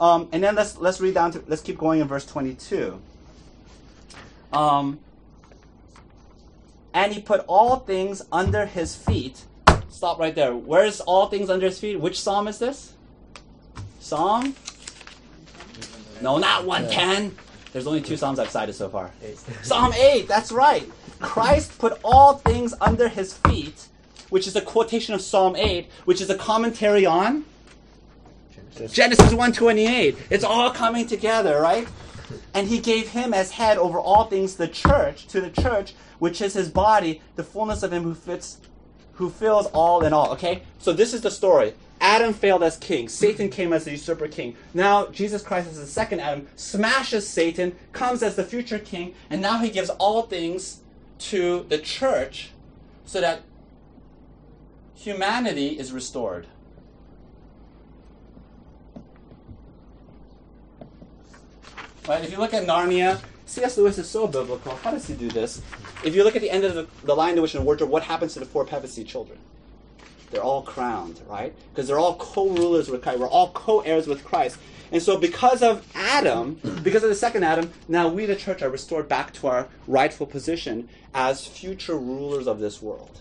Um, 0.00 0.26
and 0.32 0.42
then 0.42 0.54
let's 0.54 0.78
let's 0.78 1.02
read 1.02 1.12
down 1.12 1.32
to 1.32 1.44
let's 1.48 1.60
keep 1.60 1.76
going 1.76 2.00
in 2.00 2.08
verse 2.08 2.24
22. 2.24 2.98
Um, 4.54 4.98
and 6.94 7.12
he 7.12 7.20
put 7.20 7.44
all 7.46 7.80
things 7.80 8.22
under 8.32 8.64
his 8.64 8.96
feet. 8.96 9.44
Stop 9.90 10.18
right 10.18 10.34
there. 10.34 10.56
Where's 10.56 11.00
all 11.00 11.26
things 11.26 11.50
under 11.50 11.66
his 11.66 11.78
feet? 11.78 12.00
Which 12.00 12.18
psalm 12.18 12.48
is 12.48 12.58
this? 12.58 12.94
Psalm? 14.00 14.56
No, 16.22 16.38
not 16.38 16.64
110. 16.64 17.36
There's 17.74 17.86
only 17.86 18.00
two 18.00 18.16
psalms 18.16 18.38
I've 18.38 18.48
cited 18.48 18.74
so 18.74 18.88
far. 18.88 19.10
Psalm 19.62 19.92
8, 19.92 20.26
that's 20.26 20.50
right. 20.50 20.90
Christ 21.20 21.78
put 21.78 22.00
all 22.02 22.36
things 22.36 22.72
under 22.80 23.10
his 23.10 23.34
feet, 23.34 23.88
which 24.30 24.46
is 24.46 24.56
a 24.56 24.60
quotation 24.60 25.14
of 25.14 25.20
Psalm 25.20 25.56
8, 25.56 25.88
which 26.04 26.20
is 26.20 26.30
a 26.30 26.36
commentary 26.36 27.06
on 27.06 27.44
Genesis 28.90 29.30
128. 29.30 30.16
It's 30.30 30.44
all 30.44 30.70
coming 30.70 31.06
together, 31.06 31.60
right? 31.60 31.88
And 32.54 32.68
he 32.68 32.78
gave 32.78 33.08
him 33.08 33.32
as 33.32 33.52
head 33.52 33.78
over 33.78 33.98
all 33.98 34.24
things 34.24 34.56
the 34.56 34.68
church, 34.68 35.26
to 35.28 35.40
the 35.40 35.50
church, 35.50 35.94
which 36.18 36.40
is 36.40 36.54
his 36.54 36.68
body, 36.68 37.22
the 37.36 37.44
fullness 37.44 37.82
of 37.82 37.92
him 37.92 38.02
who 38.02 38.14
fits 38.14 38.58
who 39.14 39.30
fills 39.30 39.66
all 39.68 40.04
in 40.04 40.12
all. 40.12 40.30
Okay? 40.32 40.62
So 40.78 40.92
this 40.92 41.14
is 41.14 41.22
the 41.22 41.30
story. 41.30 41.72
Adam 42.02 42.34
failed 42.34 42.62
as 42.62 42.76
king. 42.76 43.08
Satan 43.08 43.48
came 43.48 43.72
as 43.72 43.84
the 43.84 43.92
usurper 43.92 44.28
king. 44.28 44.56
Now 44.74 45.06
Jesus 45.06 45.42
Christ 45.42 45.68
as 45.68 45.78
the 45.78 45.86
second 45.86 46.20
Adam 46.20 46.46
smashes 46.54 47.26
Satan, 47.26 47.74
comes 47.92 48.22
as 48.22 48.36
the 48.36 48.44
future 48.44 48.78
king, 48.78 49.14
and 49.30 49.40
now 49.40 49.58
he 49.58 49.70
gives 49.70 49.88
all 49.88 50.22
things 50.22 50.80
to 51.18 51.64
the 51.70 51.78
church 51.78 52.50
so 53.06 53.22
that 53.22 53.40
humanity 54.96 55.78
is 55.78 55.92
restored. 55.92 56.46
Right? 62.08 62.24
If 62.24 62.30
you 62.30 62.38
look 62.38 62.54
at 62.54 62.66
Narnia, 62.66 63.20
C.S. 63.46 63.76
Lewis 63.78 63.98
is 63.98 64.08
so 64.08 64.26
biblical. 64.26 64.76
How 64.76 64.90
does 64.90 65.06
he 65.06 65.14
do 65.14 65.28
this? 65.28 65.60
If 66.04 66.14
you 66.14 66.24
look 66.24 66.36
at 66.36 66.42
the 66.42 66.50
end 66.50 66.64
of 66.64 66.74
the, 66.74 66.86
the 67.04 67.14
Lion, 67.14 67.36
the 67.36 67.42
Witch, 67.42 67.54
and 67.54 67.62
the 67.62 67.64
Wardrobe, 67.64 67.90
what 67.90 68.04
happens 68.04 68.34
to 68.34 68.40
the 68.40 68.46
four 68.46 68.64
Pevensie 68.64 69.06
children? 69.06 69.38
They're 70.30 70.42
all 70.42 70.62
crowned, 70.62 71.20
right? 71.28 71.54
Because 71.70 71.88
they're 71.88 71.98
all 71.98 72.16
co-rulers 72.16 72.88
with 72.88 73.02
Christ. 73.02 73.18
We're 73.18 73.28
all 73.28 73.50
co-heirs 73.50 74.06
with 74.06 74.24
Christ. 74.24 74.58
And 74.92 75.02
so 75.02 75.18
because 75.18 75.62
of 75.62 75.86
Adam, 75.94 76.60
because 76.82 77.02
of 77.02 77.08
the 77.08 77.14
second 77.14 77.44
Adam, 77.44 77.72
now 77.88 78.08
we, 78.08 78.26
the 78.26 78.36
church, 78.36 78.62
are 78.62 78.70
restored 78.70 79.08
back 79.08 79.32
to 79.34 79.48
our 79.48 79.68
rightful 79.86 80.26
position 80.26 80.88
as 81.14 81.46
future 81.46 81.96
rulers 81.96 82.46
of 82.46 82.60
this 82.60 82.80
world. 82.80 83.20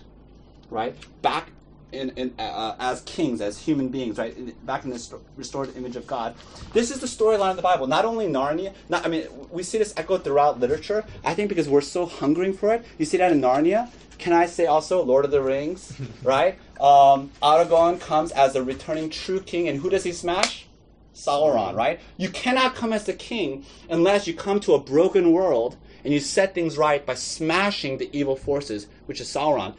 Right? 0.70 0.96
Back 1.22 1.50
in, 1.96 2.10
in 2.12 2.34
uh, 2.40 2.76
as 2.80 3.02
kings, 3.02 3.42
as 3.42 3.58
human 3.58 3.90
beings, 3.90 4.18
right? 4.18 4.36
In, 4.38 4.54
back 4.64 4.84
in 4.84 4.92
the 4.92 5.20
restored 5.36 5.76
image 5.76 5.96
of 5.96 6.06
God. 6.06 6.36
This 6.74 6.92
is 6.92 7.00
the 7.00 7.08
storyline 7.08 7.52
of 7.52 7.56
the 7.56 7.62
Bible. 7.62 7.88
Not 7.88 8.06
only 8.06 8.28
Narnia. 8.28 8.74
Not, 8.90 9.06
I 9.06 9.10
mean, 9.10 9.28
we 9.50 9.64
see 9.64 9.78
this 9.78 9.94
echoed 9.98 10.24
throughout 10.24 10.60
literature. 10.60 11.06
I 11.24 11.34
think 11.34 11.50
because 11.50 11.70
we're 11.70 11.82
so 11.82 12.06
hungering 12.06 12.54
for 12.54 12.74
it. 12.74 12.86
You 12.98 13.06
see 13.06 13.18
that 13.18 13.32
in 13.32 13.42
Narnia. 13.42 13.90
Can 14.18 14.34
I 14.34 14.46
say 14.46 14.66
also 14.66 15.04
Lord 15.04 15.26
of 15.26 15.32
the 15.32 15.42
Rings, 15.42 15.94
right? 16.24 16.58
Um, 16.80 17.32
Aragorn 17.42 18.00
comes 18.00 18.32
as 18.32 18.54
the 18.54 18.64
returning 18.64 19.10
true 19.10 19.42
king, 19.42 19.68
and 19.68 19.80
who 19.80 19.90
does 19.90 20.04
he 20.04 20.12
smash? 20.12 20.68
Sauron, 21.14 21.76
right? 21.76 22.00
You 22.18 22.30
cannot 22.30 22.76
come 22.76 22.92
as 22.92 23.06
the 23.06 23.14
king 23.14 23.66
unless 23.90 24.28
you 24.28 24.34
come 24.34 24.60
to 24.62 24.74
a 24.74 24.80
broken 24.80 25.32
world 25.32 25.78
and 26.04 26.14
you 26.14 26.20
set 26.20 26.54
things 26.54 26.78
right 26.78 27.06
by 27.06 27.16
smashing 27.16 27.98
the 27.98 28.10
evil 28.16 28.36
forces, 28.36 28.88
which 29.06 29.22
is 29.22 29.28
Sauron. 29.28 29.76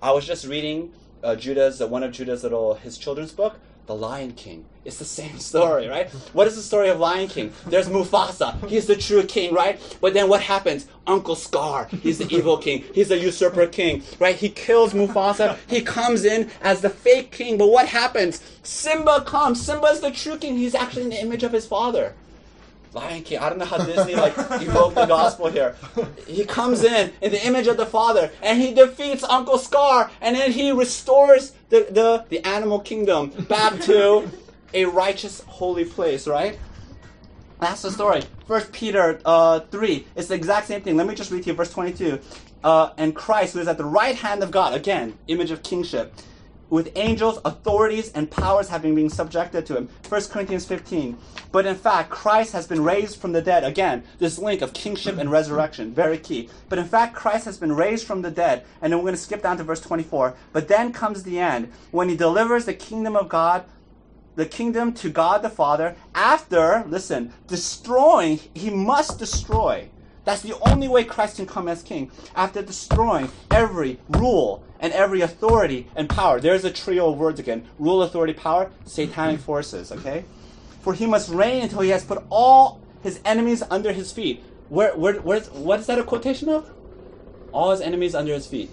I 0.00 0.12
was 0.12 0.26
just 0.26 0.46
reading 0.46 0.92
uh, 1.24 1.34
Judah's 1.36 1.80
uh, 1.80 1.88
one 1.88 2.02
of 2.02 2.12
Judah's 2.12 2.42
little 2.42 2.74
his 2.74 2.98
children's 2.98 3.32
book, 3.32 3.58
The 3.86 3.94
Lion 3.94 4.32
King. 4.32 4.66
It's 4.84 4.98
the 4.98 5.04
same 5.04 5.38
story, 5.38 5.88
right? 5.88 6.10
What 6.34 6.46
is 6.46 6.56
the 6.56 6.62
story 6.62 6.90
of 6.90 7.00
Lion 7.00 7.28
King? 7.28 7.52
There's 7.66 7.88
Mufasa. 7.88 8.68
He's 8.68 8.86
the 8.86 8.96
true 8.96 9.22
king, 9.22 9.54
right? 9.54 9.80
But 10.00 10.12
then 10.12 10.28
what 10.28 10.42
happens? 10.42 10.86
Uncle 11.06 11.34
Scar. 11.34 11.86
He's 11.86 12.18
the 12.18 12.28
evil 12.34 12.58
king. 12.58 12.84
He's 12.94 13.08
the 13.08 13.18
usurper 13.18 13.66
king, 13.66 14.02
right? 14.18 14.36
He 14.36 14.50
kills 14.50 14.92
Mufasa. 14.92 15.56
He 15.68 15.80
comes 15.80 16.24
in 16.24 16.50
as 16.62 16.82
the 16.82 16.90
fake 16.90 17.32
king. 17.32 17.56
But 17.56 17.68
what 17.68 17.88
happens? 17.88 18.42
Simba 18.62 19.22
comes. 19.22 19.64
Simba's 19.64 20.00
the 20.00 20.10
true 20.10 20.36
king. 20.36 20.58
He's 20.58 20.74
actually 20.74 21.04
in 21.04 21.10
the 21.10 21.20
image 21.20 21.42
of 21.42 21.52
his 21.52 21.66
father. 21.66 22.14
Lion 22.94 23.22
King. 23.22 23.38
I 23.38 23.48
don't 23.48 23.58
know 23.58 23.64
how 23.64 23.78
Disney 23.78 24.14
like 24.14 24.34
evoked 24.38 24.94
the 24.94 25.06
gospel 25.06 25.50
here. 25.50 25.76
He 26.26 26.44
comes 26.44 26.84
in 26.84 27.12
in 27.20 27.32
the 27.32 27.44
image 27.46 27.66
of 27.66 27.76
the 27.76 27.86
Father, 27.86 28.30
and 28.42 28.60
he 28.60 28.72
defeats 28.72 29.24
Uncle 29.24 29.58
Scar, 29.58 30.10
and 30.20 30.36
then 30.36 30.52
he 30.52 30.70
restores 30.70 31.52
the 31.68 31.86
the, 31.90 32.24
the 32.28 32.46
animal 32.46 32.80
kingdom 32.80 33.30
back 33.48 33.80
to 33.82 34.30
a 34.72 34.84
righteous, 34.84 35.40
holy 35.46 35.84
place. 35.84 36.26
Right? 36.26 36.58
That's 37.60 37.82
the 37.82 37.90
story. 37.90 38.22
First 38.46 38.72
Peter 38.72 39.20
uh, 39.24 39.60
three. 39.60 40.06
It's 40.16 40.28
the 40.28 40.34
exact 40.34 40.68
same 40.68 40.82
thing. 40.82 40.96
Let 40.96 41.06
me 41.06 41.14
just 41.14 41.30
read 41.30 41.42
to 41.44 41.50
you 41.50 41.56
verse 41.56 41.72
twenty-two. 41.72 42.20
Uh, 42.62 42.92
and 42.96 43.14
Christ, 43.14 43.52
who 43.52 43.60
is 43.60 43.68
at 43.68 43.76
the 43.76 43.84
right 43.84 44.14
hand 44.14 44.42
of 44.42 44.50
God, 44.50 44.72
again, 44.72 45.18
image 45.28 45.50
of 45.50 45.62
kingship 45.62 46.14
with 46.74 46.90
angels, 46.96 47.38
authorities, 47.44 48.10
and 48.14 48.28
powers 48.28 48.68
having 48.68 48.96
been 48.96 49.08
subjected 49.08 49.64
to 49.64 49.76
him. 49.76 49.88
1 50.08 50.22
Corinthians 50.24 50.66
15. 50.66 51.16
But 51.52 51.66
in 51.66 51.76
fact, 51.76 52.10
Christ 52.10 52.52
has 52.52 52.66
been 52.66 52.82
raised 52.82 53.20
from 53.20 53.30
the 53.30 53.40
dead. 53.40 53.62
Again, 53.62 54.02
this 54.18 54.40
link 54.40 54.60
of 54.60 54.72
kingship 54.72 55.16
and 55.16 55.30
resurrection, 55.30 55.94
very 55.94 56.18
key. 56.18 56.50
But 56.68 56.80
in 56.80 56.84
fact, 56.84 57.14
Christ 57.14 57.44
has 57.44 57.58
been 57.58 57.70
raised 57.70 58.08
from 58.08 58.22
the 58.22 58.30
dead. 58.32 58.64
And 58.82 58.92
then 58.92 58.98
we're 58.98 59.04
going 59.04 59.14
to 59.14 59.20
skip 59.20 59.40
down 59.40 59.56
to 59.58 59.62
verse 59.62 59.82
24. 59.82 60.34
But 60.52 60.66
then 60.66 60.92
comes 60.92 61.22
the 61.22 61.38
end, 61.38 61.70
when 61.92 62.08
he 62.08 62.16
delivers 62.16 62.64
the 62.64 62.74
kingdom 62.74 63.14
of 63.14 63.28
God, 63.28 63.64
the 64.34 64.44
kingdom 64.44 64.92
to 64.94 65.10
God 65.10 65.42
the 65.42 65.50
Father, 65.50 65.94
after, 66.12 66.84
listen, 66.88 67.32
destroying, 67.46 68.40
he 68.52 68.68
must 68.68 69.20
destroy. 69.20 69.88
That's 70.24 70.42
the 70.42 70.56
only 70.62 70.88
way 70.88 71.04
Christ 71.04 71.36
can 71.36 71.46
come 71.46 71.68
as 71.68 71.82
king. 71.82 72.10
After 72.34 72.62
destroying 72.62 73.30
every 73.50 73.98
rule 74.08 74.64
and 74.80 74.92
every 74.92 75.20
authority 75.20 75.88
and 75.94 76.08
power. 76.08 76.40
There's 76.40 76.64
a 76.64 76.70
trio 76.70 77.10
of 77.10 77.18
words 77.18 77.38
again 77.38 77.66
rule, 77.78 78.02
authority, 78.02 78.32
power, 78.32 78.70
satanic 78.84 79.40
forces, 79.40 79.92
okay? 79.92 80.24
For 80.80 80.94
he 80.94 81.06
must 81.06 81.30
reign 81.30 81.62
until 81.62 81.80
he 81.80 81.90
has 81.90 82.04
put 82.04 82.22
all 82.30 82.80
his 83.02 83.20
enemies 83.24 83.62
under 83.70 83.92
his 83.92 84.12
feet. 84.12 84.42
Where, 84.68 84.96
where, 84.96 85.14
where's, 85.20 85.50
what 85.50 85.80
is 85.80 85.86
that 85.86 85.98
a 85.98 86.04
quotation 86.04 86.48
of? 86.48 86.70
All 87.52 87.70
his 87.70 87.80
enemies 87.80 88.14
under 88.14 88.32
his 88.32 88.46
feet. 88.46 88.70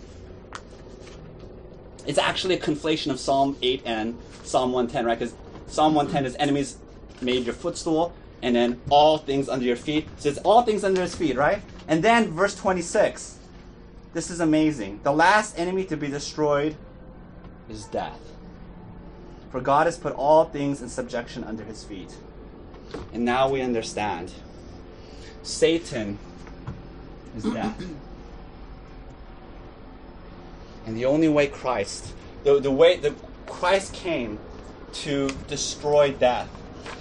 It's 2.08 2.18
actually 2.18 2.56
a 2.56 2.60
conflation 2.60 3.12
of 3.12 3.20
Psalm 3.20 3.58
8 3.62 3.84
and 3.86 4.18
Psalm 4.44 4.72
110, 4.72 5.06
right? 5.06 5.20
Because 5.20 5.36
Psalm 5.68 5.94
110 5.94 6.26
is 6.26 6.36
enemies 6.40 6.78
made 7.22 7.46
your 7.46 7.54
footstool, 7.54 8.14
and 8.42 8.56
then 8.56 8.80
all 8.90 9.18
things 9.18 9.50
under 9.50 9.66
your 9.66 9.76
feet. 9.76 10.08
So 10.18 10.30
it's 10.30 10.40
all 10.40 10.64
things 10.64 10.84
under 10.84 11.02
his 11.02 11.16
feet, 11.16 11.36
right? 11.36 11.62
And 11.88 12.04
then 12.04 12.32
verse 12.32 12.56
26. 12.56 13.38
This 14.14 14.30
is 14.30 14.40
amazing. 14.40 15.00
The 15.04 15.12
last 15.12 15.58
enemy 15.58 15.86
to 15.86 15.98
be 15.98 16.08
destroyed 16.08 16.76
is 17.70 17.86
death. 17.86 18.20
For 19.52 19.62
God 19.62 19.86
has 19.86 19.98
put 19.98 20.14
all 20.14 20.46
things 20.46 20.82
in 20.82 20.90
subjection 20.90 21.44
under 21.44 21.64
his 21.64 21.84
feet. 21.84 22.16
And 23.14 23.24
now 23.24 23.50
we 23.50 23.62
understand. 23.62 24.32
Satan 25.44 26.20
is 27.36 27.44
death. 27.44 27.84
And 30.84 30.98
the 30.98 31.06
only 31.06 31.30
way 31.30 31.46
Christ, 31.46 32.12
the, 32.44 32.60
the 32.60 32.72
way 32.72 32.98
the 32.98 33.14
Christ 33.46 33.94
came 33.94 34.40
to 34.94 35.30
destroy 35.48 36.12
death. 36.12 36.50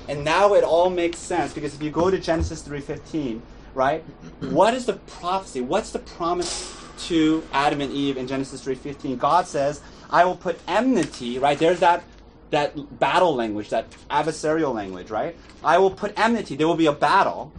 And 0.08 0.24
now 0.24 0.54
it 0.54 0.64
all 0.64 0.90
makes 0.90 1.18
sense 1.18 1.52
because 1.52 1.74
if 1.74 1.82
you 1.82 1.90
go 1.90 2.10
to 2.10 2.18
Genesis 2.18 2.62
3:15, 2.62 3.42
right? 3.74 4.02
What 4.40 4.74
is 4.74 4.86
the 4.86 4.94
prophecy? 4.94 5.60
What's 5.60 5.90
the 5.90 6.00
promise 6.00 6.74
to 7.06 7.42
Adam 7.52 7.80
and 7.80 7.92
Eve 7.92 8.16
in 8.16 8.26
Genesis 8.26 8.62
3:15? 8.62 9.16
God 9.16 9.46
says, 9.46 9.80
"I 10.10 10.24
will 10.24 10.36
put 10.36 10.58
enmity," 10.66 11.38
right? 11.38 11.58
There's 11.58 11.80
that 11.80 12.02
that 12.50 12.98
battle 12.98 13.34
language, 13.34 13.70
that 13.70 13.86
adversarial 14.10 14.74
language, 14.74 15.08
right? 15.08 15.36
I 15.62 15.78
will 15.78 15.90
put 15.90 16.18
enmity. 16.18 16.56
There 16.56 16.66
will 16.66 16.74
be 16.74 16.86
a 16.86 16.92
battle 16.92 17.52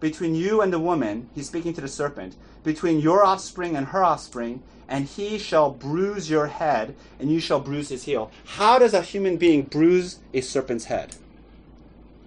between 0.00 0.34
you 0.34 0.62
and 0.62 0.72
the 0.72 0.78
woman. 0.78 1.28
He's 1.34 1.46
speaking 1.46 1.74
to 1.74 1.80
the 1.80 1.88
serpent. 1.88 2.34
Between 2.64 2.98
your 2.98 3.24
offspring 3.24 3.76
and 3.76 3.88
her 3.88 4.02
offspring, 4.02 4.62
and 4.88 5.06
he 5.06 5.38
shall 5.38 5.70
bruise 5.70 6.30
your 6.30 6.46
head, 6.46 6.94
and 7.20 7.30
you 7.30 7.40
shall 7.40 7.60
bruise 7.60 7.90
his 7.90 8.04
heel. 8.04 8.30
How 8.44 8.78
does 8.78 8.94
a 8.94 9.02
human 9.02 9.36
being 9.36 9.62
bruise 9.62 10.18
a 10.32 10.40
serpent's 10.40 10.86
head? 10.86 11.16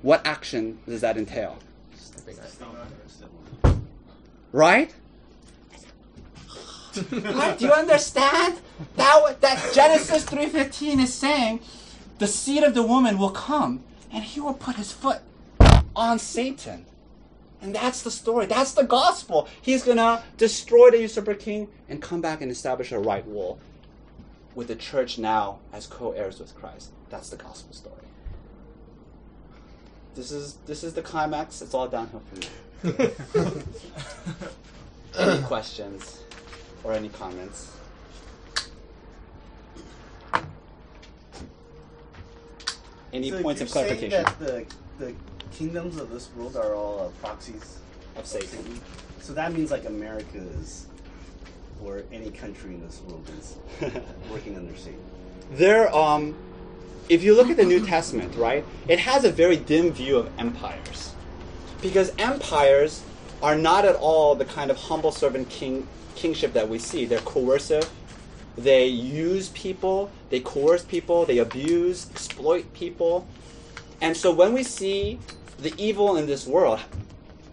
What 0.02 0.26
action 0.26 0.80
does 0.88 1.02
that 1.02 1.18
entail? 1.18 1.60
Right? 4.52 4.94
right? 7.12 7.58
Do 7.58 7.66
you 7.66 7.72
understand? 7.72 8.60
That 8.96 9.42
that 9.42 9.72
Genesis 9.74 10.26
3:15 10.26 11.00
is 11.00 11.14
saying 11.14 11.62
the 12.20 12.28
seed 12.28 12.64
of 12.64 12.74
the 12.74 12.84
woman 12.84 13.18
will 13.18 13.30
come 13.30 13.84
and 14.12 14.24
he 14.24 14.40
will 14.40 14.54
put 14.54 14.76
his 14.76 14.92
foot 14.92 15.20
on 15.96 16.20
Satan. 16.20 16.86
And 17.62 17.76
that's 17.76 18.02
the 18.02 18.12
story. 18.12 18.48
That's 18.48 18.74
the 18.74 18.84
gospel. 18.84 19.48
He's 19.62 19.84
going 19.84 19.98
to 19.98 20.24
destroy 20.38 20.90
the 20.90 21.00
usurper 21.00 21.36
king 21.36 21.68
and 21.88 22.02
come 22.02 22.20
back 22.20 22.42
and 22.42 22.52
establish 22.52 22.92
a 22.92 22.98
right 22.98 23.26
rule 23.28 23.60
with 24.56 24.68
the 24.68 24.76
church 24.76 25.20
now 25.20 25.60
as 25.72 25.86
co-heirs 25.86 26.40
with 26.40 26.56
Christ. 26.56 26.90
That's 27.10 27.30
the 27.30 27.38
gospel 27.38 27.74
story. 27.74 28.11
This 30.16 30.32
is 30.32 30.56
this 30.66 30.84
is 30.84 30.94
the 30.94 31.02
climax. 31.02 31.62
It's 31.62 31.74
all 31.74 31.88
downhill 31.88 32.22
from 32.30 32.42
here. 32.42 33.12
any 35.18 35.44
questions 35.44 36.24
or 36.84 36.94
any 36.94 37.10
comments? 37.10 37.72
Any 43.14 43.30
So 43.30 43.38
if 43.38 43.44
points 43.44 43.62
you're 43.62 43.68
of 43.68 43.72
clarification 43.72 44.12
Saying 44.12 44.26
that 44.26 44.40
the 44.40 45.06
the 45.06 45.16
kingdoms 45.52 45.98
of 45.98 46.10
this 46.10 46.30
world 46.36 46.56
are 46.58 46.76
all 46.76 47.06
uh, 47.06 47.08
proxies 47.22 47.80
of 48.18 48.26
Satan? 48.26 48.82
So 49.22 49.34
that 49.34 49.54
means 49.54 49.72
like 49.72 49.86
America 49.86 50.38
is, 50.60 50.88
or 51.82 52.04
any 52.12 52.32
country 52.32 52.74
in 52.74 52.82
this 52.82 53.02
world 53.02 53.30
is 53.40 53.56
working 54.32 54.58
under 54.58 54.76
Satan. 54.76 55.00
There, 55.52 55.94
um, 55.96 56.36
if 57.12 57.24
you 57.24 57.36
look 57.36 57.50
at 57.50 57.58
the 57.58 57.66
New 57.66 57.86
Testament, 57.86 58.34
right, 58.38 58.64
it 58.88 58.98
has 59.00 59.26
a 59.26 59.32
very 59.32 59.58
dim 59.58 59.92
view 59.92 60.16
of 60.16 60.30
empires, 60.40 61.14
because 61.82 62.14
empires 62.18 63.04
are 63.44 63.56
not 63.56 63.84
at 63.84 63.96
all 63.96 64.34
the 64.34 64.46
kind 64.46 64.72
of 64.72 64.78
humble 64.78 65.12
servant 65.12 65.50
king 65.50 65.86
kingship 66.16 66.54
that 66.54 66.70
we 66.70 66.80
see. 66.80 67.04
They're 67.04 67.20
coercive. 67.20 67.90
They 68.58 68.86
use 68.88 69.50
people. 69.50 70.10
They 70.30 70.40
coerce 70.40 70.86
people. 70.86 71.26
They 71.26 71.40
abuse, 71.40 72.10
exploit 72.12 72.72
people. 72.74 73.28
And 74.00 74.16
so 74.16 74.32
when 74.32 74.54
we 74.54 74.64
see 74.64 75.20
the 75.58 75.74
evil 75.78 76.16
in 76.16 76.28
this 76.28 76.48
world, 76.48 76.80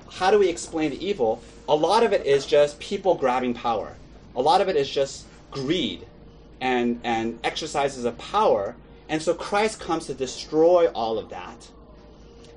how 0.08 0.30
do 0.30 0.38
we 0.38 0.48
explain 0.48 0.90
the 0.90 1.04
evil? 1.04 1.42
A 1.68 1.74
lot 1.74 2.04
of 2.04 2.12
it 2.12 2.24
is 2.26 2.46
just 2.46 2.78
people 2.78 3.16
grabbing 3.16 3.54
power. 3.54 3.96
A 4.36 4.40
lot 4.40 4.60
of 4.60 4.68
it 4.68 4.76
is 4.76 4.88
just 4.88 5.26
greed 5.50 6.06
and, 6.60 7.00
and 7.02 7.40
exercises 7.42 8.04
of 8.04 8.16
power. 8.18 8.76
And 9.08 9.22
so 9.22 9.34
Christ 9.34 9.80
comes 9.80 10.06
to 10.06 10.14
destroy 10.14 10.88
all 10.88 11.18
of 11.18 11.30
that. 11.30 11.68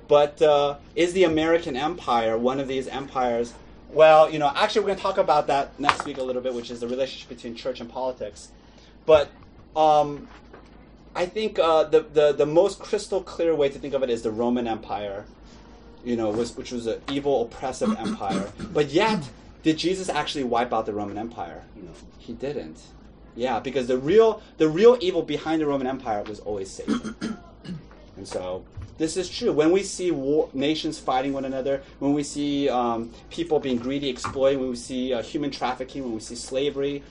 But 0.07 0.41
uh, 0.41 0.75
is 0.95 1.13
the 1.13 1.23
American 1.23 1.77
empire 1.77 2.37
one 2.37 2.59
of 2.59 2.67
these 2.67 2.87
empires? 2.87 3.53
Well, 3.91 4.29
you 4.29 4.39
know, 4.39 4.51
actually, 4.53 4.81
we're 4.81 4.87
going 4.87 4.97
to 4.97 5.03
talk 5.03 5.17
about 5.17 5.47
that 5.47 5.79
next 5.79 6.05
week 6.05 6.17
a 6.17 6.23
little 6.23 6.41
bit, 6.41 6.53
which 6.53 6.69
is 6.69 6.81
the 6.81 6.87
relationship 6.87 7.29
between 7.29 7.55
church 7.55 7.79
and 7.79 7.89
politics. 7.89 8.49
But 9.05 9.29
um, 9.75 10.27
I 11.15 11.25
think 11.25 11.59
uh, 11.59 11.85
the, 11.85 12.01
the, 12.01 12.33
the 12.33 12.45
most 12.45 12.79
crystal 12.79 13.21
clear 13.21 13.55
way 13.55 13.69
to 13.69 13.79
think 13.79 13.93
of 13.93 14.03
it 14.03 14.09
is 14.09 14.21
the 14.21 14.31
Roman 14.31 14.67
Empire, 14.67 15.25
you 16.03 16.15
know, 16.15 16.29
was, 16.29 16.55
which 16.55 16.71
was 16.71 16.87
an 16.87 17.01
evil, 17.09 17.43
oppressive 17.43 17.97
empire. 17.97 18.51
But 18.73 18.89
yet, 18.89 19.29
did 19.63 19.77
Jesus 19.77 20.09
actually 20.09 20.43
wipe 20.43 20.73
out 20.73 20.85
the 20.85 20.93
Roman 20.93 21.17
Empire? 21.17 21.63
Know, 21.75 21.91
He 22.17 22.33
didn't. 22.33 22.79
Yeah, 23.35 23.59
because 23.59 23.87
the 23.87 23.97
real 23.97 24.41
the 24.57 24.67
real 24.67 24.97
evil 24.99 25.21
behind 25.21 25.61
the 25.61 25.67
Roman 25.67 25.87
Empire 25.87 26.23
was 26.23 26.39
always 26.39 26.69
Satan. 26.69 27.15
and 28.17 28.27
so 28.27 28.63
this 28.97 29.17
is 29.17 29.29
true. 29.29 29.51
When 29.51 29.71
we 29.71 29.83
see 29.83 30.11
war, 30.11 30.49
nations 30.53 30.99
fighting 30.99 31.33
one 31.33 31.45
another, 31.45 31.81
when 31.99 32.13
we 32.13 32.23
see 32.23 32.69
um, 32.69 33.11
people 33.29 33.59
being 33.59 33.77
greedy, 33.77 34.09
exploiting, 34.09 34.59
when 34.59 34.69
we 34.69 34.75
see 34.75 35.13
uh, 35.13 35.23
human 35.23 35.49
trafficking, 35.49 36.03
when 36.03 36.13
we 36.13 36.19
see 36.19 36.35
slavery, 36.35 37.03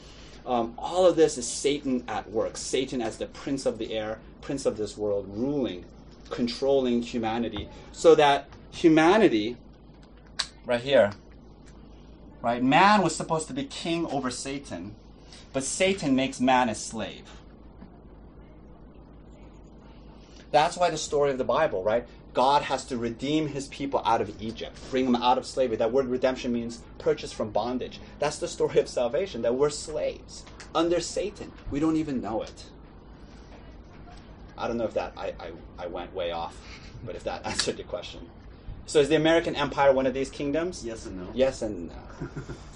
um, 0.47 0.75
all 0.79 1.07
of 1.07 1.17
this 1.17 1.37
is 1.37 1.49
Satan 1.49 2.05
at 2.07 2.31
work. 2.31 2.57
Satan 2.57 3.01
as 3.01 3.19
the 3.19 3.27
prince 3.27 3.67
of 3.67 3.79
the 3.79 3.93
air, 3.93 4.21
prince 4.41 4.67
of 4.67 4.77
this 4.77 4.97
world, 4.97 5.27
ruling, 5.29 5.85
controlling 6.31 7.03
humanity, 7.03 7.69
so 7.93 8.15
that 8.15 8.49
humanity, 8.71 9.57
right 10.65 10.81
here, 10.81 11.13
right, 12.41 12.63
man 12.63 13.03
was 13.03 13.15
supposed 13.17 13.49
to 13.49 13.53
be 13.53 13.65
king 13.65 14.07
over 14.07 14.31
Satan, 14.31 14.95
but 15.53 15.65
Satan 15.65 16.15
makes 16.15 16.41
man 16.41 16.69
a 16.69 16.75
slave. 16.75 17.25
That's 20.51 20.77
why 20.77 20.91
the 20.91 20.99
story 20.99 21.31
of 21.31 21.39
the 21.39 21.45
Bible, 21.45 21.83
right? 21.83 22.07
God 22.33 22.63
has 22.63 22.85
to 22.87 22.97
redeem 22.97 23.49
his 23.49 23.67
people 23.69 24.03
out 24.05 24.21
of 24.21 24.41
Egypt, 24.41 24.79
bring 24.91 25.05
them 25.05 25.21
out 25.21 25.39
of 25.39 25.47
slavery. 25.47 25.77
That 25.77 25.93
word 25.93 26.07
redemption 26.07 26.53
means 26.53 26.81
purchase 26.99 27.33
from 27.33 27.51
bondage. 27.51 28.01
That's 28.19 28.39
the 28.39 28.49
story 28.49 28.79
of 28.79 28.89
salvation, 28.89 29.43
that 29.43 29.55
we're 29.55 29.71
slaves 29.71 30.45
under 30.75 31.01
Satan. 31.01 31.53
We 31.71 31.81
don't 31.81 31.97
even 31.97 32.21
know 32.21 32.43
it. 32.43 32.65
I 34.57 34.69
don't 34.69 34.77
know 34.77 34.85
if 34.85 34.95
that, 34.95 35.15
I, 35.17 35.33
I, 35.41 35.51
I 35.79 35.87
went 35.87 36.15
way 36.15 36.31
off, 36.33 36.57
but 37.05 37.17
if 37.17 37.25
that 37.25 37.45
answered 37.47 37.79
your 37.79 37.87
question. 37.87 38.29
So 38.87 39.01
is 39.01 39.09
the 39.09 39.17
American 39.17 39.57
Empire 39.57 39.93
one 39.93 40.07
of 40.07 40.15
these 40.15 40.31
kingdoms? 40.31 40.85
Yes 40.85 41.07
and 41.07 41.17
no. 41.17 41.29
Yes 41.33 41.63
and 41.63 41.89
no. 41.89 42.29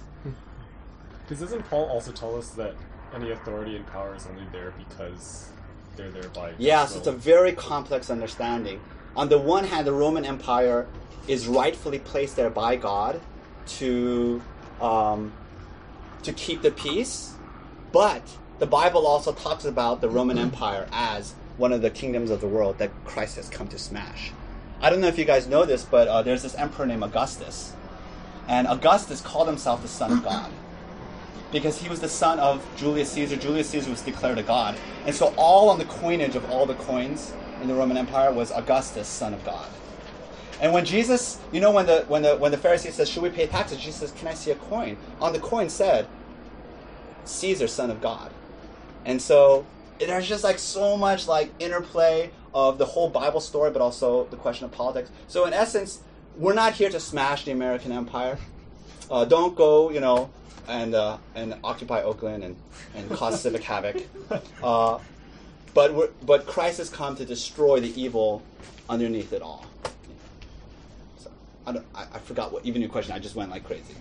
Because 1.26 1.40
doesn't 1.40 1.62
Paul 1.64 1.86
also 1.86 2.12
tell 2.12 2.36
us 2.36 2.50
that 2.50 2.74
any 3.14 3.30
authority 3.30 3.76
and 3.76 3.86
power 3.86 4.14
is 4.14 4.26
only 4.26 4.44
there 4.52 4.74
because 4.76 5.48
they're 5.96 6.10
there 6.10 6.28
by 6.30 6.52
Yeah, 6.58 6.84
so 6.86 6.98
it's 6.98 7.06
a 7.06 7.12
very 7.12 7.52
complex 7.52 8.10
understanding. 8.10 8.80
On 9.16 9.28
the 9.28 9.38
one 9.38 9.64
hand, 9.64 9.86
the 9.86 9.92
Roman 9.92 10.24
Empire 10.24 10.86
is 11.28 11.46
rightfully 11.46 11.98
placed 11.98 12.36
there 12.36 12.50
by 12.50 12.76
God 12.76 13.20
to 13.66 14.42
um, 14.80 15.32
to 16.22 16.32
keep 16.32 16.62
the 16.62 16.70
peace, 16.70 17.34
but 17.92 18.22
the 18.58 18.66
Bible 18.66 19.06
also 19.06 19.32
talks 19.32 19.64
about 19.64 20.00
the 20.00 20.08
Roman 20.08 20.36
Empire 20.36 20.86
as 20.92 21.34
one 21.56 21.72
of 21.72 21.80
the 21.80 21.90
kingdoms 21.90 22.30
of 22.30 22.40
the 22.40 22.48
world 22.48 22.78
that 22.78 22.90
Christ 23.04 23.36
has 23.36 23.48
come 23.48 23.68
to 23.68 23.78
smash. 23.78 24.32
I 24.80 24.90
don't 24.90 25.00
know 25.00 25.06
if 25.06 25.18
you 25.18 25.24
guys 25.24 25.46
know 25.46 25.64
this, 25.64 25.84
but 25.84 26.08
uh, 26.08 26.22
there's 26.22 26.42
this 26.42 26.54
emperor 26.56 26.84
named 26.84 27.04
Augustus, 27.04 27.72
and 28.48 28.66
Augustus 28.66 29.20
called 29.20 29.46
himself 29.46 29.80
the 29.80 29.88
Son 29.88 30.12
of 30.12 30.24
God 30.24 30.50
because 31.54 31.80
he 31.80 31.88
was 31.88 32.00
the 32.00 32.08
son 32.08 32.40
of 32.40 32.66
Julius 32.76 33.12
Caesar. 33.12 33.36
Julius 33.36 33.70
Caesar 33.70 33.88
was 33.88 34.02
declared 34.02 34.38
a 34.38 34.42
god. 34.42 34.76
And 35.06 35.14
so 35.14 35.32
all 35.36 35.70
on 35.70 35.78
the 35.78 35.84
coinage 35.84 36.34
of 36.34 36.50
all 36.50 36.66
the 36.66 36.74
coins 36.74 37.32
in 37.62 37.68
the 37.68 37.74
Roman 37.74 37.96
Empire 37.96 38.32
was 38.32 38.50
Augustus, 38.50 39.06
son 39.06 39.32
of 39.32 39.44
God. 39.44 39.70
And 40.60 40.72
when 40.72 40.84
Jesus, 40.84 41.40
you 41.52 41.60
know 41.60 41.70
when 41.70 41.86
the 41.86 42.04
when 42.08 42.22
the 42.22 42.36
when 42.36 42.50
the 42.50 42.58
Pharisee 42.58 42.90
says, 42.90 43.08
Should 43.08 43.22
we 43.22 43.30
pay 43.30 43.46
taxes? 43.46 43.78
Jesus 43.78 44.00
says, 44.00 44.12
Can 44.12 44.26
I 44.26 44.34
see 44.34 44.50
a 44.50 44.56
coin? 44.56 44.96
On 45.20 45.32
the 45.32 45.38
coin 45.38 45.70
said, 45.70 46.08
Caesar, 47.24 47.68
son 47.68 47.90
of 47.90 48.00
God. 48.00 48.32
And 49.04 49.22
so 49.22 49.64
there's 50.00 50.28
just 50.28 50.42
like 50.42 50.58
so 50.58 50.96
much 50.96 51.28
like 51.28 51.52
interplay 51.60 52.30
of 52.52 52.78
the 52.78 52.84
whole 52.84 53.08
Bible 53.08 53.40
story, 53.40 53.70
but 53.70 53.80
also 53.80 54.24
the 54.24 54.36
question 54.36 54.64
of 54.64 54.72
politics. 54.72 55.08
So 55.28 55.46
in 55.46 55.52
essence, 55.52 56.00
we're 56.36 56.54
not 56.54 56.74
here 56.74 56.90
to 56.90 56.98
smash 56.98 57.44
the 57.44 57.52
American 57.52 57.92
Empire. 57.92 58.38
Uh, 59.08 59.24
don't 59.24 59.54
go, 59.54 59.90
you 59.90 60.00
know, 60.00 60.30
and 60.68 60.94
uh, 60.94 61.18
and 61.34 61.54
occupy 61.62 62.02
Oakland 62.02 62.44
and, 62.44 62.56
and 62.94 63.10
cause 63.10 63.40
civic 63.40 63.62
havoc. 63.62 64.02
Uh, 64.62 64.98
but 65.74 66.14
but 66.24 66.46
Christ 66.46 66.78
has 66.78 66.88
come 66.88 67.16
to 67.16 67.24
destroy 67.24 67.80
the 67.80 68.00
evil 68.00 68.42
underneath 68.88 69.32
it 69.32 69.42
all. 69.42 69.66
So 71.18 71.30
I, 71.66 71.72
don't, 71.72 71.86
I, 71.94 72.02
I 72.14 72.18
forgot 72.18 72.52
what 72.52 72.64
even 72.64 72.80
your 72.80 72.90
question. 72.90 73.12
I 73.12 73.18
just 73.18 73.34
went 73.34 73.50
like 73.50 73.64
crazy. 73.64 73.94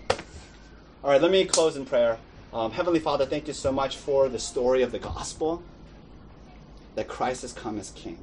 All 1.02 1.10
right, 1.10 1.20
let 1.20 1.30
me 1.30 1.44
close 1.44 1.76
in 1.76 1.84
prayer. 1.84 2.18
Um, 2.52 2.70
Heavenly 2.70 3.00
Father, 3.00 3.26
thank 3.26 3.48
you 3.48 3.52
so 3.52 3.72
much 3.72 3.96
for 3.96 4.28
the 4.28 4.38
story 4.38 4.82
of 4.82 4.92
the 4.92 4.98
gospel 4.98 5.62
that 6.94 7.08
Christ 7.08 7.42
has 7.42 7.52
come 7.52 7.78
as 7.78 7.90
King. 7.90 8.18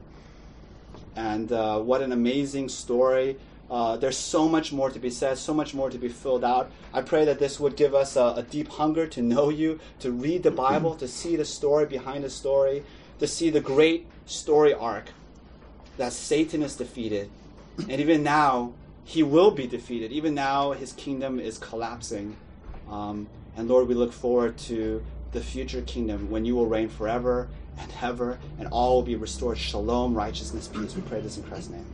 And 1.16 1.52
uh, 1.52 1.80
what 1.80 2.02
an 2.02 2.12
amazing 2.12 2.70
story. 2.70 3.38
Uh, 3.72 3.96
there's 3.96 4.18
so 4.18 4.50
much 4.50 4.74
more 4.74 4.90
to 4.90 5.00
be 5.00 5.10
said, 5.10 5.38
so 5.38 5.54
much 5.54 5.74
more 5.74 5.90
to 5.90 5.98
be 5.98 6.10
filled 6.10 6.44
out. 6.44 6.70
I 6.94 7.02
pray 7.02 7.24
that 7.24 7.40
this 7.40 7.58
would 7.58 7.78
give 7.78 7.96
us 7.96 8.18
a, 8.18 8.34
a 8.36 8.44
deep 8.44 8.68
hunger 8.68 9.08
to 9.08 9.22
know 9.22 9.50
you, 9.50 9.80
to 10.02 10.12
read 10.12 10.44
the 10.44 10.52
Bible, 10.52 10.94
to 10.96 11.08
see 11.08 11.38
the 11.38 11.46
story 11.46 11.86
behind 11.86 12.26
the 12.26 12.30
story, 12.30 12.84
to 13.20 13.28
see 13.28 13.50
the 13.50 13.62
great 13.62 14.08
story 14.26 14.74
arc 14.74 15.12
that 15.96 16.12
Satan 16.12 16.64
is 16.64 16.76
defeated. 16.76 17.30
And 17.78 18.02
even 18.02 18.24
now, 18.24 18.74
he 19.06 19.24
will 19.24 19.52
be 19.52 19.68
defeated. 19.68 20.12
Even 20.12 20.34
now, 20.34 20.74
his 20.74 20.92
kingdom 20.92 21.40
is 21.40 21.58
collapsing. 21.58 22.36
Um, 22.90 23.28
and 23.56 23.70
Lord, 23.70 23.88
we 23.88 23.96
look 23.96 24.12
forward 24.12 24.58
to 24.60 25.02
the 25.32 25.40
future 25.40 25.82
kingdom 25.84 26.30
when 26.30 26.44
you 26.44 26.56
will 26.56 26.68
reign 26.68 26.90
forever 26.90 27.48
and 27.80 27.90
ever, 28.02 28.38
and 28.60 28.68
all 28.68 28.96
will 28.96 29.04
be 29.04 29.16
restored. 29.16 29.58
Shalom, 29.58 30.14
righteousness, 30.14 30.68
peace. 30.68 30.94
We 30.94 31.02
pray 31.04 31.22
this 31.22 31.38
in 31.38 31.44
Christ's 31.44 31.70
name. 31.70 31.86